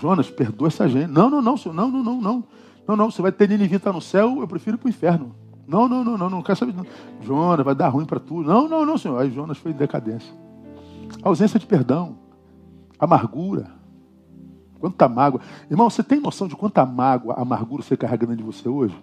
Jonas, 0.00 0.30
perdoa 0.30 0.68
essa 0.68 0.88
gente. 0.88 1.10
Não, 1.10 1.28
não, 1.28 1.42
não, 1.42 1.56
senhor. 1.56 1.74
Não, 1.74 1.90
não, 1.90 2.02
não, 2.02 2.20
não. 2.20 2.44
Não, 2.86 2.96
não. 2.96 3.10
Você 3.10 3.20
vai 3.20 3.32
ter 3.32 3.48
Ninivita 3.48 3.92
no 3.92 4.00
céu, 4.00 4.38
eu 4.40 4.46
prefiro 4.46 4.76
ir 4.76 4.78
para 4.78 4.86
o 4.86 4.90
inferno. 4.90 5.34
Não, 5.70 5.88
não, 5.88 6.02
não, 6.02 6.18
não, 6.18 6.28
não 6.28 6.42
quero 6.42 6.58
saber. 6.58 6.74
Jonas, 7.22 7.64
vai 7.64 7.76
dar 7.76 7.90
ruim 7.90 8.04
para 8.04 8.18
tudo. 8.18 8.48
Não, 8.48 8.68
não, 8.68 8.84
não, 8.84 8.98
senhor. 8.98 9.20
Aí 9.20 9.30
Jonas 9.30 9.56
foi 9.56 9.70
em 9.70 9.76
decadência. 9.76 10.34
ausência 11.22 11.60
de 11.60 11.66
perdão, 11.66 12.18
amargura. 12.98 13.70
Quanta 14.80 15.08
mágoa. 15.08 15.40
Irmão, 15.70 15.88
você 15.88 16.02
tem 16.02 16.18
noção 16.18 16.48
de 16.48 16.56
quanta 16.56 16.84
mágoa, 16.84 17.34
amargura 17.34 17.84
você 17.84 17.96
carrega 17.96 18.26
dentro 18.26 18.44
de 18.44 18.52
você 18.52 18.68
hoje? 18.68 18.96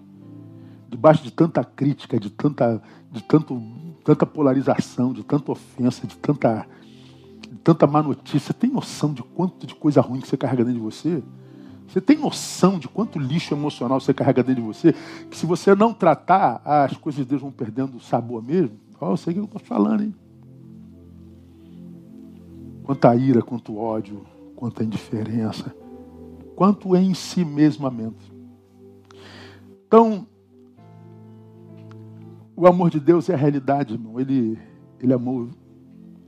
Debaixo 0.90 1.24
de 1.24 1.32
tanta 1.32 1.64
crítica, 1.64 2.20
de 2.20 2.30
tanta, 2.30 2.82
de 3.10 3.24
tanto, 3.24 3.62
tanta 4.04 4.26
polarização, 4.26 5.14
de 5.14 5.24
tanta 5.24 5.50
ofensa, 5.54 6.06
de 6.06 6.18
tanta, 6.18 6.68
de 7.50 7.58
tanta 7.60 7.88
má 7.88 8.04
notícia. 8.04 8.40
Você 8.40 8.54
tem 8.54 8.70
noção 8.70 9.14
de 9.14 9.24
quanto 9.24 9.66
de 9.66 9.74
coisa 9.74 10.02
ruim 10.02 10.20
que 10.20 10.28
você 10.28 10.36
carrega 10.36 10.66
dentro 10.66 10.82
de 10.82 10.86
você? 10.86 11.24
Você 11.88 12.02
tem 12.02 12.18
noção 12.18 12.78
de 12.78 12.88
quanto 12.88 13.18
lixo 13.18 13.54
emocional 13.54 14.00
você 14.00 14.14
carrega 14.14 14.44
dentro 14.44 14.62
de 14.62 14.68
você? 14.68 14.94
Que 15.30 15.38
se 15.38 15.46
você 15.46 15.74
não 15.74 15.94
tratar, 15.94 16.62
as 16.66 16.98
coisas 16.98 17.24
de 17.24 17.30
Deus 17.30 17.42
vão 17.42 17.52
perdendo 17.52 17.96
o 17.96 18.02
sabor 18.02 18.44
mesmo? 18.44 18.78
Ó, 19.00 19.08
oh, 19.08 19.14
eu 19.14 19.18
sei 19.18 19.32
o 19.32 19.34
que 19.36 19.40
eu 19.40 19.46
estou 19.46 19.62
falando, 19.62 20.04
hein? 20.04 20.16
Quanta 22.84 23.16
ira, 23.16 23.42
quanto 23.42 23.78
ódio, 23.78 24.26
quanta 24.56 24.84
indiferença, 24.84 25.74
quanto 26.56 26.96
em 26.96 27.14
si 27.14 27.46
mesmamento. 27.46 28.34
Então, 29.88 30.28
o 32.56 32.68
amor 32.68 32.90
de 32.90 33.00
Deus 33.00 33.30
é 33.30 33.34
a 33.34 33.38
realidade, 33.38 33.94
irmão. 33.94 34.20
Ele, 34.20 34.60
ele 35.00 35.14
amou 35.14 35.50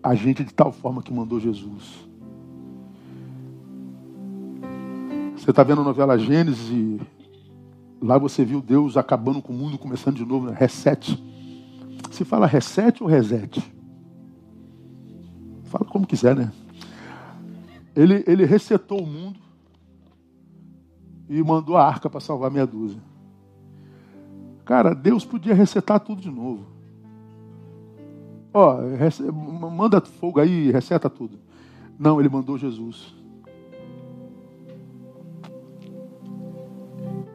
a 0.02 0.16
gente 0.16 0.44
de 0.44 0.54
tal 0.54 0.72
forma 0.72 1.02
que 1.02 1.14
mandou 1.14 1.40
Jesus. 1.40 2.09
Você 5.50 5.52
está 5.52 5.64
vendo 5.64 5.82
a 5.82 5.84
novela 5.84 6.16
Gênesis 6.16 6.70
e 6.70 7.02
lá 8.00 8.20
você 8.20 8.46
viu 8.46 8.62
Deus 8.62 8.96
acabando 8.96 9.42
com 9.42 9.52
o 9.52 9.56
mundo, 9.56 9.80
começando 9.80 10.16
de 10.16 10.24
novo, 10.24 10.46
né? 10.46 10.56
reset. 10.56 11.20
Se 12.12 12.24
fala 12.24 12.46
reset 12.46 13.02
ou 13.02 13.10
reset? 13.10 13.60
Fala 15.64 15.86
como 15.86 16.06
quiser, 16.06 16.36
né? 16.36 16.52
Ele, 17.96 18.24
ele 18.28 18.46
resetou 18.46 19.02
o 19.02 19.08
mundo 19.08 19.40
e 21.28 21.42
mandou 21.42 21.78
a 21.78 21.84
arca 21.84 22.12
para 22.12 22.20
salvar 22.20 22.52
meia 22.52 22.68
dúzia. 22.68 23.02
Cara, 24.64 24.94
Deus 24.94 25.26
podia 25.26 25.56
resetar 25.56 26.00
tudo 26.00 26.22
de 26.22 26.30
novo. 26.30 26.68
Ó, 28.54 28.78
manda 29.72 30.00
fogo 30.00 30.40
aí, 30.40 30.70
receta 30.70 31.10
tudo. 31.10 31.40
Não, 31.98 32.20
ele 32.20 32.30
mandou 32.30 32.56
Jesus. 32.56 33.18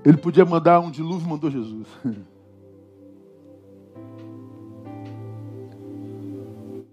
Ele 0.05 0.17
podia 0.17 0.45
mandar 0.45 0.81
um 0.81 0.91
dilúvio, 0.91 1.29
mandou 1.29 1.51
Jesus. 1.51 1.87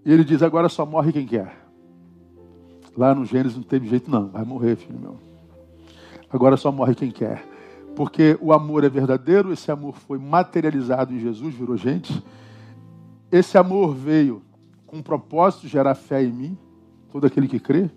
E 0.04 0.12
ele 0.12 0.24
diz: 0.24 0.42
agora 0.42 0.68
só 0.68 0.84
morre 0.84 1.12
quem 1.12 1.26
quer. 1.26 1.56
Lá 2.96 3.14
no 3.14 3.24
Gênesis 3.24 3.56
não 3.56 3.62
teve 3.62 3.88
jeito, 3.88 4.10
não. 4.10 4.28
Vai 4.28 4.44
morrer, 4.44 4.76
filho 4.76 4.98
meu. 4.98 5.16
Agora 6.30 6.56
só 6.56 6.72
morre 6.72 6.94
quem 6.94 7.10
quer. 7.10 7.46
Porque 7.94 8.38
o 8.40 8.52
amor 8.52 8.84
é 8.84 8.88
verdadeiro, 8.88 9.52
esse 9.52 9.70
amor 9.70 9.94
foi 9.94 10.18
materializado 10.18 11.14
em 11.14 11.20
Jesus, 11.20 11.54
virou 11.54 11.76
gente. 11.76 12.22
Esse 13.30 13.56
amor 13.56 13.94
veio 13.94 14.42
com 14.86 14.98
o 14.98 15.02
propósito 15.02 15.62
de 15.62 15.68
gerar 15.68 15.94
fé 15.94 16.22
em 16.22 16.32
mim, 16.32 16.58
todo 17.10 17.26
aquele 17.26 17.46
que 17.46 17.60
crê. 17.60 17.90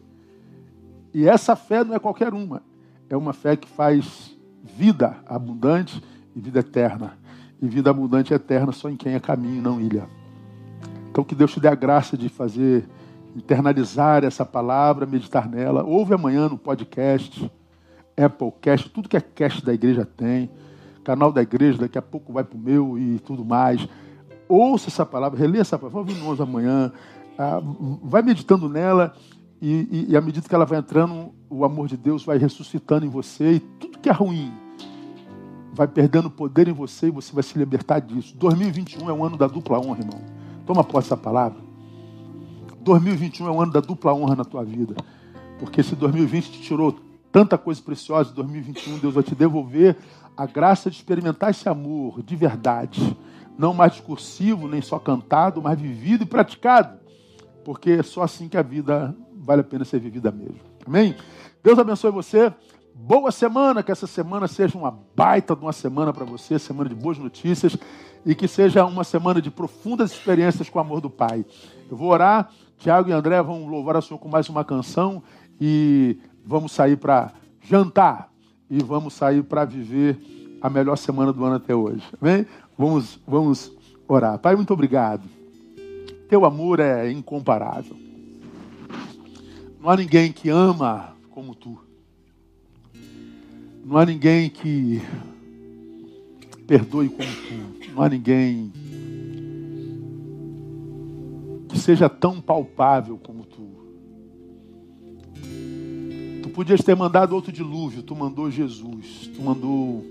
E 1.13 1.27
essa 1.27 1.55
fé 1.55 1.83
não 1.83 1.95
é 1.95 1.99
qualquer 1.99 2.33
uma, 2.33 2.61
é 3.09 3.15
uma 3.15 3.31
fé 3.31 3.55
que 3.55 3.67
faz 3.69 4.34
vida 4.65 5.17
abundante 5.25 6.01
e 6.35 6.39
vida 6.39 6.59
eterna. 6.59 7.17
E 7.61 7.67
vida 7.67 7.89
abundante 7.89 8.33
e 8.33 8.35
eterna 8.35 8.71
só 8.71 8.89
em 8.89 8.95
quem 8.95 9.13
é 9.13 9.19
caminho, 9.19 9.61
não 9.61 9.79
ilha. 9.79 10.07
Então 11.09 11.23
que 11.23 11.35
Deus 11.35 11.53
te 11.53 11.59
dê 11.59 11.67
a 11.67 11.75
graça 11.75 12.17
de 12.17 12.27
fazer, 12.27 12.87
internalizar 13.35 14.23
essa 14.23 14.45
palavra, 14.45 15.05
meditar 15.05 15.47
nela. 15.47 15.83
Ouve 15.83 16.13
amanhã 16.13 16.49
no 16.49 16.57
podcast, 16.57 17.49
Applecast, 18.17 18.89
tudo 18.89 19.07
que 19.07 19.15
é 19.15 19.21
cast 19.21 19.63
da 19.63 19.73
igreja 19.73 20.05
tem, 20.05 20.49
canal 21.03 21.31
da 21.31 21.41
igreja, 21.41 21.79
daqui 21.79 21.97
a 21.97 22.01
pouco 22.01 22.33
vai 22.33 22.43
para 22.43 22.57
o 22.57 22.59
meu 22.59 22.97
e 22.97 23.19
tudo 23.19 23.45
mais. 23.45 23.87
Ouça 24.47 24.89
essa 24.89 25.05
palavra, 25.05 25.39
relê 25.39 25.59
essa 25.59 25.77
palavra, 25.77 26.01
vai 26.01 26.13
ouvir 26.13 26.25
nós 26.25 26.41
amanhã, 26.41 26.91
ah, 27.37 27.61
vai 28.03 28.21
meditando 28.21 28.67
nela 28.69 29.13
e, 29.61 29.87
e, 29.91 30.11
e 30.11 30.17
à 30.17 30.21
medida 30.21 30.47
que 30.47 30.55
ela 30.55 30.65
vai 30.65 30.79
entrando, 30.79 31.33
o 31.49 31.63
amor 31.65 31.87
de 31.87 31.97
Deus 31.97 32.23
vai 32.23 32.37
ressuscitando 32.37 33.05
em 33.05 33.09
você 33.09 33.53
e 33.53 33.59
tudo 33.59 33.94
que 34.05 34.09
é 34.09 34.13
ruim 34.13 34.53
vai 35.73 35.87
perdendo 35.87 36.29
poder 36.29 36.67
em 36.67 36.71
você 36.71 37.07
e 37.07 37.11
você 37.11 37.33
vai 37.33 37.41
se 37.41 37.57
libertar 37.57 37.99
disso. 37.99 38.37
2021 38.37 39.09
é 39.09 39.13
um 39.13 39.25
ano 39.25 39.35
da 39.35 39.47
dupla 39.47 39.79
honra, 39.79 40.01
irmão. 40.01 40.21
Toma 40.63 40.83
posse 40.83 41.09
dessa 41.09 41.17
palavra. 41.17 41.57
2021 42.81 43.47
é 43.47 43.51
um 43.51 43.59
ano 43.59 43.71
da 43.71 43.79
dupla 43.79 44.13
honra 44.13 44.35
na 44.35 44.45
tua 44.45 44.63
vida. 44.63 44.95
Porque 45.57 45.81
se 45.81 45.95
2020 45.95 46.51
te 46.51 46.61
tirou 46.61 46.95
tanta 47.31 47.57
coisa 47.57 47.81
preciosa, 47.81 48.31
2021 48.31 48.99
Deus 48.99 49.15
vai 49.15 49.23
te 49.23 49.33
devolver 49.33 49.97
a 50.37 50.45
graça 50.45 50.91
de 50.91 50.97
experimentar 50.97 51.49
esse 51.49 51.67
amor 51.67 52.21
de 52.21 52.35
verdade. 52.35 53.17
Não 53.57 53.73
mais 53.73 53.93
discursivo, 53.93 54.67
nem 54.67 54.83
só 54.83 54.99
cantado, 54.99 55.63
mas 55.63 55.81
vivido 55.81 56.25
e 56.25 56.27
praticado. 56.27 56.99
Porque 57.63 57.89
é 57.89 58.03
só 58.03 58.21
assim 58.21 58.47
que 58.47 58.55
a 58.55 58.61
vida 58.61 59.15
vale 59.35 59.61
a 59.61 59.63
pena 59.63 59.83
ser 59.83 59.99
vivida 59.99 60.31
mesmo. 60.31 60.59
Amém? 60.85 61.15
Deus 61.63 61.79
abençoe 61.79 62.11
você. 62.11 62.53
Boa 62.97 63.29
semana, 63.29 63.83
que 63.83 63.91
essa 63.91 64.07
semana 64.07 64.47
seja 64.47 64.77
uma 64.77 64.89
baita 64.89 65.53
de 65.53 65.61
uma 65.61 65.73
semana 65.73 66.13
para 66.13 66.23
você, 66.23 66.57
semana 66.57 66.89
de 66.89 66.95
boas 66.95 67.17
notícias 67.17 67.75
e 68.25 68.33
que 68.33 68.47
seja 68.47 68.85
uma 68.85 69.03
semana 69.03 69.41
de 69.41 69.51
profundas 69.51 70.13
experiências 70.13 70.69
com 70.69 70.79
o 70.79 70.81
amor 70.81 71.01
do 71.01 71.09
Pai. 71.09 71.45
Eu 71.91 71.97
vou 71.97 72.09
orar, 72.09 72.49
Tiago 72.77 73.09
e 73.09 73.11
André 73.11 73.41
vão 73.43 73.67
louvar 73.67 73.97
a 73.97 74.01
Senhor 74.01 74.17
com 74.17 74.29
mais 74.29 74.47
uma 74.47 74.63
canção 74.63 75.21
e 75.59 76.17
vamos 76.45 76.71
sair 76.71 76.95
para 76.95 77.33
jantar 77.61 78.31
e 78.69 78.81
vamos 78.81 79.13
sair 79.13 79.43
para 79.43 79.65
viver 79.65 80.17
a 80.61 80.69
melhor 80.69 80.95
semana 80.95 81.33
do 81.33 81.43
ano 81.43 81.57
até 81.57 81.75
hoje. 81.75 82.01
Amém? 82.21 82.47
Vamos, 82.77 83.19
vamos 83.27 83.73
orar. 84.07 84.39
Pai, 84.39 84.55
muito 84.55 84.73
obrigado. 84.73 85.27
Teu 86.29 86.45
amor 86.45 86.79
é 86.79 87.11
incomparável. 87.11 87.97
Não 89.81 89.89
há 89.89 89.97
ninguém 89.97 90.31
que 90.31 90.47
ama 90.49 91.13
como 91.29 91.53
tu. 91.53 91.84
Não 93.85 93.97
há 93.97 94.05
ninguém 94.05 94.49
que 94.49 94.99
perdoe 96.65 97.07
como 97.07 97.21
tu. 97.21 97.91
Não 97.93 98.01
há 98.01 98.09
ninguém 98.09 98.73
que 101.69 101.77
seja 101.77 102.09
tão 102.09 102.41
palpável 102.41 103.19
como 103.21 103.45
tu. 103.45 103.67
Tu 106.41 106.49
podias 106.49 106.81
ter 106.81 106.95
mandado 106.95 107.35
outro 107.35 107.51
dilúvio, 107.51 108.01
tu 108.01 108.15
mandou 108.15 108.49
Jesus, 108.49 109.29
tu 109.35 109.43
mandou 109.43 110.03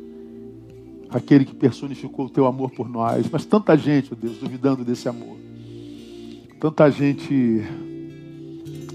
aquele 1.11 1.45
que 1.45 1.55
personificou 1.55 2.27
o 2.27 2.31
teu 2.31 2.47
amor 2.47 2.71
por 2.71 2.89
nós. 2.89 3.29
Mas 3.29 3.45
tanta 3.45 3.77
gente, 3.77 4.15
Deus, 4.15 4.39
duvidando 4.39 4.85
desse 4.85 5.09
amor. 5.09 5.37
Tanta 6.61 6.89
gente 6.93 7.65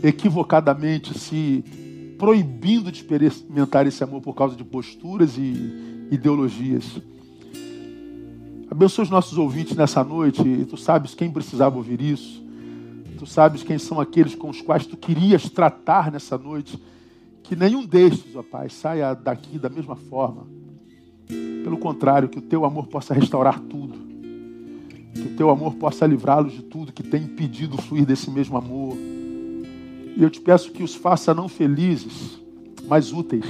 equivocadamente 0.01 1.19
se 1.19 1.65
proibindo 2.19 2.91
de 2.91 2.99
experimentar 2.99 3.87
esse 3.87 4.03
amor 4.03 4.21
por 4.21 4.35
causa 4.35 4.53
de 4.53 4.63
posturas 4.63 5.37
e 5.37 6.07
ideologias. 6.11 7.01
Abençoa 8.69 9.03
os 9.03 9.09
nossos 9.09 9.37
ouvintes 9.37 9.75
nessa 9.75 10.03
noite. 10.03 10.43
Tu 10.69 10.77
sabes 10.77 11.15
quem 11.15 11.31
precisava 11.31 11.77
ouvir 11.77 12.01
isso. 12.01 12.43
Tu 13.17 13.25
sabes 13.25 13.63
quem 13.63 13.79
são 13.79 14.01
aqueles 14.01 14.35
com 14.35 14.49
os 14.49 14.61
quais 14.61 14.85
tu 14.85 14.97
querias 14.97 15.49
tratar 15.49 16.11
nessa 16.11 16.37
noite. 16.37 16.77
Que 17.41 17.55
nenhum 17.55 17.85
destes, 17.85 18.35
ó 18.35 18.43
Pai, 18.43 18.69
saia 18.69 19.13
daqui 19.13 19.57
da 19.57 19.69
mesma 19.69 19.95
forma. 19.95 20.45
Pelo 21.63 21.77
contrário, 21.77 22.27
que 22.27 22.39
o 22.39 22.41
teu 22.41 22.65
amor 22.65 22.87
possa 22.87 23.13
restaurar 23.13 23.59
tudo. 23.61 23.97
Que 25.13 25.21
o 25.21 25.35
teu 25.37 25.49
amor 25.49 25.75
possa 25.75 26.05
livrá-los 26.05 26.51
de 26.51 26.63
tudo 26.63 26.91
que 26.91 27.01
tem 27.01 27.23
impedido 27.23 27.77
fluir 27.77 28.05
desse 28.05 28.29
mesmo 28.29 28.57
amor. 28.57 28.97
E 30.15 30.23
eu 30.23 30.29
te 30.29 30.41
peço 30.41 30.71
que 30.71 30.83
os 30.83 30.95
faça 30.95 31.33
não 31.33 31.47
felizes, 31.47 32.39
mas 32.87 33.11
úteis. 33.13 33.45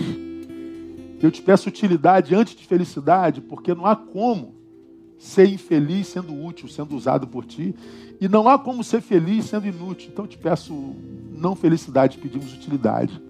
Eu 1.21 1.31
te 1.31 1.41
peço 1.41 1.67
utilidade 1.67 2.33
antes 2.33 2.55
de 2.55 2.65
felicidade, 2.65 3.41
porque 3.41 3.73
não 3.73 3.85
há 3.85 3.95
como 3.95 4.55
ser 5.17 5.49
infeliz 5.49 6.07
sendo 6.07 6.33
útil, 6.33 6.67
sendo 6.69 6.95
usado 6.95 7.27
por 7.27 7.45
ti. 7.45 7.75
E 8.21 8.27
não 8.27 8.47
há 8.47 8.57
como 8.57 8.83
ser 8.83 9.01
feliz 9.01 9.45
sendo 9.45 9.67
inútil. 9.67 10.09
Então 10.11 10.25
eu 10.25 10.29
te 10.29 10.37
peço 10.37 10.95
não 11.35 11.55
felicidade, 11.55 12.17
pedimos 12.17 12.53
utilidade. 12.53 13.21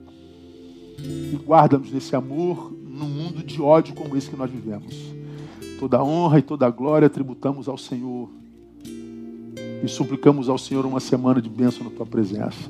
E 0.99 1.35
guarda-nos 1.43 1.91
nesse 1.91 2.15
amor 2.15 2.71
num 2.85 3.07
mundo 3.07 3.43
de 3.43 3.61
ódio 3.61 3.95
como 3.95 4.15
esse 4.15 4.29
que 4.29 4.35
nós 4.35 4.51
vivemos. 4.51 4.95
Toda 5.79 6.03
honra 6.03 6.39
e 6.39 6.41
toda 6.41 6.69
glória 6.69 7.09
tributamos 7.09 7.67
ao 7.67 7.77
Senhor. 7.77 8.29
E 9.83 9.87
suplicamos 9.87 10.49
ao 10.49 10.57
Senhor 10.57 10.85
uma 10.85 10.99
semana 10.99 11.41
de 11.41 11.49
bênção 11.49 11.85
na 11.85 11.89
tua 11.89 12.05
presença. 12.05 12.69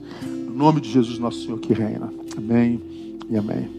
No 0.59 0.65
nome 0.65 0.81
de 0.81 0.91
Jesus, 0.91 1.17
nosso 1.17 1.41
Senhor 1.45 1.57
que 1.57 1.71
reina. 1.71 2.11
Amém 2.35 2.81
e 3.29 3.37
amém. 3.37 3.71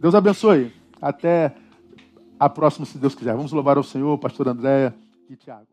Deus 0.00 0.12
abençoe. 0.12 0.72
Até 1.00 1.54
a 2.36 2.48
próxima, 2.48 2.84
se 2.84 2.98
Deus 2.98 3.14
quiser. 3.14 3.36
Vamos 3.36 3.52
louvar 3.52 3.76
ao 3.76 3.84
Senhor, 3.84 4.18
pastor 4.18 4.48
Andréia 4.48 4.92
e 5.30 5.36
Tiago. 5.36 5.71